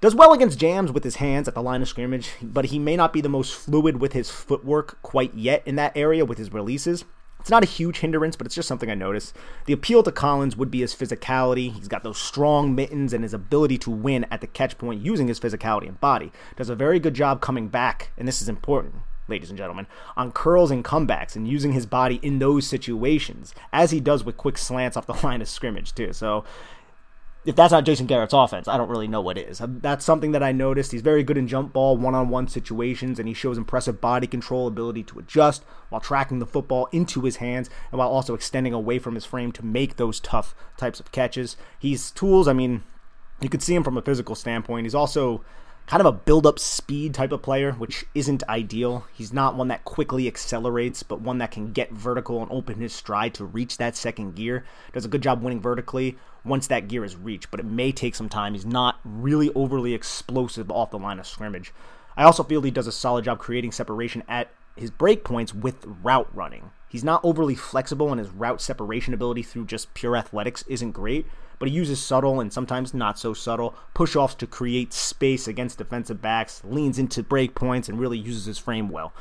Does 0.00 0.14
well 0.14 0.32
against 0.32 0.58
jams 0.58 0.90
with 0.90 1.04
his 1.04 1.16
hands 1.16 1.46
at 1.46 1.54
the 1.54 1.62
line 1.62 1.82
of 1.82 1.88
scrimmage, 1.88 2.30
but 2.40 2.66
he 2.66 2.78
may 2.78 2.96
not 2.96 3.12
be 3.12 3.20
the 3.20 3.28
most 3.28 3.54
fluid 3.54 4.00
with 4.00 4.14
his 4.14 4.30
footwork 4.30 5.00
quite 5.02 5.34
yet 5.34 5.62
in 5.66 5.76
that 5.76 5.94
area 5.94 6.24
with 6.24 6.38
his 6.38 6.52
releases. 6.52 7.04
It's 7.40 7.50
not 7.50 7.62
a 7.62 7.66
huge 7.66 7.98
hindrance, 7.98 8.36
but 8.36 8.46
it's 8.46 8.54
just 8.54 8.68
something 8.68 8.90
I 8.90 8.94
noticed. 8.94 9.34
The 9.64 9.72
appeal 9.72 10.02
to 10.02 10.12
Collins 10.12 10.56
would 10.56 10.70
be 10.70 10.80
his 10.80 10.94
physicality. 10.94 11.72
He's 11.72 11.88
got 11.88 12.02
those 12.02 12.18
strong 12.18 12.74
mittens 12.74 13.12
and 13.12 13.24
his 13.24 13.34
ability 13.34 13.78
to 13.78 13.90
win 13.90 14.26
at 14.30 14.40
the 14.40 14.46
catch 14.46 14.76
point 14.78 15.04
using 15.04 15.28
his 15.28 15.40
physicality 15.40 15.88
and 15.88 16.00
body. 16.00 16.32
Does 16.56 16.68
a 16.68 16.76
very 16.76 17.00
good 17.00 17.14
job 17.14 17.40
coming 17.40 17.68
back, 17.68 18.10
and 18.18 18.28
this 18.28 18.42
is 18.42 18.48
important, 18.48 18.96
ladies 19.26 19.48
and 19.48 19.58
gentlemen, 19.58 19.86
on 20.16 20.32
curls 20.32 20.70
and 20.70 20.84
comebacks 20.84 21.34
and 21.34 21.48
using 21.48 21.72
his 21.72 21.86
body 21.86 22.20
in 22.22 22.38
those 22.38 22.66
situations, 22.66 23.54
as 23.72 23.90
he 23.90 24.00
does 24.00 24.22
with 24.22 24.36
quick 24.36 24.58
slants 24.58 24.96
off 24.96 25.06
the 25.06 25.14
line 25.26 25.40
of 25.40 25.48
scrimmage, 25.48 25.94
too. 25.94 26.12
So 26.12 26.44
if 27.44 27.56
that's 27.56 27.72
not 27.72 27.84
Jason 27.84 28.06
Garrett's 28.06 28.34
offense, 28.34 28.68
I 28.68 28.76
don't 28.76 28.90
really 28.90 29.08
know 29.08 29.22
what 29.22 29.38
is. 29.38 29.60
Um, 29.60 29.80
that's 29.80 30.04
something 30.04 30.32
that 30.32 30.42
I 30.42 30.52
noticed. 30.52 30.92
He's 30.92 31.00
very 31.00 31.22
good 31.22 31.38
in 31.38 31.48
jump 31.48 31.72
ball, 31.72 31.96
one 31.96 32.14
on 32.14 32.28
one 32.28 32.48
situations, 32.48 33.18
and 33.18 33.26
he 33.26 33.34
shows 33.34 33.56
impressive 33.56 34.00
body 34.00 34.26
control, 34.26 34.66
ability 34.66 35.04
to 35.04 35.18
adjust 35.18 35.64
while 35.88 36.02
tracking 36.02 36.38
the 36.38 36.46
football 36.46 36.88
into 36.92 37.22
his 37.22 37.36
hands 37.36 37.70
and 37.90 37.98
while 37.98 38.10
also 38.10 38.34
extending 38.34 38.74
away 38.74 38.98
from 38.98 39.14
his 39.14 39.24
frame 39.24 39.52
to 39.52 39.64
make 39.64 39.96
those 39.96 40.20
tough 40.20 40.54
types 40.76 41.00
of 41.00 41.12
catches. 41.12 41.56
He's 41.78 42.10
tools, 42.10 42.46
I 42.46 42.52
mean, 42.52 42.82
you 43.40 43.48
could 43.48 43.62
see 43.62 43.74
him 43.74 43.84
from 43.84 43.96
a 43.96 44.02
physical 44.02 44.34
standpoint. 44.34 44.84
He's 44.84 44.94
also 44.94 45.42
kind 45.90 46.00
of 46.00 46.06
a 46.06 46.16
build 46.16 46.46
up 46.46 46.56
speed 46.56 47.12
type 47.12 47.32
of 47.32 47.42
player, 47.42 47.72
which 47.72 48.04
isn't 48.14 48.48
ideal. 48.48 49.04
He's 49.12 49.32
not 49.32 49.56
one 49.56 49.66
that 49.68 49.84
quickly 49.84 50.28
accelerates, 50.28 51.02
but 51.02 51.20
one 51.20 51.38
that 51.38 51.50
can 51.50 51.72
get 51.72 51.90
vertical 51.90 52.40
and 52.40 52.52
open 52.52 52.80
his 52.80 52.92
stride 52.92 53.34
to 53.34 53.44
reach 53.44 53.76
that 53.78 53.96
second 53.96 54.36
gear. 54.36 54.64
Does 54.92 55.04
a 55.04 55.08
good 55.08 55.20
job 55.20 55.42
winning 55.42 55.60
vertically 55.60 56.16
once 56.44 56.68
that 56.68 56.86
gear 56.86 57.04
is 57.04 57.16
reached, 57.16 57.50
but 57.50 57.58
it 57.58 57.66
may 57.66 57.90
take 57.90 58.14
some 58.14 58.28
time. 58.28 58.54
He's 58.54 58.64
not 58.64 59.00
really 59.04 59.52
overly 59.54 59.92
explosive 59.92 60.70
off 60.70 60.92
the 60.92 60.98
line 60.98 61.18
of 61.18 61.26
scrimmage. 61.26 61.74
I 62.16 62.22
also 62.22 62.44
feel 62.44 62.62
he 62.62 62.70
does 62.70 62.86
a 62.86 62.92
solid 62.92 63.24
job 63.24 63.40
creating 63.40 63.72
separation 63.72 64.22
at 64.28 64.52
his 64.76 64.92
break 64.92 65.24
points 65.24 65.52
with 65.52 65.84
route 66.04 66.28
running. 66.32 66.70
He's 66.88 67.02
not 67.02 67.20
overly 67.24 67.56
flexible, 67.56 68.12
and 68.12 68.20
his 68.20 68.30
route 68.30 68.60
separation 68.60 69.12
ability 69.12 69.42
through 69.42 69.66
just 69.66 69.92
pure 69.94 70.16
athletics 70.16 70.62
isn't 70.68 70.92
great. 70.92 71.26
But 71.60 71.68
he 71.68 71.74
uses 71.74 72.00
subtle 72.00 72.40
and 72.40 72.52
sometimes 72.52 72.92
not 72.92 73.18
so 73.20 73.32
subtle 73.32 73.76
push 73.94 74.16
offs 74.16 74.34
to 74.36 74.48
create 74.48 74.92
space 74.92 75.46
against 75.46 75.78
defensive 75.78 76.20
backs, 76.20 76.62
leans 76.64 76.98
into 76.98 77.22
break 77.22 77.54
points, 77.54 77.88
and 77.88 78.00
really 78.00 78.18
uses 78.18 78.46
his 78.46 78.58
frame 78.58 78.88
well. 78.88 79.12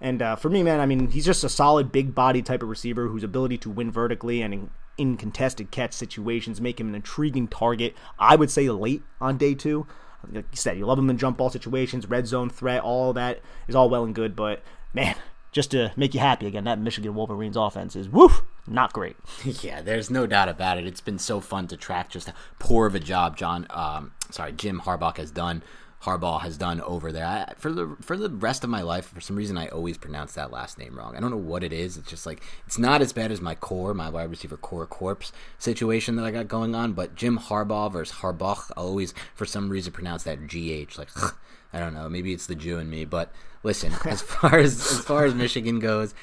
And 0.00 0.22
uh, 0.22 0.36
for 0.36 0.48
me, 0.48 0.62
man, 0.62 0.80
I 0.80 0.86
mean, 0.86 1.10
he's 1.10 1.26
just 1.26 1.44
a 1.44 1.48
solid 1.48 1.90
big 1.90 2.14
body 2.14 2.40
type 2.40 2.62
of 2.62 2.68
receiver 2.68 3.08
whose 3.08 3.24
ability 3.24 3.58
to 3.58 3.70
win 3.70 3.90
vertically 3.90 4.42
and 4.42 4.54
in, 4.54 4.70
in 4.96 5.16
contested 5.16 5.70
catch 5.70 5.92
situations 5.92 6.60
make 6.60 6.78
him 6.78 6.88
an 6.88 6.94
intriguing 6.94 7.48
target. 7.48 7.96
I 8.18 8.36
would 8.36 8.50
say 8.50 8.70
late 8.70 9.02
on 9.20 9.36
day 9.36 9.54
two. 9.54 9.86
Like 10.32 10.46
you 10.50 10.56
said, 10.56 10.78
you 10.78 10.86
love 10.86 10.98
him 10.98 11.10
in 11.10 11.18
jump 11.18 11.36
ball 11.36 11.50
situations, 11.50 12.08
red 12.08 12.26
zone 12.26 12.48
threat, 12.50 12.82
all 12.82 13.12
that 13.12 13.40
is 13.66 13.74
all 13.74 13.90
well 13.90 14.04
and 14.04 14.14
good. 14.14 14.36
But 14.36 14.62
man, 14.94 15.16
just 15.52 15.70
to 15.72 15.92
make 15.96 16.14
you 16.14 16.20
happy 16.20 16.46
again, 16.46 16.64
that 16.64 16.78
Michigan 16.78 17.14
Wolverines 17.14 17.56
offense 17.56 17.96
is 17.96 18.08
woof, 18.08 18.42
not 18.66 18.92
great. 18.92 19.16
yeah, 19.44 19.80
there's 19.80 20.10
no 20.10 20.26
doubt 20.26 20.48
about 20.48 20.78
it. 20.78 20.86
It's 20.86 21.00
been 21.00 21.18
so 21.18 21.40
fun 21.40 21.66
to 21.68 21.76
track 21.76 22.10
just 22.10 22.28
how 22.28 22.34
poor 22.58 22.86
of 22.86 22.94
a 22.94 23.00
job 23.00 23.36
John, 23.36 23.66
um, 23.70 24.12
sorry, 24.30 24.52
Jim 24.52 24.82
Harbaugh 24.84 25.16
has 25.16 25.30
done 25.30 25.62
Harbaugh 26.02 26.40
has 26.42 26.56
done 26.56 26.80
over 26.82 27.10
there. 27.10 27.26
I, 27.26 27.54
for 27.56 27.72
the 27.72 27.96
for 28.00 28.16
the 28.16 28.28
rest 28.28 28.62
of 28.62 28.70
my 28.70 28.82
life, 28.82 29.06
for 29.06 29.20
some 29.20 29.34
reason, 29.34 29.58
I 29.58 29.66
always 29.68 29.98
pronounce 29.98 30.34
that 30.34 30.52
last 30.52 30.78
name 30.78 30.96
wrong. 30.96 31.16
I 31.16 31.20
don't 31.20 31.30
know 31.30 31.36
what 31.36 31.64
it 31.64 31.72
is. 31.72 31.96
It's 31.96 32.08
just 32.08 32.24
like 32.24 32.42
it's 32.66 32.78
not 32.78 33.02
as 33.02 33.12
bad 33.12 33.32
as 33.32 33.40
my 33.40 33.56
core, 33.56 33.94
my 33.94 34.08
wide 34.08 34.30
receiver 34.30 34.56
core 34.56 34.86
corpse 34.86 35.32
situation 35.58 36.14
that 36.16 36.24
I 36.24 36.30
got 36.30 36.46
going 36.46 36.74
on. 36.74 36.92
But 36.92 37.16
Jim 37.16 37.38
Harbaugh 37.38 37.92
versus 37.92 38.18
Harbaugh, 38.18 38.70
I 38.76 38.80
always 38.80 39.12
for 39.34 39.44
some 39.44 39.68
reason 39.68 39.92
pronounce 39.92 40.22
that 40.22 40.42
gh. 40.42 40.96
Like 40.96 41.08
I 41.72 41.78
don't 41.80 41.94
know, 41.94 42.08
maybe 42.08 42.32
it's 42.32 42.46
the 42.46 42.54
Jew 42.54 42.78
in 42.78 42.90
me. 42.90 43.04
But 43.04 43.32
listen, 43.62 43.92
as 44.04 44.22
far 44.22 44.58
as 44.58 44.74
as 44.92 45.00
far 45.00 45.24
as 45.24 45.34
Michigan 45.34 45.78
goes, 45.78 46.14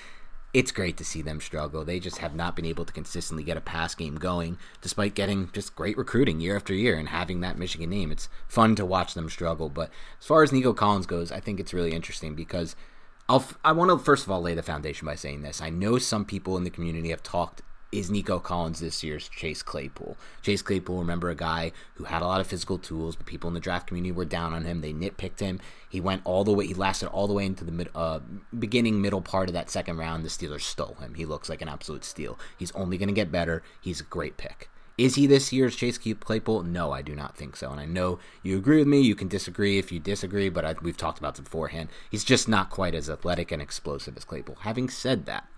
it's 0.54 0.72
great 0.72 0.96
to 0.98 1.04
see 1.04 1.22
them 1.22 1.42
struggle. 1.42 1.84
They 1.84 2.00
just 2.00 2.20
have 2.20 2.34
not 2.34 2.56
been 2.56 2.66
able 2.66 2.86
to 2.86 2.94
consistently 2.94 3.44
get 3.44 3.58
a 3.58 3.62
pass 3.62 3.94
game 3.94 4.16
going, 4.16 4.58
despite 4.82 5.14
getting 5.14 5.50
just 5.52 5.76
great 5.76 5.98
recruiting 5.98 6.40
year 6.40 6.56
after 6.56 6.74
year 6.74 6.98
and 6.98 7.10
having 7.10 7.42
that 7.42 7.58
Michigan 7.58 7.90
name. 7.90 8.12
It's 8.12 8.30
fun 8.48 8.76
to 8.76 8.86
watch 8.86 9.14
them 9.14 9.30
struggle. 9.30 9.70
But 9.70 9.90
as 10.20 10.26
far 10.26 10.44
as 10.44 10.54
Nico 10.54 10.74
Collins 10.74 11.08
goes, 11.08 11.32
I 11.32 11.42
think 11.42 11.60
it's 11.60 11.74
really 11.74 11.92
interesting 11.92 12.36
because 12.36 12.76
I'll, 13.28 13.46
I 13.66 13.74
want 13.74 13.92
to 13.92 13.98
first 13.98 14.26
of 14.26 14.32
all 14.32 14.42
lay 14.42 14.54
the 14.54 14.64
foundation 14.64 15.06
by 15.06 15.16
saying 15.16 15.42
this. 15.42 15.62
I 15.62 15.70
know 15.70 15.98
some 15.98 16.24
people 16.24 16.56
in 16.58 16.64
the 16.64 16.70
community 16.70 17.10
have 17.10 17.24
talked 17.24 17.62
is 17.96 18.12
Nico 18.12 18.40
Collins 18.40 18.80
this 18.80 19.04
year's 19.04 19.30
Chase 19.30 19.64
Claypool. 19.64 20.18
Chase 20.42 20.62
Claypool, 20.62 21.00
remember 21.00 21.30
a 21.30 21.36
guy 21.36 21.72
who 21.96 22.04
had 22.04 22.22
a 22.22 22.26
lot 22.26 22.42
of 22.42 22.48
physical 22.48 22.78
tools, 22.78 23.16
but 23.16 23.26
people 23.26 23.48
in 23.48 23.54
the 23.54 23.60
draft 23.60 23.88
community 23.88 24.12
were 24.12 24.26
down 24.26 24.54
on 24.54 24.66
him. 24.66 24.82
They 24.82 24.94
nitpicked 24.94 25.40
him. 25.40 25.60
He 25.90 26.02
went 26.02 26.22
all 26.26 26.44
the 26.44 26.54
way. 26.54 26.68
He 26.68 26.74
lasted 26.74 27.08
all 27.08 27.28
the 27.28 27.34
way 27.34 27.46
into 27.46 27.64
the 27.64 27.72
mid, 27.72 27.90
uh, 27.96 28.20
beginning, 28.58 29.02
middle 29.02 29.22
part 29.22 29.50
of 29.50 29.54
that 29.54 29.70
second 29.70 29.98
round. 29.98 30.24
The 30.24 30.30
Steelers 30.30 30.62
stole 30.62 30.98
him. 31.00 31.14
He 31.14 31.26
looks 31.26 31.50
like 31.50 31.62
an 31.62 31.70
absolute 31.70 32.04
steal. 32.04 32.38
He's 32.58 32.72
only 32.72 32.98
going 32.98 33.08
to 33.08 33.14
get 33.14 33.32
better. 33.32 33.64
He's 33.80 34.02
a 34.02 34.06
great 34.06 34.38
pick. 34.38 34.70
Is 34.98 35.16
he 35.16 35.28
this 35.28 35.52
year's 35.52 35.76
Chase 35.76 35.98
Claypool? 35.98 36.64
No, 36.64 36.92
I 36.92 37.02
do 37.02 37.16
not 37.16 37.36
think 37.36 37.58
so. 37.58 37.70
And 37.70 37.82
I 37.82 37.86
know 37.86 38.20
you 38.44 38.58
agree 38.58 38.78
with 38.78 38.88
me. 38.88 39.02
You 39.02 39.16
can 39.16 39.28
disagree 39.28 39.78
if 39.78 39.92
you 39.92 40.00
disagree, 40.00 40.48
but 40.48 40.64
I, 40.64 40.76
we've 40.82 40.96
talked 40.96 41.20
about 41.20 41.36
this 41.36 41.44
beforehand. 41.44 41.90
He's 42.10 42.24
just 42.24 42.48
not 42.48 42.70
quite 42.70 42.96
as 42.96 43.10
athletic 43.10 43.52
and 43.52 43.62
explosive 43.62 44.16
as 44.16 44.24
Claypool. 44.24 44.60
Having 44.62 44.90
said 44.90 45.26
that, 45.26 45.50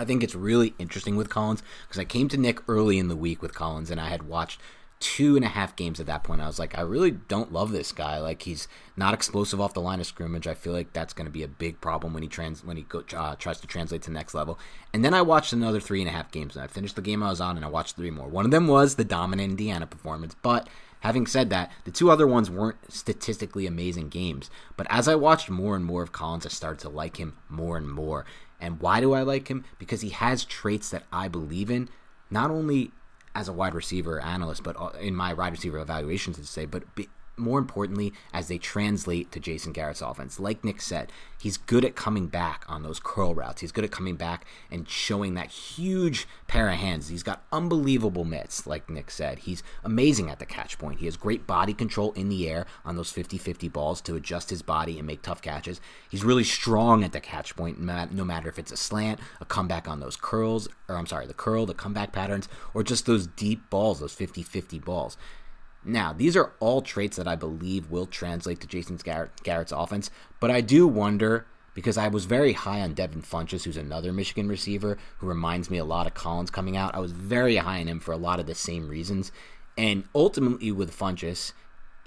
I 0.00 0.06
think 0.06 0.22
it's 0.22 0.34
really 0.34 0.72
interesting 0.78 1.14
with 1.16 1.28
Collins 1.28 1.62
because 1.86 2.00
I 2.00 2.06
came 2.06 2.28
to 2.28 2.38
Nick 2.38 2.66
early 2.66 2.98
in 2.98 3.08
the 3.08 3.16
week 3.16 3.42
with 3.42 3.54
Collins 3.54 3.90
and 3.90 4.00
I 4.00 4.08
had 4.08 4.22
watched 4.22 4.58
two 4.98 5.36
and 5.36 5.44
a 5.44 5.48
half 5.48 5.76
games 5.76 6.00
at 6.00 6.06
that 6.06 6.24
point. 6.24 6.40
I 6.40 6.46
was 6.46 6.58
like, 6.58 6.76
I 6.76 6.80
really 6.80 7.10
don't 7.10 7.52
love 7.52 7.70
this 7.70 7.92
guy. 7.92 8.18
Like 8.18 8.42
he's 8.42 8.66
not 8.96 9.12
explosive 9.12 9.60
off 9.60 9.74
the 9.74 9.82
line 9.82 10.00
of 10.00 10.06
scrimmage. 10.06 10.46
I 10.46 10.54
feel 10.54 10.72
like 10.72 10.94
that's 10.94 11.12
going 11.12 11.26
to 11.26 11.30
be 11.30 11.42
a 11.42 11.48
big 11.48 11.82
problem 11.82 12.14
when 12.14 12.22
he 12.22 12.30
trans 12.30 12.64
when 12.64 12.78
he 12.78 12.84
go, 12.84 13.04
uh, 13.14 13.36
tries 13.36 13.60
to 13.60 13.66
translate 13.66 14.00
to 14.02 14.10
next 14.10 14.32
level. 14.32 14.58
And 14.94 15.04
then 15.04 15.12
I 15.12 15.20
watched 15.20 15.52
another 15.52 15.80
three 15.80 16.00
and 16.00 16.08
a 16.08 16.12
half 16.12 16.30
games 16.30 16.56
and 16.56 16.64
I 16.64 16.66
finished 16.66 16.96
the 16.96 17.02
game 17.02 17.22
I 17.22 17.28
was 17.28 17.42
on 17.42 17.56
and 17.56 17.64
I 17.64 17.68
watched 17.68 17.96
three 17.96 18.10
more. 18.10 18.28
One 18.28 18.46
of 18.46 18.50
them 18.50 18.68
was 18.68 18.94
the 18.94 19.04
dominant 19.04 19.50
Indiana 19.50 19.86
performance, 19.86 20.34
but. 20.40 20.68
Having 21.00 21.26
said 21.26 21.50
that, 21.50 21.72
the 21.84 21.90
two 21.90 22.10
other 22.10 22.26
ones 22.26 22.50
weren't 22.50 22.92
statistically 22.92 23.66
amazing 23.66 24.08
games, 24.08 24.50
but 24.76 24.86
as 24.90 25.08
I 25.08 25.14
watched 25.14 25.48
more 25.48 25.74
and 25.74 25.84
more 25.84 26.02
of 26.02 26.12
Collins, 26.12 26.44
I 26.46 26.50
started 26.50 26.80
to 26.80 26.88
like 26.88 27.16
him 27.16 27.36
more 27.48 27.76
and 27.76 27.90
more. 27.90 28.26
And 28.60 28.80
why 28.80 29.00
do 29.00 29.14
I 29.14 29.22
like 29.22 29.48
him? 29.48 29.64
Because 29.78 30.02
he 30.02 30.10
has 30.10 30.44
traits 30.44 30.90
that 30.90 31.04
I 31.10 31.28
believe 31.28 31.70
in, 31.70 31.88
not 32.30 32.50
only 32.50 32.92
as 33.34 33.48
a 33.48 33.52
wide 33.52 33.74
receiver 33.74 34.20
analyst, 34.20 34.62
but 34.62 34.76
uh, 34.78 34.90
in 35.00 35.14
my 35.14 35.32
wide 35.32 35.52
receiver 35.52 35.78
evaluations 35.78 36.36
to 36.36 36.44
say, 36.44 36.66
but 36.66 36.82
more 37.40 37.58
importantly, 37.58 38.12
as 38.32 38.48
they 38.48 38.58
translate 38.58 39.32
to 39.32 39.40
Jason 39.40 39.72
Garrett's 39.72 40.02
offense. 40.02 40.38
Like 40.38 40.64
Nick 40.64 40.80
said, 40.80 41.10
he's 41.40 41.56
good 41.56 41.84
at 41.84 41.96
coming 41.96 42.26
back 42.26 42.64
on 42.68 42.82
those 42.82 43.00
curl 43.00 43.34
routes. 43.34 43.60
He's 43.60 43.72
good 43.72 43.84
at 43.84 43.90
coming 43.90 44.16
back 44.16 44.46
and 44.70 44.88
showing 44.88 45.34
that 45.34 45.50
huge 45.50 46.28
pair 46.46 46.68
of 46.68 46.76
hands. 46.76 47.08
He's 47.08 47.22
got 47.22 47.44
unbelievable 47.50 48.24
mitts, 48.24 48.66
like 48.66 48.90
Nick 48.90 49.10
said. 49.10 49.40
He's 49.40 49.62
amazing 49.82 50.30
at 50.30 50.38
the 50.38 50.46
catch 50.46 50.78
point. 50.78 51.00
He 51.00 51.06
has 51.06 51.16
great 51.16 51.46
body 51.46 51.74
control 51.74 52.12
in 52.12 52.28
the 52.28 52.48
air 52.48 52.66
on 52.84 52.96
those 52.96 53.10
50 53.10 53.38
50 53.38 53.68
balls 53.68 54.00
to 54.02 54.16
adjust 54.16 54.50
his 54.50 54.62
body 54.62 54.98
and 54.98 55.06
make 55.06 55.22
tough 55.22 55.42
catches. 55.42 55.80
He's 56.08 56.24
really 56.24 56.44
strong 56.44 57.02
at 57.02 57.12
the 57.12 57.20
catch 57.20 57.56
point, 57.56 57.80
no 57.80 58.24
matter 58.24 58.48
if 58.48 58.58
it's 58.58 58.72
a 58.72 58.76
slant, 58.76 59.20
a 59.40 59.44
comeback 59.44 59.88
on 59.88 60.00
those 60.00 60.16
curls, 60.16 60.68
or 60.88 60.96
I'm 60.96 61.06
sorry, 61.06 61.26
the 61.26 61.34
curl, 61.34 61.66
the 61.66 61.74
comeback 61.74 62.12
patterns, 62.12 62.48
or 62.74 62.82
just 62.82 63.06
those 63.06 63.26
deep 63.26 63.70
balls, 63.70 64.00
those 64.00 64.12
50 64.12 64.42
50 64.42 64.78
balls. 64.78 65.16
Now, 65.84 66.12
these 66.12 66.36
are 66.36 66.52
all 66.60 66.82
traits 66.82 67.16
that 67.16 67.28
I 67.28 67.36
believe 67.36 67.90
will 67.90 68.06
translate 68.06 68.60
to 68.60 68.66
Jason 68.66 68.96
Garrett, 68.96 69.42
Garrett's 69.42 69.72
offense, 69.72 70.10
but 70.38 70.50
I 70.50 70.60
do 70.60 70.86
wonder 70.86 71.46
because 71.74 71.96
I 71.96 72.08
was 72.08 72.24
very 72.24 72.52
high 72.52 72.80
on 72.80 72.94
Devin 72.94 73.22
Funchess, 73.22 73.64
who's 73.64 73.76
another 73.76 74.12
Michigan 74.12 74.48
receiver 74.48 74.98
who 75.18 75.26
reminds 75.26 75.70
me 75.70 75.78
a 75.78 75.84
lot 75.84 76.06
of 76.06 76.14
Collins 76.14 76.50
coming 76.50 76.76
out. 76.76 76.94
I 76.94 76.98
was 76.98 77.12
very 77.12 77.56
high 77.56 77.80
on 77.80 77.86
him 77.86 78.00
for 78.00 78.12
a 78.12 78.18
lot 78.18 78.40
of 78.40 78.46
the 78.46 78.54
same 78.54 78.88
reasons. 78.88 79.32
And 79.78 80.04
ultimately, 80.14 80.72
with 80.72 80.96
Funchess, 80.96 81.52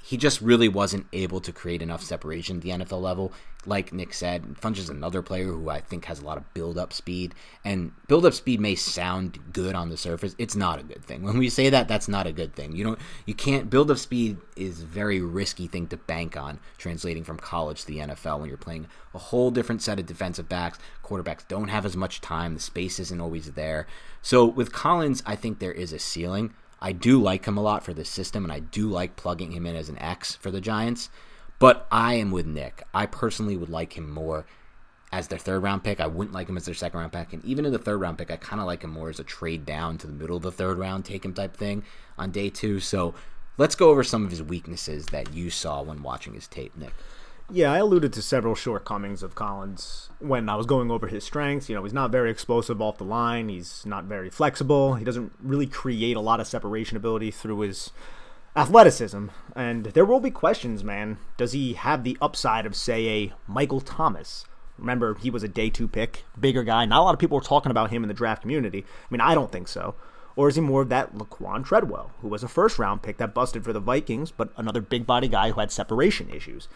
he 0.05 0.17
just 0.17 0.41
really 0.41 0.67
wasn't 0.67 1.07
able 1.13 1.39
to 1.39 1.53
create 1.53 1.81
enough 1.81 2.03
separation 2.03 2.57
at 2.57 2.61
the 2.61 2.71
NFL 2.71 3.01
level. 3.01 3.31
Like 3.65 3.93
Nick 3.93 4.13
said, 4.13 4.43
Funchess 4.59 4.89
another 4.89 5.21
player 5.21 5.45
who 5.45 5.69
I 5.69 5.79
think 5.79 6.03
has 6.05 6.19
a 6.19 6.25
lot 6.25 6.37
of 6.37 6.53
build 6.53 6.77
up 6.77 6.91
speed. 6.91 7.33
And 7.63 7.93
build 8.09 8.25
up 8.25 8.33
speed 8.33 8.59
may 8.59 8.75
sound 8.75 9.39
good 9.53 9.75
on 9.75 9.87
the 9.87 9.95
surface. 9.95 10.35
It's 10.37 10.57
not 10.57 10.77
a 10.77 10.83
good 10.83 11.05
thing. 11.05 11.23
When 11.23 11.37
we 11.37 11.47
say 11.47 11.69
that, 11.69 11.87
that's 11.87 12.09
not 12.09 12.27
a 12.27 12.33
good 12.33 12.53
thing. 12.53 12.75
You 12.75 12.83
don't 12.83 12.99
you 13.25 13.33
can't 13.33 13.69
build 13.69 13.89
up 13.89 13.97
speed 13.97 14.39
is 14.57 14.81
a 14.81 14.85
very 14.85 15.21
risky 15.21 15.67
thing 15.67 15.87
to 15.87 15.95
bank 15.95 16.35
on 16.35 16.59
translating 16.77 17.23
from 17.23 17.37
college 17.37 17.81
to 17.81 17.87
the 17.87 17.99
NFL 17.99 18.41
when 18.41 18.49
you're 18.49 18.57
playing 18.57 18.87
a 19.13 19.19
whole 19.19 19.51
different 19.51 19.81
set 19.81 19.99
of 19.99 20.05
defensive 20.05 20.49
backs. 20.49 20.79
Quarterbacks 21.01 21.47
don't 21.47 21.69
have 21.69 21.85
as 21.85 21.95
much 21.95 22.19
time, 22.19 22.55
the 22.55 22.59
space 22.59 22.99
isn't 22.99 23.21
always 23.21 23.53
there. 23.53 23.87
So 24.21 24.43
with 24.43 24.73
Collins, 24.73 25.23
I 25.25 25.37
think 25.37 25.59
there 25.59 25.71
is 25.71 25.93
a 25.93 25.99
ceiling. 25.99 26.53
I 26.83 26.91
do 26.91 27.19
like 27.19 27.45
him 27.45 27.57
a 27.57 27.61
lot 27.61 27.83
for 27.83 27.93
this 27.93 28.09
system, 28.09 28.43
and 28.43 28.51
I 28.51 28.59
do 28.59 28.89
like 28.89 29.15
plugging 29.15 29.53
him 29.53 29.65
in 29.65 29.77
as 29.77 29.87
an 29.87 29.97
X 29.99 30.35
for 30.35 30.51
the 30.51 30.59
Giants. 30.59 31.09
But 31.57 31.87
I 31.89 32.15
am 32.15 32.29
with 32.29 32.45
Nick. 32.45 32.83
I 32.93 33.05
personally 33.05 33.55
would 33.55 33.69
like 33.69 33.93
him 33.93 34.11
more 34.11 34.45
as 35.13 35.29
their 35.29 35.39
third 35.39 35.63
round 35.63 35.85
pick. 35.85 36.01
I 36.01 36.07
wouldn't 36.07 36.33
like 36.33 36.49
him 36.49 36.57
as 36.57 36.65
their 36.65 36.75
second 36.75 36.99
round 36.99 37.13
pick. 37.13 37.31
And 37.31 37.45
even 37.45 37.65
in 37.65 37.71
the 37.71 37.79
third 37.79 38.01
round 38.01 38.17
pick, 38.17 38.29
I 38.29 38.35
kind 38.35 38.59
of 38.59 38.67
like 38.67 38.83
him 38.83 38.89
more 38.89 39.09
as 39.09 39.19
a 39.19 39.23
trade 39.23 39.65
down 39.65 39.97
to 39.99 40.07
the 40.07 40.13
middle 40.13 40.35
of 40.35 40.43
the 40.43 40.51
third 40.51 40.77
round, 40.77 41.05
take 41.05 41.23
him 41.23 41.33
type 41.33 41.55
thing 41.55 41.83
on 42.17 42.31
day 42.31 42.49
two. 42.49 42.81
So 42.81 43.15
let's 43.57 43.75
go 43.75 43.89
over 43.89 44.03
some 44.03 44.25
of 44.25 44.31
his 44.31 44.43
weaknesses 44.43 45.05
that 45.07 45.33
you 45.33 45.49
saw 45.49 45.81
when 45.81 46.03
watching 46.03 46.33
his 46.33 46.49
tape, 46.49 46.75
Nick. 46.75 46.93
Yeah, 47.55 47.71
I 47.71 47.77
alluded 47.77 48.13
to 48.13 48.23
several 48.23 48.55
shortcomings 48.55 49.21
of 49.21 49.35
Collins 49.35 50.09
when 50.17 50.49
I 50.49 50.55
was 50.55 50.65
going 50.65 50.89
over 50.89 51.05
his 51.05 51.23
strengths. 51.23 51.69
You 51.69 51.75
know, 51.75 51.83
he's 51.83 51.93
not 51.93 52.09
very 52.09 52.31
explosive 52.31 52.81
off 52.81 52.97
the 52.97 53.03
line. 53.03 53.47
He's 53.47 53.85
not 53.85 54.05
very 54.05 54.31
flexible. 54.31 54.95
He 54.95 55.05
doesn't 55.05 55.33
really 55.39 55.67
create 55.67 56.17
a 56.17 56.19
lot 56.19 56.39
of 56.39 56.47
separation 56.47 56.97
ability 56.97 57.29
through 57.29 57.59
his 57.59 57.91
athleticism. 58.55 59.27
And 59.55 59.85
there 59.85 60.03
will 60.03 60.19
be 60.19 60.31
questions, 60.31 60.83
man. 60.83 61.19
Does 61.37 61.51
he 61.51 61.73
have 61.73 62.03
the 62.03 62.17
upside 62.19 62.65
of, 62.65 62.75
say, 62.75 63.07
a 63.07 63.33
Michael 63.45 63.81
Thomas? 63.81 64.45
Remember, 64.79 65.13
he 65.13 65.29
was 65.29 65.43
a 65.43 65.47
day 65.47 65.69
two 65.69 65.87
pick, 65.87 66.25
bigger 66.39 66.63
guy. 66.63 66.85
Not 66.85 67.01
a 67.01 67.03
lot 67.03 67.13
of 67.13 67.19
people 67.19 67.35
were 67.35 67.43
talking 67.43 67.69
about 67.69 67.91
him 67.91 68.03
in 68.03 68.07
the 68.07 68.15
draft 68.15 68.41
community. 68.41 68.83
I 68.83 69.07
mean, 69.11 69.21
I 69.21 69.35
don't 69.35 69.51
think 69.51 69.67
so. 69.67 69.93
Or 70.35 70.47
is 70.47 70.55
he 70.55 70.61
more 70.61 70.81
of 70.81 70.89
that 70.89 71.13
Laquan 71.13 71.63
Treadwell, 71.63 72.13
who 72.21 72.29
was 72.29 72.41
a 72.41 72.47
first 72.47 72.79
round 72.79 73.03
pick 73.03 73.17
that 73.17 73.35
busted 73.35 73.63
for 73.63 73.73
the 73.73 73.79
Vikings, 73.79 74.31
but 74.31 74.51
another 74.57 74.81
big 74.81 75.05
body 75.05 75.27
guy 75.27 75.51
who 75.51 75.59
had 75.59 75.71
separation 75.71 76.31
issues? 76.31 76.67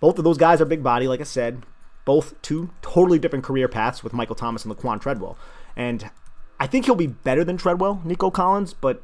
Both 0.00 0.18
of 0.18 0.24
those 0.24 0.38
guys 0.38 0.60
are 0.60 0.64
big 0.64 0.82
body, 0.82 1.06
like 1.06 1.20
I 1.20 1.24
said. 1.24 1.64
Both 2.04 2.40
two 2.42 2.70
totally 2.82 3.18
different 3.18 3.44
career 3.44 3.68
paths 3.68 4.02
with 4.02 4.12
Michael 4.12 4.34
Thomas 4.34 4.64
and 4.64 4.74
Laquan 4.74 5.00
Treadwell. 5.00 5.36
And 5.76 6.10
I 6.58 6.66
think 6.66 6.86
he'll 6.86 6.94
be 6.94 7.06
better 7.06 7.44
than 7.44 7.56
Treadwell, 7.56 8.00
Nico 8.04 8.30
Collins, 8.30 8.74
but 8.74 9.02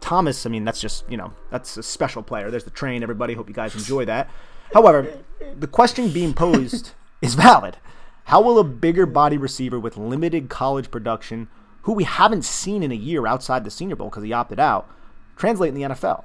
Thomas, 0.00 0.44
I 0.44 0.50
mean, 0.50 0.64
that's 0.64 0.80
just, 0.80 1.08
you 1.08 1.16
know, 1.16 1.32
that's 1.50 1.76
a 1.76 1.82
special 1.82 2.22
player. 2.22 2.50
There's 2.50 2.64
the 2.64 2.70
train, 2.70 3.02
everybody. 3.02 3.34
Hope 3.34 3.48
you 3.48 3.54
guys 3.54 3.74
enjoy 3.74 4.04
that. 4.06 4.28
However, 4.74 5.06
the 5.56 5.68
question 5.68 6.10
being 6.10 6.34
posed 6.34 6.90
is 7.22 7.34
valid. 7.34 7.78
How 8.24 8.40
will 8.40 8.58
a 8.58 8.64
bigger 8.64 9.06
body 9.06 9.38
receiver 9.38 9.78
with 9.78 9.96
limited 9.96 10.48
college 10.48 10.90
production, 10.90 11.48
who 11.82 11.92
we 11.92 12.04
haven't 12.04 12.44
seen 12.44 12.82
in 12.82 12.92
a 12.92 12.96
year 12.96 13.26
outside 13.26 13.64
the 13.64 13.70
Senior 13.70 13.96
Bowl 13.96 14.10
because 14.10 14.24
he 14.24 14.32
opted 14.32 14.60
out, 14.60 14.88
translate 15.36 15.68
in 15.68 15.74
the 15.74 15.94
NFL? 15.94 16.24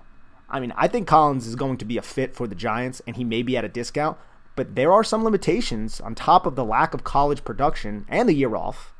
I 0.49 0.59
mean, 0.59 0.73
I 0.75 0.87
think 0.87 1.07
Collins 1.07 1.45
is 1.45 1.55
going 1.55 1.77
to 1.77 1.85
be 1.85 1.97
a 1.97 2.01
fit 2.01 2.33
for 2.33 2.47
the 2.47 2.55
Giants, 2.55 3.01
and 3.05 3.15
he 3.15 3.23
may 3.23 3.43
be 3.43 3.57
at 3.57 3.65
a 3.65 3.69
discount, 3.69 4.17
but 4.55 4.75
there 4.75 4.91
are 4.91 5.03
some 5.03 5.23
limitations 5.23 5.99
on 5.99 6.15
top 6.15 6.45
of 6.45 6.55
the 6.55 6.65
lack 6.65 6.93
of 6.93 7.03
college 7.03 7.43
production 7.43 8.05
and 8.07 8.27
the 8.27 8.33
year 8.33 8.55
off 8.55 8.93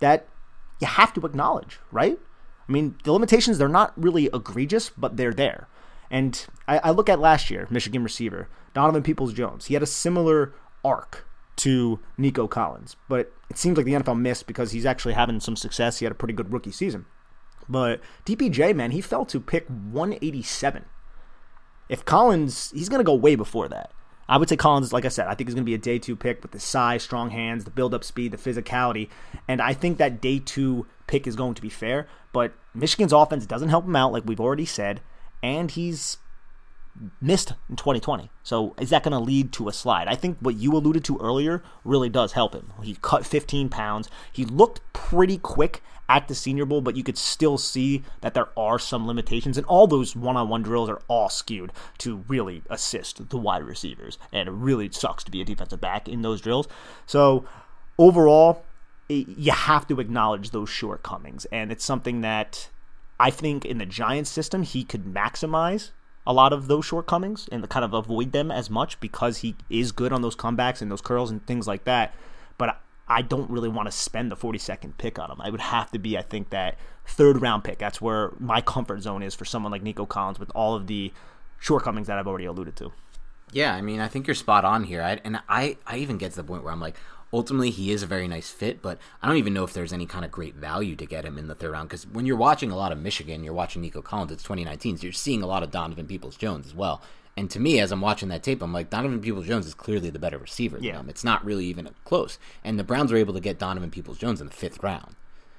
that 0.00 0.28
you 0.80 0.86
have 0.86 1.12
to 1.14 1.26
acknowledge, 1.26 1.80
right? 1.90 2.18
I 2.68 2.72
mean, 2.72 2.96
the 3.04 3.12
limitations, 3.12 3.58
they're 3.58 3.68
not 3.68 3.92
really 4.00 4.30
egregious, 4.32 4.90
but 4.90 5.16
they're 5.16 5.34
there. 5.34 5.68
And 6.10 6.46
I, 6.68 6.78
I 6.78 6.90
look 6.90 7.08
at 7.08 7.18
last 7.18 7.50
year, 7.50 7.66
Michigan 7.70 8.02
receiver, 8.02 8.48
Donovan 8.74 9.02
Peoples 9.02 9.32
Jones. 9.32 9.66
He 9.66 9.74
had 9.74 9.82
a 9.82 9.86
similar 9.86 10.54
arc 10.84 11.26
to 11.56 12.00
Nico 12.16 12.46
Collins, 12.46 12.96
but 13.08 13.32
it 13.48 13.58
seems 13.58 13.76
like 13.76 13.86
the 13.86 13.92
NFL 13.92 14.18
missed 14.18 14.46
because 14.46 14.72
he's 14.72 14.86
actually 14.86 15.14
having 15.14 15.40
some 15.40 15.56
success. 15.56 15.98
He 15.98 16.04
had 16.04 16.12
a 16.12 16.16
pretty 16.16 16.34
good 16.34 16.52
rookie 16.52 16.72
season. 16.72 17.06
But 17.70 18.00
DPJ, 18.26 18.74
man, 18.74 18.90
he 18.90 19.00
fell 19.00 19.24
to 19.26 19.40
pick 19.40 19.66
187. 19.68 20.84
If 21.88 22.04
Collins, 22.04 22.72
he's 22.72 22.88
going 22.88 22.98
to 22.98 23.04
go 23.04 23.14
way 23.14 23.36
before 23.36 23.68
that. 23.68 23.92
I 24.28 24.36
would 24.36 24.48
say 24.48 24.56
Collins, 24.56 24.92
like 24.92 25.04
I 25.04 25.08
said, 25.08 25.26
I 25.26 25.34
think 25.34 25.48
he's 25.48 25.54
going 25.54 25.64
to 25.64 25.70
be 25.70 25.74
a 25.74 25.78
day 25.78 25.98
two 25.98 26.14
pick 26.14 26.42
with 26.42 26.52
the 26.52 26.60
size, 26.60 27.02
strong 27.02 27.30
hands, 27.30 27.64
the 27.64 27.70
build 27.70 27.94
up 27.94 28.04
speed, 28.04 28.32
the 28.32 28.36
physicality. 28.36 29.08
And 29.48 29.60
I 29.60 29.72
think 29.72 29.98
that 29.98 30.20
day 30.20 30.38
two 30.38 30.86
pick 31.06 31.26
is 31.26 31.34
going 31.36 31.54
to 31.54 31.62
be 31.62 31.68
fair. 31.68 32.06
But 32.32 32.52
Michigan's 32.74 33.12
offense 33.12 33.46
doesn't 33.46 33.70
help 33.70 33.86
him 33.86 33.96
out, 33.96 34.12
like 34.12 34.24
we've 34.24 34.40
already 34.40 34.66
said. 34.66 35.00
And 35.42 35.70
he's 35.70 36.18
missed 37.20 37.54
in 37.68 37.76
2020. 37.76 38.30
So 38.42 38.74
is 38.80 38.90
that 38.90 39.02
going 39.02 39.12
to 39.12 39.18
lead 39.18 39.52
to 39.54 39.68
a 39.68 39.72
slide? 39.72 40.06
I 40.06 40.14
think 40.14 40.38
what 40.40 40.56
you 40.56 40.72
alluded 40.72 41.04
to 41.04 41.18
earlier 41.18 41.62
really 41.84 42.08
does 42.08 42.32
help 42.32 42.54
him. 42.54 42.72
He 42.82 42.96
cut 43.02 43.26
15 43.26 43.68
pounds. 43.68 44.08
He 44.32 44.44
looked 44.44 44.80
pretty 44.92 45.38
quick 45.38 45.82
at 46.10 46.26
the 46.26 46.34
Senior 46.34 46.64
Bowl, 46.66 46.80
but 46.80 46.96
you 46.96 47.04
could 47.04 47.16
still 47.16 47.56
see 47.56 48.02
that 48.20 48.34
there 48.34 48.48
are 48.56 48.80
some 48.80 49.06
limitations, 49.06 49.56
and 49.56 49.64
all 49.66 49.86
those 49.86 50.16
one-on-one 50.16 50.64
drills 50.64 50.90
are 50.90 51.00
all 51.06 51.28
skewed 51.28 51.70
to 51.98 52.24
really 52.26 52.62
assist 52.68 53.30
the 53.30 53.36
wide 53.38 53.62
receivers, 53.62 54.18
and 54.32 54.48
it 54.48 54.52
really 54.52 54.90
sucks 54.90 55.22
to 55.22 55.30
be 55.30 55.40
a 55.40 55.44
defensive 55.44 55.80
back 55.80 56.08
in 56.08 56.22
those 56.22 56.40
drills. 56.40 56.66
So 57.06 57.44
overall, 57.96 58.64
you 59.08 59.52
have 59.52 59.86
to 59.86 60.00
acknowledge 60.00 60.50
those 60.50 60.68
shortcomings, 60.68 61.44
and 61.46 61.70
it's 61.70 61.84
something 61.84 62.22
that 62.22 62.68
I 63.20 63.30
think 63.30 63.64
in 63.64 63.78
the 63.78 63.86
Giants 63.86 64.30
system 64.30 64.64
he 64.64 64.82
could 64.82 65.04
maximize 65.04 65.90
a 66.26 66.32
lot 66.32 66.52
of 66.52 66.66
those 66.66 66.84
shortcomings 66.86 67.48
and 67.52 67.66
kind 67.68 67.84
of 67.84 67.94
avoid 67.94 68.32
them 68.32 68.50
as 68.50 68.68
much 68.68 68.98
because 68.98 69.38
he 69.38 69.54
is 69.70 69.92
good 69.92 70.12
on 70.12 70.22
those 70.22 70.34
comebacks 70.34 70.82
and 70.82 70.90
those 70.90 71.00
curls 71.00 71.30
and 71.30 71.46
things 71.46 71.68
like 71.68 71.84
that. 71.84 72.14
But 72.58 72.80
I 73.10 73.22
don't 73.22 73.50
really 73.50 73.68
want 73.68 73.86
to 73.88 73.92
spend 73.92 74.30
the 74.30 74.36
42nd 74.36 74.96
pick 74.96 75.18
on 75.18 75.32
him. 75.32 75.40
I 75.40 75.50
would 75.50 75.60
have 75.60 75.90
to 75.90 75.98
be, 75.98 76.16
I 76.16 76.22
think, 76.22 76.50
that 76.50 76.78
third 77.04 77.42
round 77.42 77.64
pick. 77.64 77.78
That's 77.78 78.00
where 78.00 78.32
my 78.38 78.60
comfort 78.60 79.02
zone 79.02 79.24
is 79.24 79.34
for 79.34 79.44
someone 79.44 79.72
like 79.72 79.82
Nico 79.82 80.06
Collins 80.06 80.38
with 80.38 80.52
all 80.54 80.76
of 80.76 80.86
the 80.86 81.12
shortcomings 81.58 82.06
that 82.06 82.18
I've 82.18 82.28
already 82.28 82.44
alluded 82.44 82.76
to. 82.76 82.92
Yeah, 83.52 83.74
I 83.74 83.80
mean, 83.80 83.98
I 83.98 84.06
think 84.06 84.28
you're 84.28 84.36
spot 84.36 84.64
on 84.64 84.84
here. 84.84 85.02
I, 85.02 85.20
and 85.24 85.40
I, 85.48 85.76
I 85.88 85.96
even 85.96 86.18
get 86.18 86.30
to 86.30 86.36
the 86.36 86.44
point 86.44 86.62
where 86.62 86.72
I'm 86.72 86.80
like, 86.80 86.94
ultimately 87.32 87.70
he 87.70 87.90
is 87.90 88.04
a 88.04 88.06
very 88.06 88.28
nice 88.28 88.48
fit, 88.48 88.80
but 88.80 88.98
I 89.20 89.26
don't 89.26 89.38
even 89.38 89.54
know 89.54 89.64
if 89.64 89.72
there's 89.72 89.92
any 89.92 90.06
kind 90.06 90.24
of 90.24 90.30
great 90.30 90.54
value 90.54 90.94
to 90.94 91.04
get 91.04 91.24
him 91.24 91.36
in 91.36 91.48
the 91.48 91.56
third 91.56 91.72
round 91.72 91.88
because 91.88 92.06
when 92.06 92.26
you're 92.26 92.36
watching 92.36 92.70
a 92.70 92.76
lot 92.76 92.92
of 92.92 92.98
Michigan, 92.98 93.42
you're 93.42 93.52
watching 93.52 93.82
Nico 93.82 94.02
Collins. 94.02 94.30
It's 94.30 94.44
2019, 94.44 94.98
so 94.98 95.02
you're 95.02 95.12
seeing 95.12 95.42
a 95.42 95.48
lot 95.48 95.64
of 95.64 95.72
Donovan 95.72 96.06
Peoples 96.06 96.36
Jones 96.36 96.66
as 96.66 96.76
well. 96.76 97.02
And 97.36 97.50
to 97.50 97.60
me, 97.60 97.80
as 97.80 97.90
I'm 97.92 98.00
watching 98.00 98.28
that 98.28 98.42
tape, 98.42 98.62
I'm 98.62 98.72
like, 98.72 98.90
Donovan 98.90 99.20
Peoples 99.20 99.46
Jones 99.46 99.66
is 99.66 99.72
clearly 99.74 100.10
the 100.10 100.18
better 100.18 100.36
receiver 100.38 100.78
Yeah. 100.80 100.98
him. 101.00 101.08
It's 101.08 101.24
not 101.24 101.44
really 101.44 101.64
even 101.66 101.88
close. 102.04 102.38
And 102.64 102.78
the 102.78 102.84
Browns 102.84 103.12
were 103.12 103.18
able 103.18 103.34
to 103.34 103.40
get 103.40 103.58
Donovan 103.58 103.90
Peoples 103.90 104.18
Jones 104.18 104.40
in 104.40 104.48
the 104.48 104.52
fifth 104.52 104.82
round. 104.82 105.14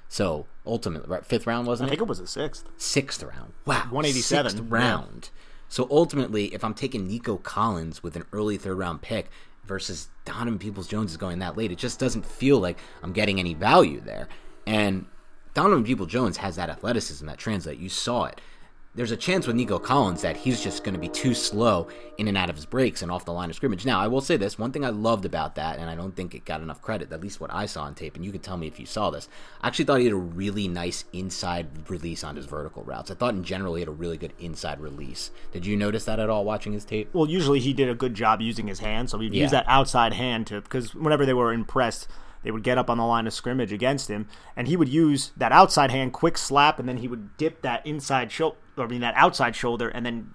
So 0.08 0.46
ultimately, 0.66 1.08
right, 1.08 1.24
fifth 1.24 1.46
round 1.46 1.66
wasn't 1.66 1.88
think 1.88 2.00
it? 2.00 2.04
it 2.04 2.08
was 2.08 2.20
a 2.20 2.26
sixth. 2.26 2.64
Sixth 2.76 3.22
round. 3.22 3.54
Wow, 3.64 3.86
187, 3.90 4.50
Sixth 4.50 4.62
yeah. 4.62 4.76
round. 4.76 5.30
So 5.68 5.88
ultimately, 5.90 6.52
if 6.54 6.62
I'm 6.62 6.74
taking 6.74 7.08
Nico 7.08 7.38
Collins 7.38 8.02
with 8.02 8.14
an 8.14 8.24
early 8.32 8.58
third 8.58 8.76
round 8.76 9.00
pick 9.00 9.30
versus 9.64 10.08
Donovan 10.26 10.58
Peoples 10.58 10.86
Jones 10.86 11.12
is 11.12 11.16
going 11.16 11.38
that 11.38 11.56
late, 11.56 11.72
it 11.72 11.78
just 11.78 11.98
doesn't 11.98 12.26
feel 12.26 12.58
like 12.60 12.76
I'm 13.02 13.12
getting 13.14 13.40
any 13.40 13.54
value 13.54 14.00
there. 14.00 14.28
And 14.66 15.06
Donovan 15.54 15.84
Peoples 15.84 16.10
Jones 16.10 16.36
has 16.36 16.56
that 16.56 16.68
athleticism 16.68 17.24
that 17.26 17.38
translate. 17.38 17.78
You 17.78 17.88
saw 17.88 18.24
it. 18.26 18.40
There's 18.94 19.10
a 19.10 19.16
chance 19.16 19.46
with 19.46 19.56
Nico 19.56 19.78
Collins 19.78 20.20
that 20.20 20.36
he's 20.36 20.62
just 20.62 20.84
going 20.84 20.92
to 20.92 21.00
be 21.00 21.08
too 21.08 21.32
slow 21.32 21.88
in 22.18 22.28
and 22.28 22.36
out 22.36 22.50
of 22.50 22.56
his 22.56 22.66
breaks 22.66 23.00
and 23.00 23.10
off 23.10 23.24
the 23.24 23.32
line 23.32 23.48
of 23.48 23.56
scrimmage. 23.56 23.86
Now, 23.86 23.98
I 23.98 24.06
will 24.06 24.20
say 24.20 24.36
this 24.36 24.58
one 24.58 24.70
thing 24.70 24.84
I 24.84 24.90
loved 24.90 25.24
about 25.24 25.54
that, 25.54 25.78
and 25.78 25.88
I 25.88 25.94
don't 25.94 26.14
think 26.14 26.34
it 26.34 26.44
got 26.44 26.60
enough 26.60 26.82
credit, 26.82 27.10
at 27.10 27.22
least 27.22 27.40
what 27.40 27.50
I 27.54 27.64
saw 27.64 27.84
on 27.84 27.94
tape, 27.94 28.16
and 28.16 28.24
you 28.24 28.30
can 28.32 28.42
tell 28.42 28.58
me 28.58 28.66
if 28.66 28.78
you 28.78 28.84
saw 28.84 29.08
this. 29.08 29.30
I 29.62 29.68
actually 29.68 29.86
thought 29.86 30.00
he 30.00 30.04
had 30.04 30.12
a 30.12 30.16
really 30.16 30.68
nice 30.68 31.06
inside 31.14 31.88
release 31.88 32.22
on 32.22 32.36
his 32.36 32.44
vertical 32.44 32.82
routes. 32.82 33.10
I 33.10 33.14
thought 33.14 33.32
in 33.32 33.44
general 33.44 33.76
he 33.76 33.80
had 33.80 33.88
a 33.88 33.92
really 33.92 34.18
good 34.18 34.34
inside 34.38 34.78
release. 34.78 35.30
Did 35.52 35.64
you 35.64 35.74
notice 35.74 36.04
that 36.04 36.20
at 36.20 36.28
all 36.28 36.44
watching 36.44 36.74
his 36.74 36.84
tape? 36.84 37.08
Well, 37.14 37.26
usually 37.26 37.60
he 37.60 37.72
did 37.72 37.88
a 37.88 37.94
good 37.94 38.12
job 38.12 38.42
using 38.42 38.66
his 38.66 38.80
hand, 38.80 39.08
so 39.08 39.18
he'd 39.20 39.32
Yeah. 39.32 39.44
use 39.44 39.52
that 39.52 39.64
outside 39.68 40.12
hand 40.12 40.48
to 40.48 40.60
because 40.60 40.94
whenever 40.94 41.24
they 41.24 41.32
were 41.32 41.50
impressed, 41.54 42.08
they 42.42 42.50
would 42.50 42.62
get 42.62 42.76
up 42.76 42.90
on 42.90 42.98
the 42.98 43.06
line 43.06 43.26
of 43.26 43.32
scrimmage 43.32 43.72
against 43.72 44.08
him, 44.10 44.26
and 44.54 44.68
he 44.68 44.76
would 44.76 44.88
use 44.90 45.32
that 45.36 45.52
outside 45.52 45.90
hand, 45.92 46.12
quick 46.12 46.36
slap, 46.36 46.78
and 46.78 46.86
then 46.86 46.98
he 46.98 47.08
would 47.08 47.38
dip 47.38 47.62
that 47.62 47.86
inside 47.86 48.30
shoulder, 48.32 48.56
I 48.78 48.86
mean 48.86 49.00
that 49.00 49.14
outside 49.16 49.54
shoulder, 49.56 49.88
and 49.88 50.04
then 50.06 50.34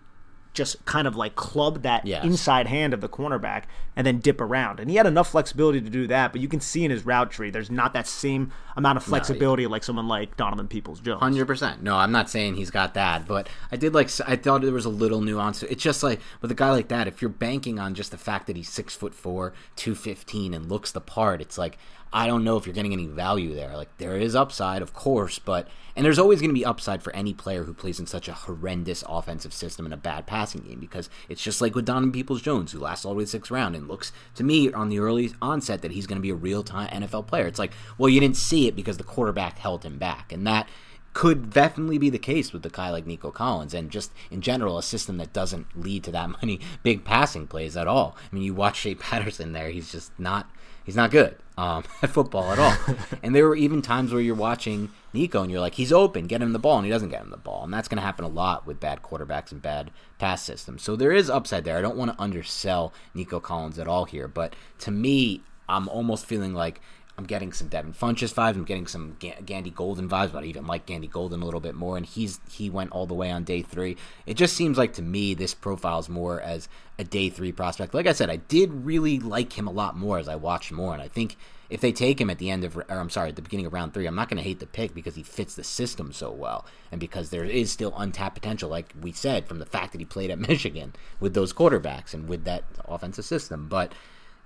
just 0.54 0.84
kind 0.86 1.08
of 1.08 1.16
like 1.16 1.36
club 1.36 1.84
that 1.84 2.06
Yes. 2.06 2.24
inside 2.26 2.66
hand 2.66 2.92
of 2.94 3.00
the 3.00 3.08
cornerback 3.10 3.64
and 3.96 4.08
then 4.08 4.18
dip 4.18 4.42
around. 4.42 4.80
And 4.80 4.90
he 4.90 4.96
had 4.96 5.06
enough 5.06 5.30
flexibility 5.30 5.80
to 5.82 5.90
do 5.90 6.08
that, 6.08 6.32
but 6.32 6.42
you 6.42 6.48
can 6.48 6.60
see 6.60 6.84
in 6.84 6.90
his 6.90 7.06
route 7.06 7.30
tree, 7.30 7.52
there's 7.52 7.70
not 7.70 7.94
that 7.94 8.08
same 8.08 8.52
amount 8.78 8.98
of 8.98 9.04
flexibility 9.04 9.66
like 9.68 9.84
someone 9.84 10.08
like 10.08 10.38
Donovan 10.38 10.68
Peoples 10.68 11.00
Jones. 11.00 11.20
Hundred 11.20 11.48
percent. 11.48 11.82
No, 11.84 11.98
I'm 11.98 12.12
not 12.12 12.30
saying 12.30 12.56
he's 12.56 12.72
got 12.72 12.94
that, 12.94 13.28
but 13.28 13.50
I 13.72 13.76
did 13.76 13.94
like. 13.94 14.10
I 14.26 14.36
thought 14.36 14.62
there 14.62 14.72
was 14.72 14.86
a 14.86 14.90
little 14.90 15.20
nuance. 15.20 15.64
It's 15.64 15.84
just 15.84 16.04
like 16.04 16.22
with 16.42 16.52
a 16.52 16.56
guy 16.56 16.70
like 16.72 16.88
that, 16.90 17.08
if 17.08 17.22
you're 17.22 17.30
banking 17.30 17.80
on 17.80 17.96
just 17.96 18.12
the 18.12 18.18
fact 18.18 18.48
that 18.48 18.56
he's 18.56 18.70
six 18.70 18.96
foot 18.96 19.14
four, 19.14 19.54
two 19.76 19.96
fifteen, 19.96 20.54
and 20.54 20.70
looks 20.70 20.92
the 20.92 21.02
part, 21.02 21.42
it's 21.42 21.58
like 21.58 21.78
I 22.14 22.28
don't 22.28 22.44
know 22.44 22.56
if 22.56 22.66
you're 22.66 22.74
getting 22.74 22.94
any 22.94 23.08
value 23.08 23.54
there. 23.54 23.76
Like 23.76 23.96
there 23.98 24.16
is 24.16 24.36
upside, 24.36 24.82
of 24.82 24.94
course, 24.94 25.40
but 25.40 25.68
and 25.96 26.06
there's 26.06 26.20
always 26.20 26.40
going 26.40 26.52
to 26.52 26.60
be 26.60 26.66
upside 26.66 27.02
for 27.02 27.14
any 27.16 27.34
player 27.34 27.64
who 27.64 27.74
plays 27.74 28.00
in 28.00 28.06
such 28.06 28.28
a 28.28 28.34
horrendous 28.34 29.04
offensive 29.10 29.54
system 29.54 29.86
and 29.86 29.94
a 29.94 29.98
bad 29.98 30.28
passing 30.28 30.62
game 30.62 30.80
because 30.80 31.10
it's 31.28 31.44
just 31.44 31.60
like 31.60 31.76
with 31.76 31.86
Donovan 31.86 32.12
Peoples 32.12 32.42
Jones, 32.42 32.72
who 32.72 32.80
lasts 32.80 33.04
all 33.04 33.14
the 33.14 33.18
way 33.18 33.24
to 33.24 33.26
the 33.26 33.32
sixth 33.32 33.52
round 33.52 33.76
and 33.76 33.88
looks 33.88 34.12
to 34.36 34.44
me 34.44 34.72
on 34.72 34.90
the 34.90 35.00
early 35.00 35.34
onset 35.42 35.82
that 35.82 35.92
he's 35.92 36.08
going 36.08 36.18
to 36.18 36.22
be 36.22 36.30
a 36.30 36.36
real 36.36 36.64
time 36.64 36.88
NFL 36.90 37.28
player. 37.28 37.48
It's 37.48 37.60
like, 37.60 37.74
well, 37.98 38.10
you 38.10 38.20
didn't 38.20 38.38
see 38.38 38.67
it 38.68 38.76
because 38.76 38.98
the 38.98 39.04
quarterback 39.04 39.58
held 39.58 39.84
him 39.84 39.98
back, 39.98 40.32
and 40.32 40.46
that 40.46 40.68
could 41.14 41.50
definitely 41.50 41.98
be 41.98 42.12
the 42.12 42.20
case 42.20 42.54
with 42.54 42.62
the 42.62 42.70
guy 42.70 42.92
like 42.92 43.08
Nico 43.08 43.32
Collins, 43.32 43.74
and 43.74 43.90
just 43.90 44.12
in 44.30 44.42
general, 44.42 44.78
a 44.78 44.84
system 44.84 45.18
that 45.18 45.34
doesn't 45.34 45.82
lead 45.82 46.04
to 46.04 46.12
that 46.12 46.30
many 46.42 46.60
big 46.84 47.04
passing 47.04 47.48
plays 47.48 47.76
at 47.76 47.88
all. 47.88 48.16
I 48.20 48.36
mean, 48.36 48.44
you 48.44 48.54
watch 48.54 48.78
Shea 48.78 48.96
Patterson 48.96 49.54
there; 49.54 49.70
he's 49.70 49.92
just 49.92 50.12
not 50.20 50.48
he's 50.88 50.96
not 50.96 51.12
good 51.12 51.36
um, 51.58 51.84
at 52.02 52.10
football 52.10 52.52
at 52.52 52.60
all. 52.60 52.76
and 53.24 53.36
there 53.36 53.48
were 53.48 53.56
even 53.56 53.82
times 53.82 54.12
where 54.12 54.22
you're 54.22 54.36
watching 54.36 54.90
Nico 55.14 55.42
and 55.42 55.52
you're 55.52 55.60
like, 55.60 55.76
he's 55.76 55.92
open, 55.92 56.26
get 56.28 56.42
him 56.42 56.54
the 56.54 56.60
ball, 56.60 56.78
and 56.78 56.86
he 56.86 56.92
doesn't 56.92 57.10
get 57.10 57.22
him 57.22 57.30
the 57.30 57.38
ball, 57.38 57.64
and 57.64 57.74
that's 57.74 57.88
going 57.88 57.98
to 57.98 58.06
happen 58.06 58.26
a 58.26 58.30
lot 58.30 58.66
with 58.66 58.80
bad 58.80 59.04
quarterbacks 59.04 59.52
and 59.52 59.62
bad 59.62 59.92
pass 60.18 60.42
systems. 60.42 60.82
So 60.82 60.96
there 60.96 61.12
is 61.12 61.30
upside 61.30 61.66
there. 61.66 61.78
I 61.78 61.82
don't 61.82 61.98
want 61.98 62.12
to 62.12 62.22
undersell 62.22 62.94
Nico 63.14 63.40
Collins 63.40 63.78
at 63.78 63.88
all 63.88 64.06
here, 64.06 64.28
but 64.28 64.56
to 64.80 64.92
me, 64.92 65.42
I'm 65.70 65.88
almost 65.90 66.26
feeling 66.26 66.54
like. 66.54 66.82
I'm 67.18 67.26
getting 67.26 67.52
some 67.52 67.68
Devin 67.68 67.94
Funchess 67.94 68.32
vibes. 68.34 68.56
I'm 68.56 68.64
getting 68.64 68.86
some 68.86 69.16
Ga- 69.20 69.42
Gandy 69.44 69.72
Golden 69.72 70.08
vibes, 70.08 70.32
but 70.32 70.44
I 70.44 70.48
even 70.48 70.68
like 70.68 70.86
Gandy 70.86 71.08
Golden 71.08 71.42
a 71.42 71.46
little 71.46 71.60
bit 71.60 71.74
more. 71.74 71.98
And 71.98 72.06
he's 72.06 72.40
he 72.52 72.70
went 72.70 72.92
all 72.92 73.08
the 73.08 73.16
way 73.16 73.32
on 73.32 73.44
day 73.44 73.64
three. 73.64 73.98
It 74.28 74.36
just 74.36 74.56
seems 74.56 74.78
like 74.78 74.94
to 74.94 75.02
me 75.02 75.34
this 75.34 75.56
profiles 75.56 76.10
more 76.10 76.40
as 76.40 76.70
a 77.00 77.04
day 77.04 77.30
three 77.30 77.52
prospect. 77.52 77.96
Like 77.96 78.06
I 78.06 78.14
said, 78.14 78.30
I 78.30 78.36
did 78.36 78.86
really 78.86 79.18
like 79.20 79.58
him 79.58 79.68
a 79.68 79.72
lot 79.72 79.98
more 79.98 80.20
as 80.20 80.28
I 80.28 80.36
watched 80.36 80.72
more, 80.72 80.94
and 80.94 81.02
I 81.02 81.08
think 81.08 81.38
if 81.70 81.82
they 81.82 81.92
take 81.92 82.22
him 82.22 82.30
at 82.30 82.38
the 82.38 82.50
end 82.50 82.64
of, 82.64 82.78
or 82.78 82.86
I'm 82.88 83.10
sorry, 83.10 83.30
at 83.30 83.36
the 83.36 83.42
beginning 83.42 83.66
of 83.66 83.74
round 83.74 83.94
three, 83.94 84.06
I'm 84.06 84.16
not 84.16 84.30
going 84.30 84.38
to 84.38 84.44
hate 84.44 84.60
the 84.60 84.68
pick 84.68 84.94
because 84.94 85.16
he 85.16 85.24
fits 85.24 85.56
the 85.56 85.64
system 85.64 86.14
so 86.14 86.32
well, 86.32 86.66
and 86.92 87.00
because 87.00 87.30
there 87.30 87.44
is 87.44 87.72
still 87.72 87.94
untapped 87.98 88.36
potential, 88.36 88.70
like 88.70 88.94
we 89.02 89.12
said, 89.12 89.48
from 89.48 89.60
the 89.60 89.66
fact 89.66 89.92
that 89.92 90.00
he 90.00 90.06
played 90.06 90.30
at 90.30 90.40
Michigan 90.48 90.94
with 91.20 91.34
those 91.34 91.52
quarterbacks 91.52 92.14
and 92.14 92.30
with 92.30 92.44
that 92.44 92.64
offensive 92.86 93.26
system, 93.26 93.68
but. 93.68 93.94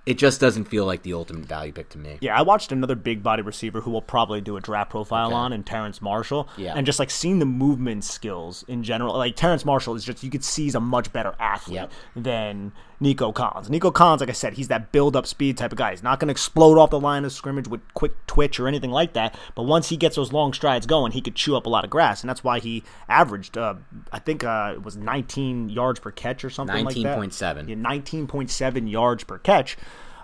It 0.04 0.18
just 0.18 0.40
doesn't 0.40 0.64
feel 0.64 0.84
like 0.84 1.02
the 1.02 1.14
ultimate 1.14 1.44
value 1.46 1.70
pick 1.72 1.88
to 1.90 1.98
me. 1.98 2.18
Yeah, 2.20 2.36
I 2.36 2.42
watched 2.42 2.72
another 2.72 2.96
big 2.96 3.22
body 3.22 3.42
receiver 3.42 3.80
who 3.82 3.90
will 3.92 4.02
probably 4.02 4.40
do 4.40 4.56
a 4.56 4.60
draft 4.60 4.90
profile 4.90 5.28
Okay. 5.28 5.36
on, 5.36 5.52
and 5.52 5.64
Terrence 5.64 6.02
Marshall. 6.02 6.48
Yeah. 6.56 6.74
And 6.76 6.84
just 6.84 6.98
like 6.98 7.08
seeing 7.10 7.38
the 7.38 7.44
movement 7.46 8.02
skills 8.04 8.64
in 8.66 8.82
general, 8.82 9.16
like 9.16 9.36
Terrence 9.36 9.64
Marshall 9.64 9.94
is 9.94 10.04
just 10.04 10.24
you 10.24 10.30
could 10.30 10.42
see 10.42 10.64
he's 10.64 10.74
a 10.74 10.80
much 10.80 11.12
better 11.12 11.34
athlete 11.38 11.76
Yep. 11.76 11.92
than 12.16 12.72
Nico 13.02 13.32
Collins. 13.32 13.68
Nico 13.68 13.90
Collins, 13.90 14.20
like 14.20 14.30
I 14.30 14.32
said, 14.32 14.54
he's 14.54 14.68
that 14.68 14.92
build 14.92 15.16
up 15.16 15.26
speed 15.26 15.58
type 15.58 15.72
of 15.72 15.78
guy. 15.78 15.90
He's 15.90 16.04
not 16.04 16.20
going 16.20 16.28
to 16.28 16.32
explode 16.32 16.78
off 16.78 16.90
the 16.90 17.00
line 17.00 17.24
of 17.24 17.32
scrimmage 17.32 17.66
with 17.66 17.80
quick 17.94 18.12
twitch 18.28 18.60
or 18.60 18.68
anything 18.68 18.92
like 18.92 19.12
that. 19.14 19.36
But 19.56 19.64
once 19.64 19.88
he 19.88 19.96
gets 19.96 20.14
those 20.14 20.32
long 20.32 20.52
strides 20.52 20.86
going, 20.86 21.10
he 21.12 21.20
could 21.20 21.34
chew 21.34 21.56
up 21.56 21.66
a 21.66 21.68
lot 21.68 21.82
of 21.84 21.90
grass, 21.90 22.22
and 22.22 22.30
that's 22.30 22.44
why 22.44 22.60
he 22.60 22.84
averaged, 23.08 23.58
uh, 23.58 23.74
I 24.12 24.20
think 24.20 24.44
uh, 24.44 24.72
it 24.74 24.84
was 24.84 24.96
19 24.96 25.68
yards 25.68 25.98
per 25.98 26.12
catch 26.12 26.44
or 26.44 26.50
something 26.50 26.84
like 26.84 26.94
that. 26.94 27.18
19.7. 27.18 27.68
Yeah, 27.68 27.74
19.7 27.74 28.90
yards 28.90 29.24
per 29.24 29.38
catch 29.38 29.76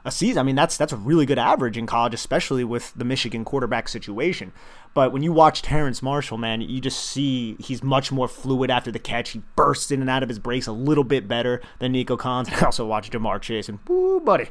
a 0.05 0.11
season. 0.11 0.39
I 0.39 0.43
mean, 0.43 0.57
that's 0.57 0.77
that's 0.77 0.93
a 0.93 0.97
really 0.97 1.27
good 1.27 1.39
average 1.39 1.77
in 1.77 1.87
college, 1.87 2.15
especially 2.15 2.65
with 2.65 2.93
the 2.95 3.05
Michigan 3.05 3.45
quarterback 3.45 3.89
situation. 3.89 4.53
But 4.95 5.13
when 5.13 5.23
you 5.23 5.33
watch 5.33 5.63
Terrence 5.63 6.03
Marshall, 6.03 6.39
man, 6.39 6.61
you 6.61 6.81
just 6.81 6.99
see 6.99 7.57
he's 7.61 7.83
much 7.83 8.11
more 8.11 8.27
fluid 8.27 8.71
after 8.71 8.91
the 8.91 8.99
catch. 8.99 9.31
He 9.31 9.43
bursts 9.55 9.91
in 9.91 10.01
and 10.01 10.11
out 10.11 10.23
of 10.23 10.29
his 10.29 10.39
breaks 10.39 10.67
a 10.67 10.73
little 10.73 11.05
bit 11.05 11.29
better 11.29 11.61
than 11.79 11.93
Nico 11.93 12.17
Collins. 12.17 12.49
And 12.49 12.57
I 12.59 12.65
also 12.65 12.85
watch 12.87 13.11
Ja'Marr 13.11 13.41
Chase, 13.41 13.69
and 13.69 13.79
woo, 13.87 14.19
buddy, 14.21 14.49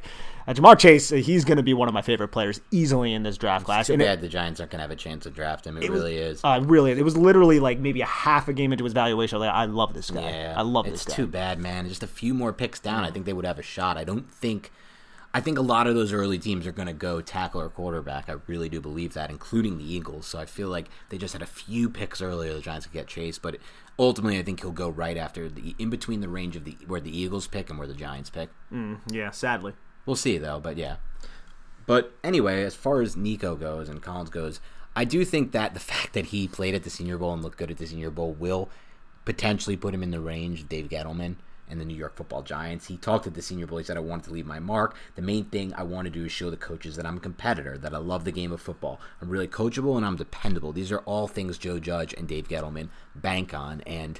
Uh, 0.47 0.53
Ja'Marr 0.53 0.79
Chase, 0.79 1.11
uh, 1.11 1.15
he's 1.17 1.43
going 1.43 1.57
to 1.57 1.63
be 1.63 1.73
one 1.73 1.89
of 1.89 1.93
my 1.93 2.01
favorite 2.01 2.29
players 2.29 2.61
easily 2.71 3.13
in 3.13 3.23
this 3.23 3.37
draft 3.37 3.65
class. 3.65 3.87
Too 3.87 3.93
And 3.93 4.01
it- 4.01 4.05
bad 4.05 4.21
the 4.21 4.29
Giants 4.29 4.59
aren't 4.61 4.71
going 4.71 4.79
to 4.79 4.83
have 4.83 4.91
a 4.91 4.95
chance 4.95 5.23
to 5.23 5.29
draft 5.29 5.67
him. 5.67 5.75
It, 5.77 5.89
was- 5.89 5.99
really 5.99 6.15
is. 6.17 6.39
Uh, 6.43 6.61
really, 6.63 6.91
it 6.91 7.03
was 7.03 7.17
literally 7.17 7.59
like 7.59 7.79
maybe 7.79 7.99
a 8.01 8.05
half 8.05 8.47
a 8.47 8.53
game 8.53 8.71
into 8.71 8.83
his 8.85 8.93
valuation. 8.93 9.39
Like, 9.39 9.51
I 9.51 9.65
love 9.65 9.93
this 9.93 10.09
guy. 10.09 10.21
Yeah, 10.29 10.53
I 10.55 10.61
love 10.61 10.87
it's 10.87 11.03
this 11.03 11.13
guy. 11.13 11.15
too 11.21 11.27
bad, 11.27 11.59
man. 11.59 11.89
Just 11.89 12.03
a 12.03 12.07
few 12.07 12.33
more 12.33 12.53
picks 12.53 12.79
down, 12.79 13.03
I 13.03 13.11
think 13.11 13.25
they 13.25 13.33
would 13.33 13.45
have 13.45 13.59
a 13.59 13.63
shot. 13.63 13.97
I 13.97 14.05
don't 14.05 14.31
think. 14.31 14.71
I 15.33 15.41
think 15.41 15.57
a 15.57 15.61
lot 15.61 15.87
of 15.87 15.95
those 15.95 16.13
early 16.13 16.39
teams 16.39 16.65
are 16.65 16.71
going 16.71 16.87
to 16.87 16.93
go 16.93 17.21
tackle 17.21 17.61
or 17.61 17.69
quarterback. 17.69 18.29
I 18.29 18.35
really 18.47 18.69
do 18.69 18.81
believe 18.81 19.13
that, 19.13 19.29
including 19.29 19.77
the 19.77 19.93
Eagles. 19.93 20.25
So 20.25 20.39
I 20.39 20.45
feel 20.45 20.69
like 20.69 20.89
they 21.09 21.17
just 21.17 21.33
had 21.33 21.41
a 21.41 21.47
few 21.47 21.89
picks 21.89 22.21
earlier. 22.21 22.53
The 22.53 22.61
Giants 22.61 22.85
could 22.85 22.93
get 22.93 23.07
Chase, 23.07 23.37
but 23.37 23.57
ultimately, 23.99 24.39
I 24.39 24.43
think 24.43 24.61
he'll 24.61 24.71
go 24.71 24.89
right 24.89 25.17
after 25.17 25.49
the 25.49 25.75
in 25.77 25.89
between 25.89 26.21
the 26.21 26.29
range 26.29 26.55
of 26.55 26.63
the 26.63 26.77
where 26.87 27.01
the 27.01 27.15
Eagles 27.15 27.47
pick 27.47 27.69
and 27.69 27.77
where 27.77 27.87
the 27.87 27.93
Giants 27.93 28.29
pick. 28.29 28.49
Mm, 28.73 28.99
yeah, 29.11 29.31
sadly. 29.31 29.73
We'll 30.05 30.15
see 30.15 30.37
though, 30.37 30.59
but 30.59 30.77
yeah. 30.77 30.95
But 31.85 32.13
anyway, 32.23 32.63
as 32.63 32.75
far 32.75 33.01
as 33.01 33.15
Nico 33.15 33.55
goes 33.55 33.89
and 33.89 34.01
Collins 34.01 34.29
goes, 34.29 34.59
I 34.95 35.05
do 35.05 35.23
think 35.23 35.51
that 35.51 35.73
the 35.73 35.79
fact 35.91 36.13
that 36.13 36.27
he 36.27 36.47
played 36.47 36.73
at 36.73 36.83
the 36.83 36.89
Senior 36.89 37.17
Bowl 37.17 37.33
and 37.33 37.43
looked 37.43 37.57
good 37.57 37.71
at 37.71 37.77
the 37.77 37.87
Senior 37.87 38.11
Bowl 38.11 38.33
will 38.33 38.69
potentially 39.25 39.75
put 39.75 39.93
him 39.93 40.03
in 40.03 40.11
the 40.11 40.21
range 40.21 40.61
of 40.61 40.69
Dave 40.69 40.87
Gettleman 40.87 41.35
and 41.69 41.79
the 41.79 41.85
New 41.85 41.95
York 41.95 42.15
Football 42.15 42.43
Giants. 42.43 42.87
He 42.87 42.97
talked 42.97 43.27
at 43.27 43.33
the 43.33 43.41
Senior 43.41 43.67
Bowl. 43.67 43.77
He 43.77 43.83
said, 43.83 43.97
"I 43.97 44.01
wanted 44.01 44.25
to 44.25 44.33
leave 44.33 44.45
my 44.45 44.59
mark. 44.59 44.95
The 45.15 45.21
main 45.21 45.45
thing 45.45 45.73
I 45.73 45.83
want 45.83 46.05
to 46.05 46.11
do 46.11 46.25
is 46.25 46.31
show 46.31 46.49
the 46.49 46.57
coaches 46.57 46.95
that 46.95 47.05
I'm 47.05 47.17
a 47.17 47.21
competitor, 47.21 47.77
that 47.77 47.93
I 47.93 47.97
love 47.97 48.23
the 48.23 48.31
game 48.31 48.51
of 48.51 48.61
football. 48.61 48.99
I'm 49.21 49.29
really 49.29 49.47
coachable 49.47 49.97
and 49.97 50.05
I'm 50.05 50.15
dependable. 50.15 50.71
These 50.71 50.91
are 50.91 50.99
all 50.99 51.27
things 51.27 51.57
Joe 51.57 51.79
Judge 51.79 52.13
and 52.13 52.27
Dave 52.27 52.47
Gettleman 52.47 52.89
bank 53.15 53.53
on, 53.53 53.81
and." 53.81 54.19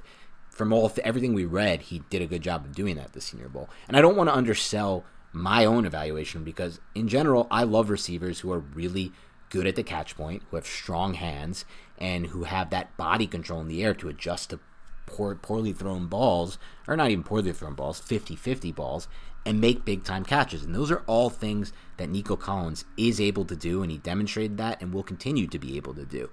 From 0.50 0.74
all 0.74 0.92
everything 1.04 1.36
we 1.36 1.46
read, 1.46 1.84
he 1.84 2.02
did 2.10 2.24
a 2.24 2.26
good 2.26 2.42
job 2.42 2.66
of 2.66 2.74
doing 2.74 2.96
that 2.96 3.06
at 3.06 3.14
the 3.14 3.22
Senior 3.22 3.48
Bowl. 3.48 3.70
And 3.88 3.96
I 3.96 4.02
don't 4.02 4.16
want 4.16 4.28
to 4.28 4.36
undersell 4.36 5.06
my 5.32 5.66
own 5.66 5.86
evaluation 5.86 6.44
because 6.44 6.80
in 6.96 7.08
general 7.08 7.46
I 7.52 7.62
love 7.64 7.92
receivers 7.92 8.40
who 8.40 8.52
are 8.52 8.58
really 8.58 9.12
good 9.50 9.68
at 9.68 9.76
the 9.76 9.84
catch 9.84 10.18
point, 10.18 10.42
who 10.50 10.56
have 10.56 10.66
strong 10.66 11.14
hands, 11.14 11.64
and 12.00 12.28
who 12.28 12.46
have 12.46 12.72
that 12.72 12.98
body 12.98 13.28
control 13.28 13.62
in 13.62 13.68
the 13.68 13.84
air 13.84 13.94
to 13.94 14.10
adjust 14.10 14.50
to 14.50 14.60
poor, 15.08 15.34
poorly 15.34 15.74
thrown 15.74 16.06
balls, 16.06 16.60
or 16.88 16.96
not 16.96 17.10
even 17.10 17.24
poorly 17.24 17.52
thrown 17.52 17.74
balls, 17.74 18.00
50-50 18.00 18.76
balls, 18.76 19.08
and 19.46 19.60
make 19.60 19.86
big 19.86 20.04
time 20.04 20.24
catches. 20.24 20.64
And 20.64 20.76
those 20.76 20.92
are 20.92 21.04
all 21.08 21.32
things 21.32 21.74
that 21.98 22.10
Nico 22.10 22.36
Collins 22.36 22.86
is 22.96 23.20
able 23.20 23.46
to 23.46 23.56
do, 23.56 23.82
and 23.82 23.92
he 23.92 23.98
demonstrated 23.98 24.58
that 24.58 24.80
and 24.82 24.94
will 24.94 25.04
continue 25.04 25.48
to 25.48 25.58
be 25.58 25.78
able 25.78 25.96
to 25.96 26.06
do. 26.06 26.30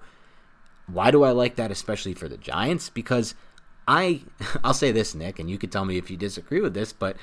Why 0.85 1.09
do 1.09 1.23
I 1.23 1.31
like 1.31 1.55
that, 1.55 1.71
especially 1.71 2.13
for 2.13 2.27
the 2.27 2.37
Giants? 2.37 2.89
Because 2.89 3.33
I, 3.87 4.21
I'll 4.63 4.73
say 4.73 4.91
this, 4.91 5.15
Nick, 5.15 5.39
and 5.39 5.49
you 5.49 5.57
could 5.57 5.71
tell 5.71 5.85
me 5.85 5.97
if 5.97 6.11
you 6.11 6.17
disagree 6.17 6.61
with 6.61 6.73
this, 6.73 6.93
but 6.93 7.17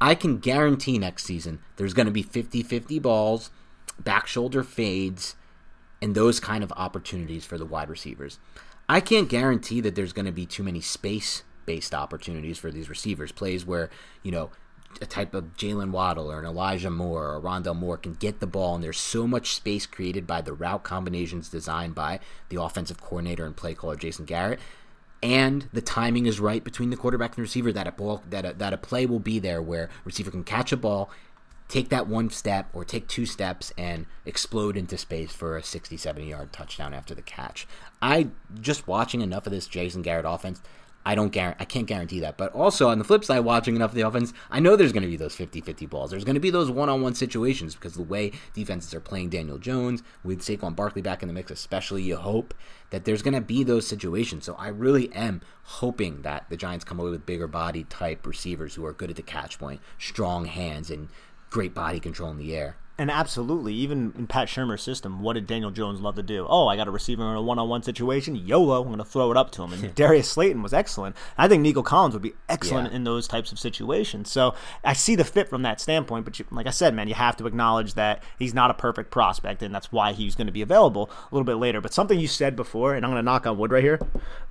I 0.00 0.14
can 0.14 0.38
guarantee 0.38 0.98
next 0.98 1.24
season 1.24 1.60
there's 1.76 1.94
going 1.94 2.06
to 2.06 2.12
be 2.12 2.22
50 2.22 2.62
50 2.62 2.98
balls, 2.98 3.50
back 3.98 4.26
shoulder 4.26 4.62
fades, 4.62 5.36
and 6.02 6.14
those 6.14 6.40
kind 6.40 6.64
of 6.64 6.72
opportunities 6.72 7.44
for 7.44 7.56
the 7.56 7.64
wide 7.64 7.88
receivers. 7.88 8.38
I 8.88 9.00
can't 9.00 9.28
guarantee 9.28 9.80
that 9.80 9.94
there's 9.94 10.12
going 10.12 10.26
to 10.26 10.32
be 10.32 10.46
too 10.46 10.62
many 10.62 10.80
space 10.80 11.42
based 11.66 11.94
opportunities 11.94 12.58
for 12.58 12.70
these 12.70 12.90
receivers, 12.90 13.32
plays 13.32 13.64
where, 13.64 13.88
you 14.22 14.30
know, 14.30 14.50
a 15.00 15.06
type 15.06 15.34
of 15.34 15.56
Jaylen 15.56 15.90
Waddle 15.90 16.30
or 16.30 16.38
an 16.38 16.44
Elijah 16.44 16.90
Moore 16.90 17.34
or 17.34 17.40
Rondale 17.40 17.74
Moore 17.74 17.96
can 17.96 18.12
get 18.14 18.40
the 18.40 18.46
ball, 18.46 18.74
and 18.74 18.84
there's 18.84 18.98
so 18.98 19.26
much 19.26 19.54
space 19.54 19.86
created 19.86 20.26
by 20.26 20.40
the 20.40 20.52
route 20.52 20.84
combinations 20.84 21.48
designed 21.48 21.94
by 21.94 22.20
the 22.50 22.60
offensive 22.60 23.00
coordinator 23.00 23.46
and 23.46 23.56
play 23.56 23.74
caller 23.74 23.96
Jason 23.96 24.24
Garrett 24.24 24.60
and 25.24 25.70
the 25.72 25.80
timing 25.80 26.26
is 26.26 26.38
right 26.38 26.62
between 26.62 26.90
the 26.90 26.98
quarterback 26.98 27.30
and 27.30 27.38
receiver 27.38 27.72
that 27.72 27.86
a 27.86 27.92
ball 27.92 28.22
that 28.28 28.44
a, 28.44 28.52
that 28.52 28.74
a 28.74 28.76
play 28.76 29.06
will 29.06 29.18
be 29.18 29.38
there 29.38 29.62
where 29.62 29.88
receiver 30.04 30.30
can 30.30 30.44
catch 30.44 30.70
a 30.70 30.76
ball 30.76 31.08
take 31.68 31.88
that 31.88 32.06
one 32.06 32.30
step 32.30 32.68
or 32.72 32.84
take 32.84 33.08
two 33.08 33.26
steps 33.26 33.72
and 33.78 34.06
explode 34.24 34.76
into 34.76 34.96
space 34.96 35.32
for 35.32 35.56
a 35.56 35.62
60 35.62 35.96
70 35.96 36.28
yard 36.28 36.52
touchdown 36.52 36.94
after 36.94 37.14
the 37.14 37.22
catch 37.22 37.66
i 38.02 38.28
just 38.60 38.86
watching 38.86 39.20
enough 39.20 39.46
of 39.46 39.52
this 39.52 39.66
jason 39.66 40.02
garrett 40.02 40.26
offense 40.26 40.60
I 41.06 41.14
don't 41.14 41.30
guarantee, 41.30 41.58
I 41.60 41.64
can't 41.66 41.86
guarantee 41.86 42.20
that. 42.20 42.38
But 42.38 42.52
also 42.54 42.88
on 42.88 42.98
the 42.98 43.04
flip 43.04 43.24
side, 43.24 43.40
watching 43.40 43.76
enough 43.76 43.90
of 43.90 43.94
the 43.94 44.02
offense, 44.02 44.32
I 44.50 44.60
know 44.60 44.74
there's 44.74 44.92
going 44.92 45.02
to 45.02 45.08
be 45.08 45.16
those 45.16 45.36
50-50 45.36 45.88
balls. 45.88 46.10
There's 46.10 46.24
going 46.24 46.34
to 46.34 46.40
be 46.40 46.50
those 46.50 46.70
one-on-one 46.70 47.14
situations 47.14 47.74
because 47.74 47.94
the 47.94 48.02
way 48.02 48.32
defenses 48.54 48.94
are 48.94 49.00
playing 49.00 49.28
Daniel 49.28 49.58
Jones 49.58 50.02
with 50.22 50.40
Saquon 50.40 50.74
Barkley 50.74 51.02
back 51.02 51.22
in 51.22 51.28
the 51.28 51.34
mix, 51.34 51.50
especially, 51.50 52.02
you 52.02 52.16
hope 52.16 52.54
that 52.90 53.04
there's 53.04 53.22
going 53.22 53.34
to 53.34 53.40
be 53.40 53.62
those 53.64 53.86
situations. 53.86 54.44
So 54.44 54.54
I 54.54 54.68
really 54.68 55.12
am 55.12 55.42
hoping 55.64 56.22
that 56.22 56.48
the 56.48 56.56
Giants 56.56 56.84
come 56.84 56.98
away 56.98 57.10
with 57.10 57.26
bigger 57.26 57.48
body 57.48 57.84
type 57.84 58.26
receivers 58.26 58.74
who 58.74 58.86
are 58.86 58.92
good 58.92 59.10
at 59.10 59.16
the 59.16 59.22
catch 59.22 59.58
point, 59.58 59.80
strong 59.98 60.46
hands, 60.46 60.90
and 60.90 61.08
great 61.54 61.72
body 61.72 62.00
control 62.00 62.32
in 62.32 62.36
the 62.36 62.54
air. 62.56 62.76
And 62.96 63.10
absolutely, 63.10 63.74
even 63.74 64.12
in 64.16 64.28
Pat 64.28 64.46
Shurmur's 64.46 64.80
system, 64.82 65.20
what 65.20 65.32
did 65.32 65.48
Daniel 65.48 65.72
Jones 65.72 66.00
love 66.00 66.14
to 66.14 66.22
do? 66.22 66.46
Oh, 66.48 66.68
I 66.68 66.76
got 66.76 66.86
a 66.86 66.92
receiver 66.92 67.28
in 67.28 67.34
a 67.36 67.42
one-on-one 67.42 67.82
situation. 67.82 68.36
YOLO, 68.36 68.82
I'm 68.82 68.86
going 68.86 68.98
to 68.98 69.04
throw 69.04 69.32
it 69.32 69.36
up 69.36 69.50
to 69.52 69.64
him. 69.64 69.72
And 69.72 69.92
Darius 69.96 70.28
Slayton 70.30 70.62
was 70.62 70.72
excellent. 70.72 71.16
I 71.36 71.48
think 71.48 71.62
Nico 71.62 71.82
Collins 71.82 72.14
would 72.14 72.22
be 72.22 72.34
excellent 72.48 72.90
Yeah. 72.90 72.96
in 72.96 73.02
those 73.02 73.26
types 73.26 73.50
of 73.50 73.58
situations. 73.58 74.30
So 74.30 74.54
I 74.84 74.92
see 74.92 75.16
the 75.16 75.24
fit 75.24 75.48
from 75.48 75.62
that 75.62 75.80
standpoint. 75.80 76.24
But 76.24 76.38
you, 76.38 76.44
like 76.52 76.68
I 76.68 76.70
said, 76.70 76.94
man, 76.94 77.08
you 77.08 77.14
have 77.14 77.36
to 77.38 77.48
acknowledge 77.48 77.94
that 77.94 78.22
he's 78.38 78.54
not 78.54 78.70
a 78.70 78.74
perfect 78.74 79.10
prospect, 79.10 79.60
and 79.64 79.74
that's 79.74 79.90
why 79.90 80.12
he's 80.12 80.36
going 80.36 80.46
to 80.46 80.52
be 80.52 80.62
available 80.62 81.10
a 81.10 81.34
little 81.34 81.44
bit 81.44 81.56
later. 81.56 81.80
But 81.80 81.92
something 81.92 82.20
you 82.20 82.28
said 82.28 82.54
before, 82.54 82.94
and 82.94 83.04
I'm 83.04 83.10
going 83.10 83.20
to 83.20 83.24
knock 83.24 83.44
on 83.44 83.58
wood 83.58 83.72
right 83.72 83.82
here, 83.82 83.98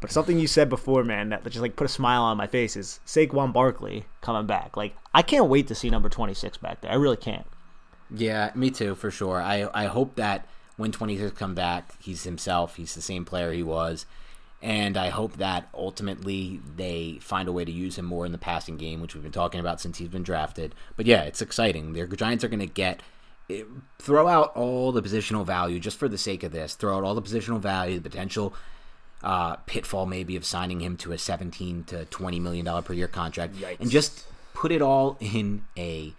but 0.02 0.12
something 0.12 0.38
you 0.38 0.48
said 0.48 0.68
before, 0.68 1.06
man, 1.06 1.30
that 1.30 1.46
just 1.46 1.60
like 1.60 1.78
put 1.78 1.86
a 1.86 1.88
smile 1.88 2.24
on 2.24 2.36
my 2.36 2.48
face 2.48 2.76
is 2.76 3.00
Saquon 3.06 3.54
Barkley 3.54 4.04
coming 4.20 4.46
back. 4.48 4.76
Like 4.76 4.98
I 5.14 5.22
can't 5.22 5.48
wait 5.48 5.68
to 5.68 5.76
see 5.76 5.90
number 5.90 6.10
26 6.10 6.58
back 6.58 6.82
there. 6.82 6.92
I 6.92 6.96
really 6.96 7.16
can't. 7.16 7.46
Yeah, 8.10 8.52
me 8.56 8.72
too, 8.72 8.96
for 8.96 9.12
sure. 9.12 9.42
I 9.42 9.70
I 9.74 9.86
hope 9.86 10.16
that 10.16 10.48
when 10.78 10.92
26 10.92 11.38
come 11.38 11.54
back, 11.56 11.94
he's 12.00 12.24
himself. 12.24 12.76
He's 12.76 12.96
the 12.96 13.02
same 13.02 13.26
player 13.26 13.52
he 13.52 13.64
was. 13.64 14.06
And 14.62 14.96
I 14.96 15.10
hope 15.10 15.38
that 15.38 15.68
ultimately 15.74 16.62
they 16.78 17.18
find 17.22 17.50
a 17.50 17.52
way 17.52 17.66
to 17.66 17.72
use 17.72 17.98
him 17.98 18.06
more 18.06 18.26
in 18.26 18.32
the 18.32 18.38
passing 18.38 18.78
game, 18.78 19.02
which 19.02 19.14
we've 19.14 19.22
been 19.22 19.32
talking 19.32 19.60
about 19.60 19.82
since 19.82 19.98
he's 19.98 20.08
been 20.08 20.24
drafted. 20.24 20.74
But 20.96 21.06
yeah, 21.06 21.24
it's 21.24 21.42
exciting. 21.42 21.92
The 21.92 22.08
Giants 22.08 22.46
are 22.46 22.48
going 22.48 22.62
to 22.62 22.66
get 22.66 23.02
eh, 23.50 23.64
throw 24.00 24.28
out 24.28 24.56
all 24.56 24.94
the 24.94 25.02
positional 25.02 25.46
value 25.46 25.80
just 25.82 25.98
for 25.98 26.08
the 26.08 26.18
sake 26.18 26.44
of 26.44 26.54
this. 26.54 26.76
Throw 26.76 26.96
out 26.98 27.04
all 27.04 27.14
the 27.14 27.22
positional 27.22 27.60
value, 27.60 28.00
the 28.00 28.10
potential 28.10 28.54
uh, 29.22 29.58
pitfall 29.66 30.06
maybe 30.06 30.38
of 30.38 30.46
signing 30.46 30.80
him 30.80 30.96
to 30.98 31.12
a 31.12 31.18
17 31.18 31.84
to 31.86 32.06
20 32.06 32.40
million 32.40 32.66
dollar 32.66 32.82
per 32.82 32.94
year 32.94 33.08
contract, 33.10 33.56
and 33.82 33.90
just 33.90 34.26
put 34.54 34.72
it 34.72 34.82
all 34.82 35.18
in 35.20 35.66
a 35.78 36.14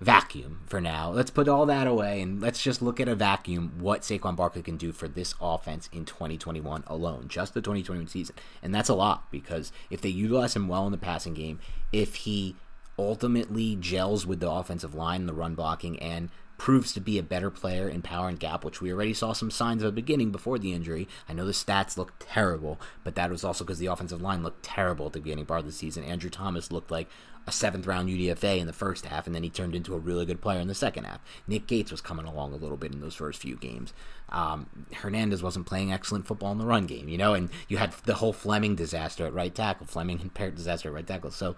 vacuum 0.00 0.60
for 0.66 0.80
now. 0.80 1.10
Let's 1.10 1.30
put 1.30 1.48
all 1.48 1.66
that 1.66 1.86
away 1.86 2.20
and 2.20 2.40
let's 2.40 2.62
just 2.62 2.82
look 2.82 3.00
at 3.00 3.08
a 3.08 3.14
vacuum 3.14 3.72
what 3.78 4.02
Saquon 4.02 4.36
Barkley 4.36 4.62
can 4.62 4.76
do 4.76 4.92
for 4.92 5.08
this 5.08 5.34
offense 5.40 5.88
in 5.92 6.04
2021 6.04 6.84
alone, 6.86 7.26
just 7.28 7.54
the 7.54 7.60
2021 7.60 8.08
season. 8.08 8.34
And 8.62 8.74
that's 8.74 8.88
a 8.88 8.94
lot 8.94 9.30
because 9.30 9.72
if 9.90 10.00
they 10.00 10.08
utilize 10.08 10.56
him 10.56 10.68
well 10.68 10.86
in 10.86 10.92
the 10.92 10.98
passing 10.98 11.34
game, 11.34 11.60
if 11.92 12.16
he 12.16 12.56
ultimately 12.98 13.76
gels 13.76 14.26
with 14.26 14.40
the 14.40 14.50
offensive 14.50 14.94
line, 14.94 15.26
the 15.26 15.34
run 15.34 15.54
blocking, 15.54 15.98
and 16.00 16.30
proves 16.58 16.92
to 16.92 17.00
be 17.00 17.18
a 17.18 17.22
better 17.22 17.50
player 17.50 17.88
in 17.88 18.02
power 18.02 18.28
and 18.28 18.38
gap, 18.38 18.64
which 18.64 18.80
we 18.80 18.92
already 18.92 19.14
saw 19.14 19.32
some 19.32 19.50
signs 19.50 19.82
of 19.82 19.86
the 19.86 19.92
beginning 19.92 20.30
before 20.30 20.58
the 20.58 20.72
injury. 20.72 21.08
I 21.28 21.32
know 21.32 21.44
the 21.44 21.52
stats 21.52 21.96
look 21.96 22.12
terrible, 22.18 22.80
but 23.02 23.14
that 23.16 23.30
was 23.30 23.44
also 23.44 23.64
because 23.64 23.78
the 23.78 23.86
offensive 23.86 24.22
line 24.22 24.42
looked 24.42 24.62
terrible 24.62 25.06
at 25.06 25.12
the 25.12 25.20
beginning 25.20 25.46
part 25.46 25.60
of 25.60 25.66
the 25.66 25.72
season. 25.72 26.04
Andrew 26.04 26.30
Thomas 26.30 26.70
looked 26.70 26.90
like 26.90 27.08
a 27.46 27.52
seventh 27.52 27.86
round 27.86 28.08
UDFA 28.08 28.58
in 28.58 28.66
the 28.66 28.72
first 28.72 29.06
half, 29.06 29.26
and 29.26 29.34
then 29.34 29.42
he 29.42 29.50
turned 29.50 29.74
into 29.74 29.94
a 29.94 29.98
really 29.98 30.24
good 30.24 30.40
player 30.40 30.60
in 30.60 30.68
the 30.68 30.74
second 30.74 31.04
half. 31.04 31.20
Nick 31.46 31.66
Gates 31.66 31.90
was 31.90 32.00
coming 32.00 32.24
along 32.24 32.52
a 32.52 32.56
little 32.56 32.76
bit 32.76 32.92
in 32.92 33.00
those 33.00 33.14
first 33.14 33.40
few 33.40 33.56
games. 33.56 33.92
Um, 34.30 34.66
Hernandez 34.94 35.42
wasn't 35.42 35.66
playing 35.66 35.92
excellent 35.92 36.26
football 36.26 36.52
in 36.52 36.58
the 36.58 36.66
run 36.66 36.86
game, 36.86 37.08
you 37.08 37.18
know, 37.18 37.34
and 37.34 37.50
you 37.68 37.76
had 37.76 37.92
the 38.04 38.14
whole 38.14 38.32
Fleming 38.32 38.74
disaster 38.74 39.26
at 39.26 39.34
right 39.34 39.54
tackle, 39.54 39.86
Fleming 39.86 40.20
and 40.20 40.32
Peart 40.32 40.54
disaster 40.54 40.88
at 40.88 40.94
right 40.94 41.06
tackle. 41.06 41.30
So 41.30 41.56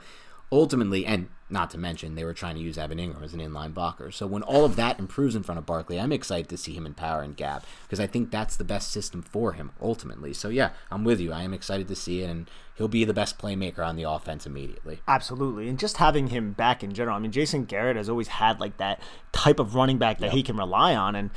ultimately, 0.51 1.05
and 1.07 1.28
not 1.49 1.70
to 1.70 1.78
mention, 1.78 2.14
they 2.14 2.24
were 2.24 2.34
trying 2.34 2.57
to 2.57 2.61
use 2.61 2.76
Evan 2.76 2.99
Engram 2.99 3.22
as 3.22 3.32
an 3.32 3.40
inline 3.40 3.72
blocker. 3.72 4.11
So 4.11 4.26
when 4.26 4.42
all 4.42 4.64
of 4.64 4.76
that 4.76 4.99
improves 4.99 5.36
in 5.36 5.42
front 5.42 5.59
of 5.59 5.66
Barkley, 5.66 6.01
I'm 6.01 6.12
excited 6.12 6.49
to 6.49 6.57
see 6.57 6.74
him 6.74 6.86
in 6.86 6.94
power 6.94 7.22
and 7.22 7.36
gap 7.36 7.64
because 7.82 8.01
I 8.01 8.07
think 8.07 8.30
that's 8.30 8.57
the 8.57 8.64
best 8.64 8.90
system 8.90 9.22
for 9.22 9.53
him 9.53 9.70
ultimately. 9.80 10.32
So 10.32 10.49
yeah, 10.49 10.70
I'm 10.90 11.05
with 11.05 11.20
you. 11.20 11.32
I 11.32 11.42
am 11.42 11.55
excited 11.55 11.86
to 11.88 11.94
see 11.94 12.22
it, 12.22 12.30
and 12.30 12.51
he'll 12.76 12.88
be 12.88 13.05
the 13.05 13.14
best 13.14 13.38
playmaker 13.38 13.86
on 13.86 13.97
the 13.97 14.03
offense 14.03 14.44
immediately. 14.44 15.01
Absolutely. 15.07 15.68
And 15.68 15.78
just 15.78 15.99
having 15.99 16.28
him 16.28 16.53
back 16.53 16.82
in 16.82 16.92
general. 16.92 17.16
I 17.16 17.20
mean, 17.20 17.32
Jason 17.32 17.64
Garrett 17.64 17.97
has 17.97 18.09
always 18.09 18.28
had 18.28 18.59
like 18.59 18.78
that 18.78 19.01
type 19.32 19.61
of 19.61 19.74
running 19.74 19.99
back 19.99 20.18
that 20.18 20.32
he 20.32 20.42
can 20.42 20.57
rely 20.57 20.97
on. 20.97 21.14
And 21.14 21.30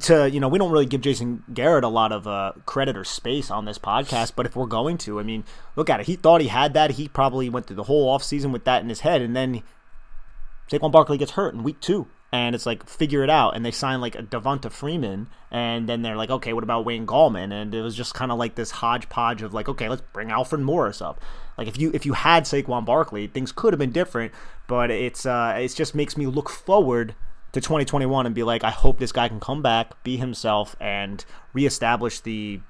to, 0.00 0.28
you 0.30 0.40
know, 0.40 0.48
we 0.48 0.58
don't 0.58 0.70
really 0.70 0.86
give 0.86 1.00
Jason 1.00 1.42
Garrett 1.52 1.84
a 1.84 1.88
lot 1.88 2.12
of 2.12 2.26
uh, 2.26 2.52
credit 2.66 2.96
or 2.96 3.04
space 3.04 3.50
on 3.50 3.64
this 3.64 3.78
podcast, 3.78 4.32
but 4.36 4.46
if 4.46 4.56
we're 4.56 4.66
going 4.66 4.98
to, 4.98 5.18
I 5.18 5.22
mean, 5.22 5.44
look 5.74 5.88
at 5.88 6.00
it. 6.00 6.06
He 6.06 6.16
thought 6.16 6.40
he 6.40 6.48
had 6.48 6.74
that. 6.74 6.92
He 6.92 7.08
probably 7.08 7.48
went 7.48 7.66
through 7.66 7.76
the 7.76 7.84
whole 7.84 8.16
offseason 8.16 8.52
with 8.52 8.64
that 8.64 8.82
in 8.82 8.88
his 8.88 9.00
head. 9.00 9.22
And 9.22 9.34
then 9.34 9.62
Saquon 10.70 10.92
Barkley 10.92 11.18
gets 11.18 11.32
hurt 11.32 11.54
in 11.54 11.62
week 11.62 11.80
two. 11.80 12.08
And 12.32 12.54
it's 12.54 12.66
like, 12.66 12.88
figure 12.88 13.22
it 13.22 13.30
out. 13.30 13.56
And 13.56 13.64
they 13.64 13.70
sign 13.70 14.00
like 14.00 14.16
a 14.16 14.22
Devonta 14.22 14.70
Freeman. 14.70 15.28
And 15.50 15.88
then 15.88 16.02
they're 16.02 16.16
like, 16.16 16.30
okay, 16.30 16.52
what 16.52 16.64
about 16.64 16.84
Wayne 16.84 17.06
Gallman? 17.06 17.52
And 17.52 17.74
it 17.74 17.80
was 17.80 17.94
just 17.94 18.14
kind 18.14 18.32
of 18.32 18.38
like 18.38 18.56
this 18.56 18.72
hodgepodge 18.72 19.42
of 19.42 19.54
like, 19.54 19.68
okay, 19.68 19.88
let's 19.88 20.02
bring 20.12 20.30
Alfred 20.30 20.60
Morris 20.60 21.00
up. 21.00 21.22
Like 21.56 21.68
if 21.68 21.78
you 21.78 21.90
if 21.94 22.04
you 22.04 22.12
had 22.12 22.44
Saquon 22.44 22.84
Barkley, 22.84 23.28
things 23.28 23.52
could 23.52 23.72
have 23.72 23.78
been 23.78 23.92
different. 23.92 24.32
But 24.66 24.90
it's 24.90 25.24
uh, 25.24 25.56
it 25.58 25.68
just 25.74 25.94
makes 25.94 26.16
me 26.16 26.26
look 26.26 26.50
forward 26.50 27.14
to 27.52 27.60
2021 27.60 28.26
and 28.26 28.34
be 28.34 28.42
like, 28.42 28.64
I 28.64 28.70
hope 28.70 28.98
this 28.98 29.12
guy 29.12 29.28
can 29.28 29.40
come 29.40 29.62
back, 29.62 30.02
be 30.02 30.16
himself, 30.16 30.76
and 30.80 31.24
reestablish 31.52 32.20
the, 32.20 32.60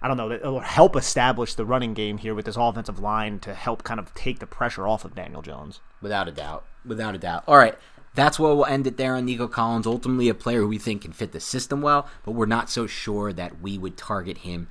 I 0.00 0.08
don't 0.08 0.16
know, 0.16 0.34
or 0.36 0.62
help 0.62 0.96
establish 0.96 1.54
the 1.54 1.66
running 1.66 1.94
game 1.94 2.18
here 2.18 2.34
with 2.34 2.46
this 2.46 2.56
offensive 2.56 2.98
line 2.98 3.38
to 3.40 3.54
help 3.54 3.84
kind 3.84 4.00
of 4.00 4.14
take 4.14 4.38
the 4.38 4.46
pressure 4.46 4.86
off 4.86 5.04
of 5.04 5.14
Daniel 5.14 5.42
Jones. 5.42 5.80
Without 6.00 6.28
a 6.28 6.32
doubt. 6.32 6.64
Without 6.84 7.14
a 7.14 7.18
doubt. 7.18 7.44
All 7.46 7.58
right. 7.58 7.76
That's 8.14 8.38
where 8.38 8.54
we'll 8.54 8.64
end 8.64 8.86
it 8.86 8.96
there 8.96 9.14
on 9.14 9.26
Nico 9.26 9.46
Collins. 9.46 9.86
Ultimately, 9.86 10.28
a 10.28 10.34
player 10.34 10.60
who 10.60 10.68
we 10.68 10.78
think 10.78 11.02
can 11.02 11.12
fit 11.12 11.32
the 11.32 11.40
system 11.40 11.82
well, 11.82 12.08
but 12.24 12.32
we're 12.32 12.46
not 12.46 12.70
so 12.70 12.86
sure 12.86 13.32
that 13.32 13.60
we 13.60 13.78
would 13.78 13.96
target 13.96 14.38
him 14.38 14.68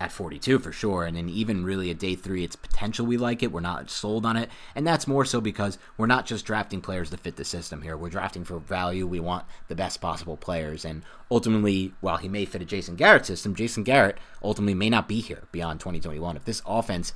at 0.00 0.12
42 0.12 0.58
for 0.60 0.72
sure. 0.72 1.04
And 1.04 1.16
then 1.16 1.28
even 1.28 1.64
really 1.64 1.90
at 1.90 1.98
day 1.98 2.14
three, 2.14 2.44
it's 2.44 2.56
potential 2.56 3.06
we 3.06 3.16
like 3.16 3.42
it. 3.42 3.50
We're 3.52 3.60
not 3.60 3.90
sold 3.90 4.24
on 4.24 4.36
it. 4.36 4.48
And 4.74 4.86
that's 4.86 5.06
more 5.06 5.24
so 5.24 5.40
because 5.40 5.78
we're 5.96 6.06
not 6.06 6.26
just 6.26 6.46
drafting 6.46 6.80
players 6.80 7.10
to 7.10 7.16
fit 7.16 7.36
the 7.36 7.44
system 7.44 7.82
here. 7.82 7.96
We're 7.96 8.10
drafting 8.10 8.44
for 8.44 8.58
value. 8.58 9.06
We 9.06 9.20
want 9.20 9.44
the 9.66 9.74
best 9.74 10.00
possible 10.00 10.36
players. 10.36 10.84
And 10.84 11.02
ultimately, 11.30 11.94
while 12.00 12.18
he 12.18 12.28
may 12.28 12.44
fit 12.44 12.62
a 12.62 12.64
Jason 12.64 12.96
Garrett 12.96 13.26
system, 13.26 13.54
Jason 13.54 13.82
Garrett 13.82 14.18
ultimately 14.42 14.74
may 14.74 14.90
not 14.90 15.08
be 15.08 15.20
here 15.20 15.44
beyond 15.50 15.80
2021. 15.80 16.36
If 16.36 16.44
this 16.44 16.62
offense 16.66 17.12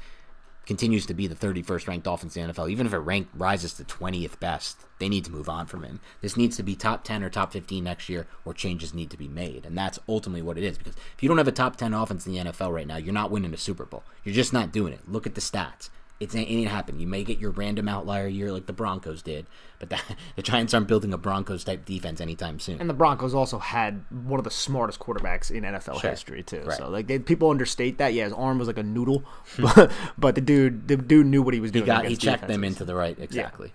continues 0.66 1.06
to 1.06 1.14
be 1.14 1.26
the 1.26 1.34
31st 1.34 1.88
ranked 1.88 2.06
offense 2.06 2.36
in 2.36 2.46
the 2.46 2.52
NFL, 2.52 2.70
even 2.70 2.86
if 2.86 2.92
it 2.92 2.98
rank 2.98 3.28
rises 3.34 3.72
to 3.74 3.84
20th 3.84 4.38
best, 4.38 4.78
they 4.98 5.08
need 5.08 5.24
to 5.24 5.32
move 5.32 5.48
on 5.48 5.66
from 5.66 5.82
him. 5.82 6.00
This 6.20 6.36
needs 6.36 6.56
to 6.56 6.62
be 6.62 6.76
top 6.76 7.04
10 7.04 7.22
or 7.22 7.30
top 7.30 7.52
15 7.52 7.82
next 7.82 8.08
year, 8.08 8.26
or 8.44 8.54
changes 8.54 8.94
need 8.94 9.10
to 9.10 9.16
be 9.16 9.28
made. 9.28 9.66
And 9.66 9.76
that's 9.76 9.98
ultimately 10.08 10.42
what 10.42 10.58
it 10.58 10.64
is. 10.64 10.78
Because 10.78 10.94
if 10.94 11.22
you 11.22 11.28
don't 11.28 11.38
have 11.38 11.48
a 11.48 11.52
top 11.52 11.76
10 11.76 11.92
offense 11.94 12.26
in 12.26 12.32
the 12.32 12.38
NFL 12.38 12.72
right 12.72 12.86
now, 12.86 12.96
you're 12.96 13.12
not 13.12 13.30
winning 13.30 13.52
a 13.52 13.58
Super 13.58 13.84
Bowl. 13.84 14.04
You're 14.24 14.34
just 14.34 14.52
not 14.52 14.72
doing 14.72 14.92
it. 14.92 15.08
Look 15.08 15.26
at 15.26 15.34
the 15.34 15.40
stats. 15.40 15.90
It's, 16.22 16.34
it 16.34 16.38
ain't 16.38 16.68
happen. 16.68 17.00
You 17.00 17.06
may 17.06 17.24
get 17.24 17.38
your 17.38 17.50
random 17.50 17.88
outlier 17.88 18.26
year 18.26 18.52
like 18.52 18.66
the 18.66 18.72
Broncos 18.72 19.22
did, 19.22 19.46
but 19.78 19.90
the, 19.90 20.00
the 20.36 20.42
Giants 20.42 20.72
aren't 20.74 20.88
building 20.88 21.12
a 21.12 21.18
Broncos 21.18 21.64
type 21.64 21.84
defense 21.84 22.20
anytime 22.20 22.58
soon. 22.58 22.80
And 22.80 22.88
the 22.88 22.94
Broncos 22.94 23.34
also 23.34 23.58
had 23.58 24.04
one 24.10 24.38
of 24.38 24.44
the 24.44 24.50
smartest 24.50 25.00
quarterbacks 25.00 25.50
in 25.50 25.64
NFL 25.64 26.00
Sure. 26.00 26.10
history 26.10 26.42
too. 26.42 26.62
Right. 26.64 26.78
So 26.78 26.88
like 26.88 27.06
they, 27.06 27.18
people 27.18 27.50
understate 27.50 27.98
that. 27.98 28.14
Yeah, 28.14 28.24
his 28.24 28.32
arm 28.32 28.58
was 28.58 28.68
like 28.68 28.78
a 28.78 28.82
noodle, 28.82 29.24
but, 29.58 29.90
but 30.16 30.34
the 30.34 30.40
dude, 30.40 30.88
the 30.88 30.96
dude 30.96 31.26
knew 31.26 31.42
what 31.42 31.54
he 31.54 31.60
was 31.60 31.70
doing. 31.72 31.84
he 31.84 31.86
got 31.86 32.04
he 32.06 32.16
checked 32.16 32.48
them 32.48 32.64
into 32.64 32.84
the 32.84 32.94
right 32.94 33.18
exactly. 33.18 33.72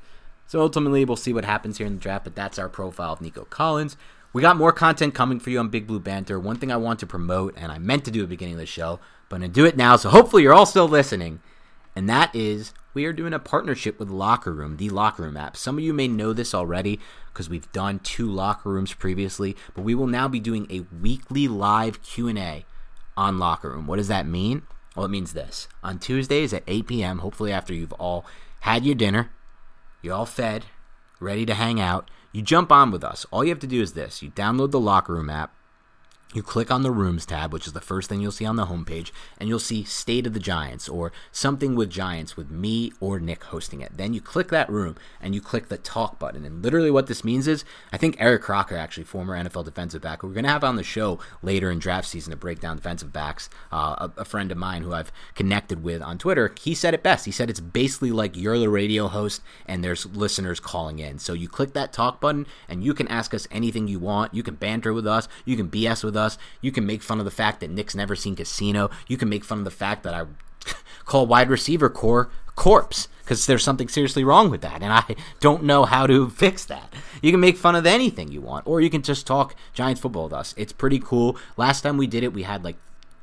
So 0.48 0.62
ultimately, 0.62 1.04
we'll 1.04 1.18
see 1.18 1.34
what 1.34 1.44
happens 1.44 1.78
here 1.78 1.86
in 1.86 1.96
the 1.96 2.00
draft. 2.00 2.24
But 2.24 2.36
that's 2.36 2.58
our 2.58 2.70
profile 2.70 3.14
of 3.14 3.22
Nico 3.22 3.44
Collins. 3.46 3.98
We 4.34 4.42
got 4.42 4.56
more 4.56 4.72
content 4.72 5.14
coming 5.14 5.40
for 5.40 5.50
you 5.50 5.60
on 5.60 5.70
Big 5.70 5.88
Blue 5.88 6.00
Banter. 6.00 6.40
One 6.40 6.58
thing 6.58 6.72
I 6.72 6.78
want 6.78 7.00
to 7.00 7.08
promote, 7.08 7.54
and 7.58 7.72
I 7.72 7.80
meant 7.80 8.06
to 8.06 8.12
do 8.12 8.20
at 8.22 8.24
the 8.24 8.28
beginning 8.30 8.56
of 8.56 8.60
the 8.60 8.66
show, 8.66 9.00
but 9.30 9.38
I'm 9.38 9.42
gonna 9.42 9.54
do 9.54 9.66
it 9.66 9.76
now. 9.76 9.96
So 9.98 10.10
hopefully, 10.10 10.44
you're 10.44 10.54
all 10.54 10.66
still 10.66 10.88
listening. 10.88 11.40
And 11.98 12.08
that 12.10 12.36
is 12.36 12.76
we 12.94 13.06
are 13.06 13.12
doing 13.12 13.34
a 13.34 13.40
partnership 13.40 13.98
with 13.98 14.12
Locker 14.12 14.54
Room, 14.54 14.78
the 14.78 14.92
Locker 14.92 15.24
Room 15.24 15.36
app. 15.36 15.58
Some 15.58 15.80
of 15.80 15.84
you 15.84 15.94
may 15.94 16.08
know 16.08 16.32
this 16.32 16.54
already 16.54 17.00
because 17.34 17.50
we've 17.50 17.72
done 17.72 17.98
two 17.98 18.30
locker 18.30 18.70
rooms 18.70 18.94
previously, 18.94 19.58
but 19.74 19.82
we 19.82 19.96
will 19.96 20.06
now 20.06 20.28
be 20.28 20.40
doing 20.40 20.68
a 20.70 20.86
weekly 21.02 21.48
live 21.48 22.04
Q&A 22.04 22.66
on 23.18 23.40
Locker 23.40 23.72
Room. 23.72 23.88
What 23.88 23.96
does 23.96 24.10
that 24.10 24.28
mean? 24.28 24.62
Well, 24.96 25.08
it 25.08 25.10
means 25.10 25.34
this. 25.34 25.68
On 25.82 25.98
Tuesdays 25.98 26.54
at 26.54 26.62
8 26.68 26.86
p.m., 26.86 27.18
hopefully 27.18 27.52
after 27.52 27.74
you've 27.74 27.94
all 27.94 28.28
had 28.60 28.86
your 28.86 28.94
dinner, 28.94 29.32
you're 30.04 30.14
all 30.14 30.28
fed, 30.28 30.66
ready 31.20 31.48
to 31.48 31.56
hang 31.56 31.82
out, 31.82 32.12
you 32.32 32.44
jump 32.44 32.72
on 32.72 32.92
with 32.92 33.04
us. 33.04 33.26
All 33.32 33.44
you 33.44 33.50
have 33.50 33.60
to 33.62 33.66
do 33.66 33.82
is 33.82 33.94
this. 33.94 34.22
You 34.22 34.30
download 34.30 34.70
the 34.70 34.80
Locker 34.80 35.14
Room 35.14 35.32
app, 35.32 35.52
you 36.34 36.44
click 36.44 36.70
on 36.70 36.84
the 36.84 36.92
Rooms 36.92 37.26
tab, 37.26 37.54
which 37.54 37.68
is 37.68 37.74
the 37.74 37.82
first 37.82 38.10
thing 38.10 38.20
you'll 38.20 38.32
see 38.32 38.46
on 38.46 38.58
the 38.58 38.66
homepage, 38.66 39.12
and 39.40 39.48
you'll 39.48 39.60
see 39.60 39.84
State 39.84 40.28
of 40.28 40.34
the 40.34 40.40
Giants 40.40 40.90
or 40.90 41.12
something 41.32 41.74
with 41.74 41.90
Giants 41.90 42.36
with 42.36 42.52
me 42.52 42.92
or 43.00 43.20
Nick 43.20 43.46
hosting 43.46 43.82
it. 43.82 43.98
Then 43.98 44.14
you 44.14 44.20
click 44.20 44.50
that 44.50 44.70
room 44.70 44.96
and 45.22 45.34
you 45.34 45.42
click 45.42 45.70
the 45.70 45.78
talk 45.78 46.20
button. 46.20 46.44
And 46.44 46.62
literally 46.62 46.92
what 46.92 47.08
this 47.08 47.24
means 47.24 47.48
is 47.48 47.64
I 47.94 47.98
think 47.98 48.18
Eric 48.20 48.42
Crocker, 48.42 48.76
actually, 48.76 49.06
former 49.06 49.36
NFL 49.42 49.66
defensive 49.66 50.02
back, 50.02 50.22
we're 50.22 50.34
going 50.34 50.44
to 50.44 50.50
have 50.50 50.64
on 50.64 50.76
the 50.76 50.84
show 50.84 51.20
later 51.42 51.72
in 51.72 51.80
draft 51.80 52.08
season 52.08 52.32
to 52.32 52.38
break 52.38 52.60
down 52.60 52.76
defensive 52.76 53.14
backs, 53.14 53.50
uh, 53.72 54.10
a, 54.18 54.22
a 54.22 54.26
friend 54.26 54.52
of 54.52 54.58
mine 54.58 54.82
who 54.82 54.94
I've 54.94 55.12
connected 55.34 55.82
with 55.82 56.02
on 56.02 56.18
Twitter, 56.18 56.54
he 56.60 56.76
said 56.76 56.94
it 56.94 57.04
best. 57.04 57.26
He 57.26 57.32
said 57.32 57.50
it's 57.50 57.60
basically 57.60 58.12
like 58.12 58.36
you're 58.36 58.60
the 58.60 58.70
radio 58.70 59.08
host 59.08 59.42
and 59.66 59.84
there's 59.84 60.06
listeners 60.06 60.60
calling 60.60 61.00
in. 61.00 61.20
So 61.20 61.34
you 61.34 61.48
click 61.48 61.74
that 61.74 61.94
talk 61.94 62.20
button 62.20 62.48
and 62.68 62.84
you 62.84 62.94
can 62.94 63.08
ask 63.08 63.34
us 63.34 63.48
anything 63.50 63.88
you 63.88 64.00
want. 64.00 64.34
You 64.34 64.44
can 64.44 64.56
banter 64.56 64.92
with 64.92 65.08
us. 65.08 65.30
You 65.46 65.56
can 65.56 65.70
BS 65.70 66.04
with 66.04 66.17
us. 66.18 66.38
You 66.62 66.72
can 66.72 66.86
make 66.86 67.02
fun 67.02 67.20
of 67.20 67.26
the 67.26 67.32
fact 67.32 67.60
that 67.62 67.70
Nick's 67.70 67.96
never 67.96 68.16
seen 68.16 68.36
Casino. 68.36 68.90
You 69.08 69.18
can 69.18 69.30
make 69.30 69.46
fun 69.46 69.60
of 69.60 69.66
the 69.66 69.72
fact 69.72 70.04
that 70.04 70.14
I 70.14 70.26
call 71.06 71.28
wide 71.28 71.50
receiver 71.50 71.90
core 71.90 72.30
corpse 72.58 73.08
because 73.24 73.46
there's 73.46 73.64
something 73.64 73.88
seriously 73.88 74.24
wrong 74.24 74.50
with 74.50 74.62
that 74.62 74.82
and 74.82 74.92
I 74.92 75.16
don't 75.40 75.64
know 75.64 75.86
how 75.86 76.08
to 76.08 76.30
fix 76.32 76.66
that. 76.66 76.92
You 77.22 77.32
can 77.32 77.40
make 77.40 77.56
fun 77.56 77.76
of 77.76 77.86
anything 77.86 78.32
you 78.32 78.42
want 78.42 78.68
or 78.68 78.82
you 78.82 78.90
can 78.90 79.02
just 79.02 79.26
talk 79.26 79.56
Giants 79.74 80.02
football 80.02 80.26
with 80.26 80.34
us. 80.34 80.54
It's 80.58 80.74
pretty 80.74 81.00
cool. 81.00 81.38
Last 81.56 81.82
time 81.82 81.98
we 81.98 82.08
did 82.08 82.24
it, 82.24 82.34
we 82.34 82.44
had 82.44 82.64
like 82.64 82.78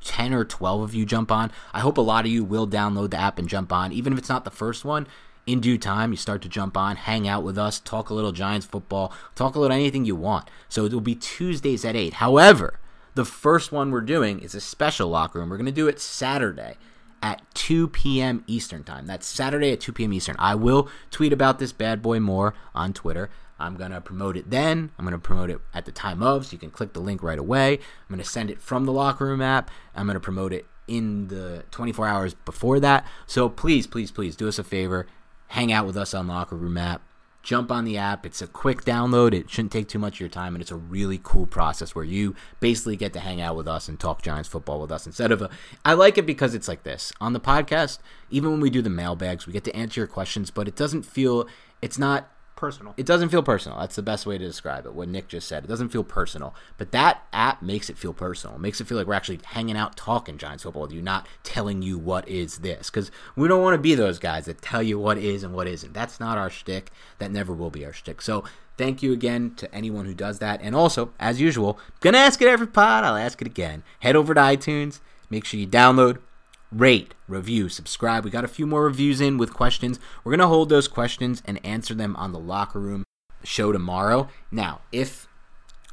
10 0.05 0.33
or 0.33 0.45
12 0.45 0.81
of 0.81 0.95
you 0.95 1.05
jump 1.05 1.31
on. 1.31 1.51
I 1.73 1.79
hope 1.79 1.97
a 1.97 2.01
lot 2.01 2.25
of 2.25 2.31
you 2.31 2.43
will 2.43 2.67
download 2.67 3.11
the 3.11 3.19
app 3.19 3.37
and 3.37 3.49
jump 3.49 3.73
on 3.73 3.91
even 3.91 4.13
if 4.13 4.19
it's 4.19 4.29
not 4.29 4.45
the 4.45 4.51
first 4.51 4.85
one. 4.85 5.07
In 5.45 5.59
due 5.59 5.77
time, 5.77 6.09
you 6.09 6.17
start 6.17 6.41
to 6.41 6.49
jump 6.49 6.75
on, 6.75 6.95
hang 6.95 7.27
out 7.27 7.43
with 7.43 7.55
us, 7.55 7.79
talk 7.79 8.09
a 8.09 8.15
little 8.15 8.31
Giants 8.31 8.65
football, 8.65 9.13
talk 9.35 9.53
a 9.53 9.59
little 9.59 9.75
anything 9.75 10.03
you 10.03 10.15
want. 10.15 10.49
So 10.69 10.85
it 10.85 10.93
will 10.93 11.01
be 11.01 11.13
Tuesdays 11.13 11.85
at 11.85 11.95
8. 11.95 12.13
However, 12.13 12.79
the 13.15 13.25
first 13.25 13.71
one 13.71 13.91
we're 13.91 14.01
doing 14.01 14.39
is 14.39 14.53
a 14.53 14.61
special 14.61 15.09
locker 15.09 15.39
room. 15.39 15.49
We're 15.49 15.57
going 15.57 15.65
to 15.65 15.71
do 15.71 15.87
it 15.87 15.99
Saturday 15.99 16.75
at 17.23 17.41
2 17.55 17.87
p.m. 17.87 18.43
Eastern 18.45 18.83
Time. 18.83 19.07
That's 19.07 19.25
Saturday 19.25 19.71
at 19.71 19.79
2 19.79 19.93
p.m. 19.93 20.13
Eastern. 20.13 20.35
I 20.37 20.53
will 20.53 20.89
tweet 21.09 21.33
about 21.33 21.57
this 21.57 21.71
bad 21.71 22.01
boy 22.01 22.19
more 22.19 22.53
on 22.75 22.93
Twitter. 22.93 23.29
I'm 23.57 23.77
going 23.77 23.91
to 23.91 24.01
promote 24.01 24.35
it 24.35 24.49
then. 24.49 24.91
I'm 24.99 25.05
going 25.05 25.13
to 25.13 25.17
promote 25.17 25.49
it 25.49 25.61
at 25.73 25.85
the 25.85 25.93
time 25.93 26.21
of, 26.21 26.45
so 26.45 26.51
you 26.51 26.57
can 26.57 26.71
click 26.71 26.91
the 26.91 26.99
link 26.99 27.23
right 27.23 27.39
away. 27.39 27.75
I'm 27.75 28.09
going 28.09 28.19
to 28.19 28.29
send 28.29 28.51
it 28.51 28.61
from 28.61 28.85
the 28.85 28.91
locker 28.91 29.25
room 29.25 29.41
app. 29.41 29.71
I'm 29.95 30.05
going 30.05 30.15
to 30.15 30.19
promote 30.19 30.51
it 30.51 30.65
in 30.87 31.29
the 31.29 31.63
24 31.71 32.07
hours 32.07 32.33
before 32.33 32.81
that. 32.81 33.07
So 33.25 33.47
please, 33.47 33.87
please, 33.87 34.11
please 34.11 34.35
do 34.35 34.49
us 34.49 34.59
a 34.59 34.63
favor. 34.63 35.07
Hang 35.47 35.71
out 35.71 35.85
with 35.85 35.95
us 35.95 36.13
on 36.13 36.27
the 36.27 36.33
Locker 36.33 36.55
Room 36.55 36.77
app 36.77 37.01
jump 37.45 37.71
on 37.71 37.85
the 37.85 37.97
app. 37.97 38.25
It's 38.25 38.41
a 38.41 38.47
quick 38.47 38.83
download. 38.83 39.33
It 39.33 39.49
shouldn't 39.49 39.71
take 39.71 39.87
too 39.87 39.99
much 39.99 40.15
of 40.15 40.19
your 40.19 40.29
time, 40.29 40.55
and 40.55 40.61
it's 40.61 40.71
a 40.71 40.75
really 40.75 41.21
cool 41.23 41.45
process 41.45 41.93
where 41.95 42.03
you 42.03 42.35
basically 42.59 42.97
get 42.97 43.13
to 43.13 43.19
hang 43.19 43.39
out 43.39 43.55
with 43.55 43.67
us 43.67 43.87
and 43.87 43.99
talk 43.99 44.23
Giants 44.23 44.49
football 44.49 44.81
with 44.81 44.91
us 44.91 45.05
instead 45.05 45.31
of 45.31 45.41
a. 45.41 45.49
I 45.85 45.93
like 45.93 46.17
it 46.17 46.25
because 46.25 46.55
it's 46.55 46.67
like 46.67 46.83
this 46.83 47.13
on 47.21 47.33
the 47.33 47.39
podcast. 47.39 47.99
Even 48.31 48.51
when 48.51 48.59
we 48.59 48.71
do 48.71 48.81
the 48.81 48.89
mailbags, 48.89 49.45
we 49.45 49.53
get 49.53 49.63
to 49.65 49.75
answer 49.75 50.01
your 50.01 50.07
questions, 50.07 50.49
but 50.49 50.67
it 50.67 50.75
doesn't 50.75 51.03
feel. 51.03 51.47
It's 51.81 51.99
not 51.99 52.29
personal. 52.55 52.93
it 52.97 53.05
doesn't 53.05 53.29
feel 53.29 53.43
personal. 53.43 53.79
That's 53.79 53.95
the 53.95 54.01
best 54.01 54.25
way 54.25 54.37
to 54.37 54.45
describe 54.45 54.85
it. 54.85 54.93
What 54.93 55.09
Nick 55.09 55.27
just 55.27 55.47
said. 55.47 55.63
It 55.63 55.67
doesn't 55.67 55.89
feel 55.89 56.03
personal. 56.03 56.55
But 56.77 56.91
that 56.91 57.23
app 57.33 57.61
makes 57.61 57.89
it 57.89 57.97
feel 57.97 58.13
personal. 58.13 58.55
It 58.55 58.61
makes 58.61 58.79
it 58.79 58.87
feel 58.87 58.97
like 58.97 59.07
we're 59.07 59.13
actually 59.13 59.39
hanging 59.43 59.77
out 59.77 59.97
talking 59.97 60.37
Giants 60.37 60.63
football 60.63 60.83
with 60.83 60.93
you, 60.93 61.01
not 61.01 61.27
telling 61.43 61.81
you 61.81 61.97
what 61.97 62.27
is 62.27 62.59
this. 62.59 62.89
Because 62.89 63.11
we 63.35 63.47
don't 63.47 63.61
want 63.61 63.75
to 63.75 63.81
be 63.81 63.95
those 63.95 64.19
guys 64.19 64.45
that 64.45 64.61
tell 64.61 64.81
you 64.81 64.99
what 64.99 65.17
is 65.17 65.43
and 65.43 65.53
what 65.53 65.67
isn't. 65.67 65.93
That's 65.93 66.19
not 66.19 66.37
our 66.37 66.49
shtick. 66.49 66.91
That 67.19 67.31
never 67.31 67.53
will 67.53 67.69
be 67.69 67.85
our 67.85 67.93
shtick. 67.93 68.21
So 68.21 68.43
thank 68.77 69.03
you 69.03 69.13
again 69.13 69.53
to 69.55 69.73
anyone 69.73 70.05
who 70.05 70.13
does 70.13 70.39
that. 70.39 70.61
And 70.61 70.75
also, 70.75 71.11
as 71.19 71.41
usual, 71.41 71.79
gonna 71.99 72.17
ask 72.17 72.41
it 72.41 72.47
every 72.47 72.67
pod. 72.67 73.03
I'll 73.03 73.15
ask 73.15 73.41
it 73.41 73.47
again. 73.47 73.83
Head 73.99 74.15
over 74.15 74.33
to 74.33 74.41
iTunes. 74.41 74.99
Make 75.29 75.45
sure 75.45 75.59
you 75.59 75.67
download, 75.67 76.19
rate, 76.71 77.13
review, 77.27 77.69
subscribe. 77.69 78.23
We 78.23 78.31
got 78.31 78.43
a 78.43 78.49
few 78.49 78.67
more 78.67 78.83
reviews 78.83 79.21
in 79.21 79.37
with 79.37 79.53
questions. 79.53 79.99
We're 80.23 80.31
going 80.31 80.39
to 80.39 80.47
hold 80.47 80.69
those 80.69 80.87
questions 80.87 81.41
and 81.45 81.63
answer 81.65 81.93
them 81.93 82.15
on 82.15 82.31
the 82.31 82.39
locker 82.39 82.79
room 82.79 83.03
show 83.43 83.71
tomorrow. 83.71 84.29
Now, 84.51 84.81
if 84.91 85.27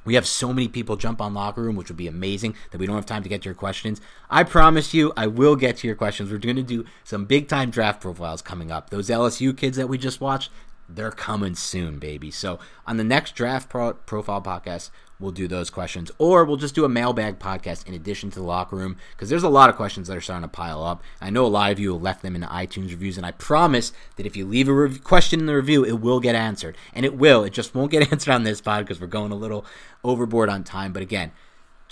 we 0.04 0.14
have 0.14 0.26
so 0.26 0.52
many 0.52 0.68
people 0.68 0.96
jump 0.96 1.20
on 1.20 1.34
locker 1.34 1.62
room, 1.62 1.76
which 1.76 1.88
would 1.88 1.96
be 1.96 2.08
amazing 2.08 2.56
that 2.70 2.78
we 2.78 2.86
don't 2.86 2.96
have 2.96 3.06
time 3.06 3.22
to 3.22 3.28
get 3.28 3.42
to 3.42 3.48
your 3.48 3.54
questions. 3.54 4.00
I 4.28 4.42
promise 4.42 4.92
you, 4.92 5.12
I 5.16 5.28
will 5.28 5.54
get 5.54 5.76
to 5.78 5.86
your 5.86 5.96
questions. 5.96 6.30
We're 6.30 6.38
going 6.38 6.56
to 6.56 6.62
do 6.62 6.84
some 7.04 7.24
big 7.24 7.48
time 7.48 7.70
draft 7.70 8.00
profiles 8.00 8.42
coming 8.42 8.72
up. 8.72 8.90
Those 8.90 9.08
LSU 9.08 9.56
kids 9.56 9.76
that 9.76 9.88
we 9.88 9.98
just 9.98 10.20
watched, 10.20 10.50
they're 10.88 11.12
coming 11.12 11.54
soon, 11.54 11.98
baby. 11.98 12.30
So 12.30 12.58
on 12.86 12.96
the 12.96 13.04
next 13.04 13.34
draft 13.36 13.68
pro- 13.68 13.94
profile 13.94 14.42
podcast, 14.42 14.90
we'll 15.22 15.32
do 15.32 15.48
those 15.48 15.70
questions, 15.70 16.10
or 16.18 16.44
we'll 16.44 16.56
just 16.56 16.74
do 16.74 16.84
a 16.84 16.88
mailbag 16.88 17.38
podcast 17.38 17.86
in 17.86 17.94
addition 17.94 18.30
to 18.30 18.38
the 18.38 18.44
locker 18.44 18.76
room 18.76 18.96
because 19.12 19.30
there's 19.30 19.42
a 19.42 19.48
lot 19.48 19.70
of 19.70 19.76
questions 19.76 20.08
that 20.08 20.16
are 20.16 20.20
starting 20.20 20.42
to 20.42 20.48
pile 20.48 20.82
up. 20.82 21.02
I 21.20 21.30
know 21.30 21.46
a 21.46 21.48
lot 21.48 21.72
of 21.72 21.78
you 21.78 21.92
have 21.92 22.02
left 22.02 22.22
them 22.22 22.34
in 22.34 22.40
the 22.40 22.46
iTunes 22.48 22.90
reviews, 22.90 23.16
and 23.16 23.24
I 23.24 23.30
promise 23.30 23.92
that 24.16 24.26
if 24.26 24.36
you 24.36 24.44
leave 24.44 24.68
a 24.68 24.98
question 24.98 25.40
in 25.40 25.46
the 25.46 25.56
review, 25.56 25.84
it 25.84 26.00
will 26.00 26.20
get 26.20 26.34
answered, 26.34 26.76
and 26.92 27.06
it 27.06 27.16
will. 27.16 27.44
It 27.44 27.52
just 27.52 27.74
won't 27.74 27.90
get 27.90 28.10
answered 28.12 28.32
on 28.32 28.42
this 28.42 28.60
pod 28.60 28.84
because 28.84 29.00
we're 29.00 29.06
going 29.06 29.32
a 29.32 29.36
little 29.36 29.64
overboard 30.04 30.48
on 30.48 30.64
time. 30.64 30.92
But 30.92 31.02
again, 31.02 31.32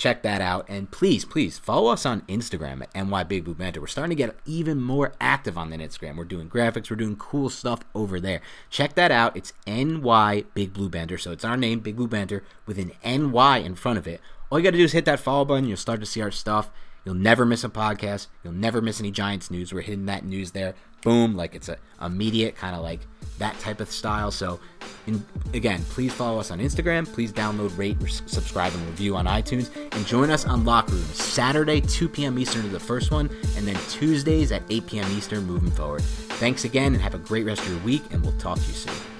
check 0.01 0.23
that 0.23 0.41
out. 0.41 0.65
And 0.67 0.91
please, 0.91 1.27
please 1.27 1.59
follow 1.59 1.93
us 1.93 2.07
on 2.07 2.23
Instagram 2.23 2.83
at 2.83 3.07
NY 3.07 3.23
Big 3.25 3.45
Blue 3.45 3.55
Banter. 3.55 3.83
We're 3.83 3.87
starting 3.87 4.17
to 4.17 4.23
get 4.23 4.35
even 4.47 4.81
more 4.81 5.13
active 5.21 5.59
on 5.59 5.69
that 5.71 5.81
Instagram. 5.81 6.17
We're 6.17 6.25
doing 6.25 6.49
graphics, 6.49 6.91
we're 6.91 6.97
doing 6.97 7.17
cool 7.17 7.51
stuff 7.51 7.81
over 7.95 8.19
there. 8.19 8.41
Check 8.71 8.95
that 8.95 9.13
out. 9.13 9.37
It's 9.37 9.53
NY 9.67 10.45
Big 10.55 10.73
Blue 10.73 10.89
Banter. 10.89 11.19
So 11.19 11.33
it's 11.33 11.45
our 11.45 11.57
name, 11.57 11.81
Big 11.81 11.97
Blue 11.97 12.09
Banter, 12.09 12.43
with 12.65 12.79
an 12.79 12.93
NY 13.05 13.59
in 13.59 13.75
front 13.75 13.99
of 13.99 14.07
it. 14.07 14.23
All 14.51 14.59
you 14.59 14.65
got 14.65 14.71
to 14.71 14.79
do 14.79 14.85
is 14.85 14.93
hit 14.93 15.05
that 15.05 15.21
follow 15.21 15.45
button. 15.45 15.69
You'll 15.69 15.77
start 15.77 16.01
to 16.01 16.07
see 16.07 16.23
our 16.23 16.31
stuff. 16.31 16.71
You'll 17.11 17.19
never 17.19 17.45
miss 17.45 17.65
a 17.65 17.69
podcast. 17.69 18.29
You'll 18.45 18.53
never 18.53 18.81
miss 18.81 19.01
any 19.01 19.11
Giants 19.11 19.51
news. 19.51 19.75
We're 19.75 19.81
hitting 19.81 20.07
that 20.07 20.25
news 20.25 20.53
there 20.53 20.75
boom, 21.03 21.37
like 21.37 21.55
it's 21.55 21.69
a 21.69 21.77
immediate 22.01 22.57
kind 22.57 22.75
of 22.75 22.83
like 22.83 23.01
that 23.39 23.59
type 23.61 23.81
of 23.81 23.91
style. 23.91 24.31
So, 24.31 24.61
in, 25.07 25.25
again, 25.55 25.83
please 25.85 26.13
follow 26.13 26.39
us 26.39 26.51
on 26.51 26.59
Instagram. 26.59 27.11
Please 27.11 27.33
download, 27.33 27.77
rate, 27.77 27.97
subscribe, 28.27 28.73
and 28.75 28.87
review 28.87 29.17
on 29.17 29.27
iTunes. 29.27 29.71
And 29.93 30.07
join 30.07 30.31
us 30.31 30.47
on 30.47 30.65
Locker 30.65 30.93
Room 30.93 31.05
Saturday, 31.05 31.81
2 31.81 32.09
p.m. 32.09 32.39
Eastern 32.39 32.63
to 32.63 32.69
the 32.69 32.81
first 32.81 33.11
one, 33.11 33.31
and 33.57 33.67
then 33.67 33.77
Tuesdays 33.89 34.53
at 34.53 34.63
8 34.69 34.87
p.m. 34.87 35.11
Eastern 35.17 35.45
moving 35.45 35.71
forward. 35.71 36.03
Thanks 36.03 36.65
again, 36.65 36.93
and 36.93 37.03
have 37.03 37.15
a 37.15 37.19
great 37.19 37.45
rest 37.45 37.63
of 37.63 37.71
your 37.71 37.81
week, 37.81 38.03
and 38.11 38.23
we'll 38.23 38.37
talk 38.39 38.59
to 38.59 38.67
you 38.67 38.75
soon. 38.75 39.20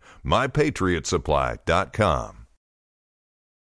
mypatriotsupply.com. 0.25 2.40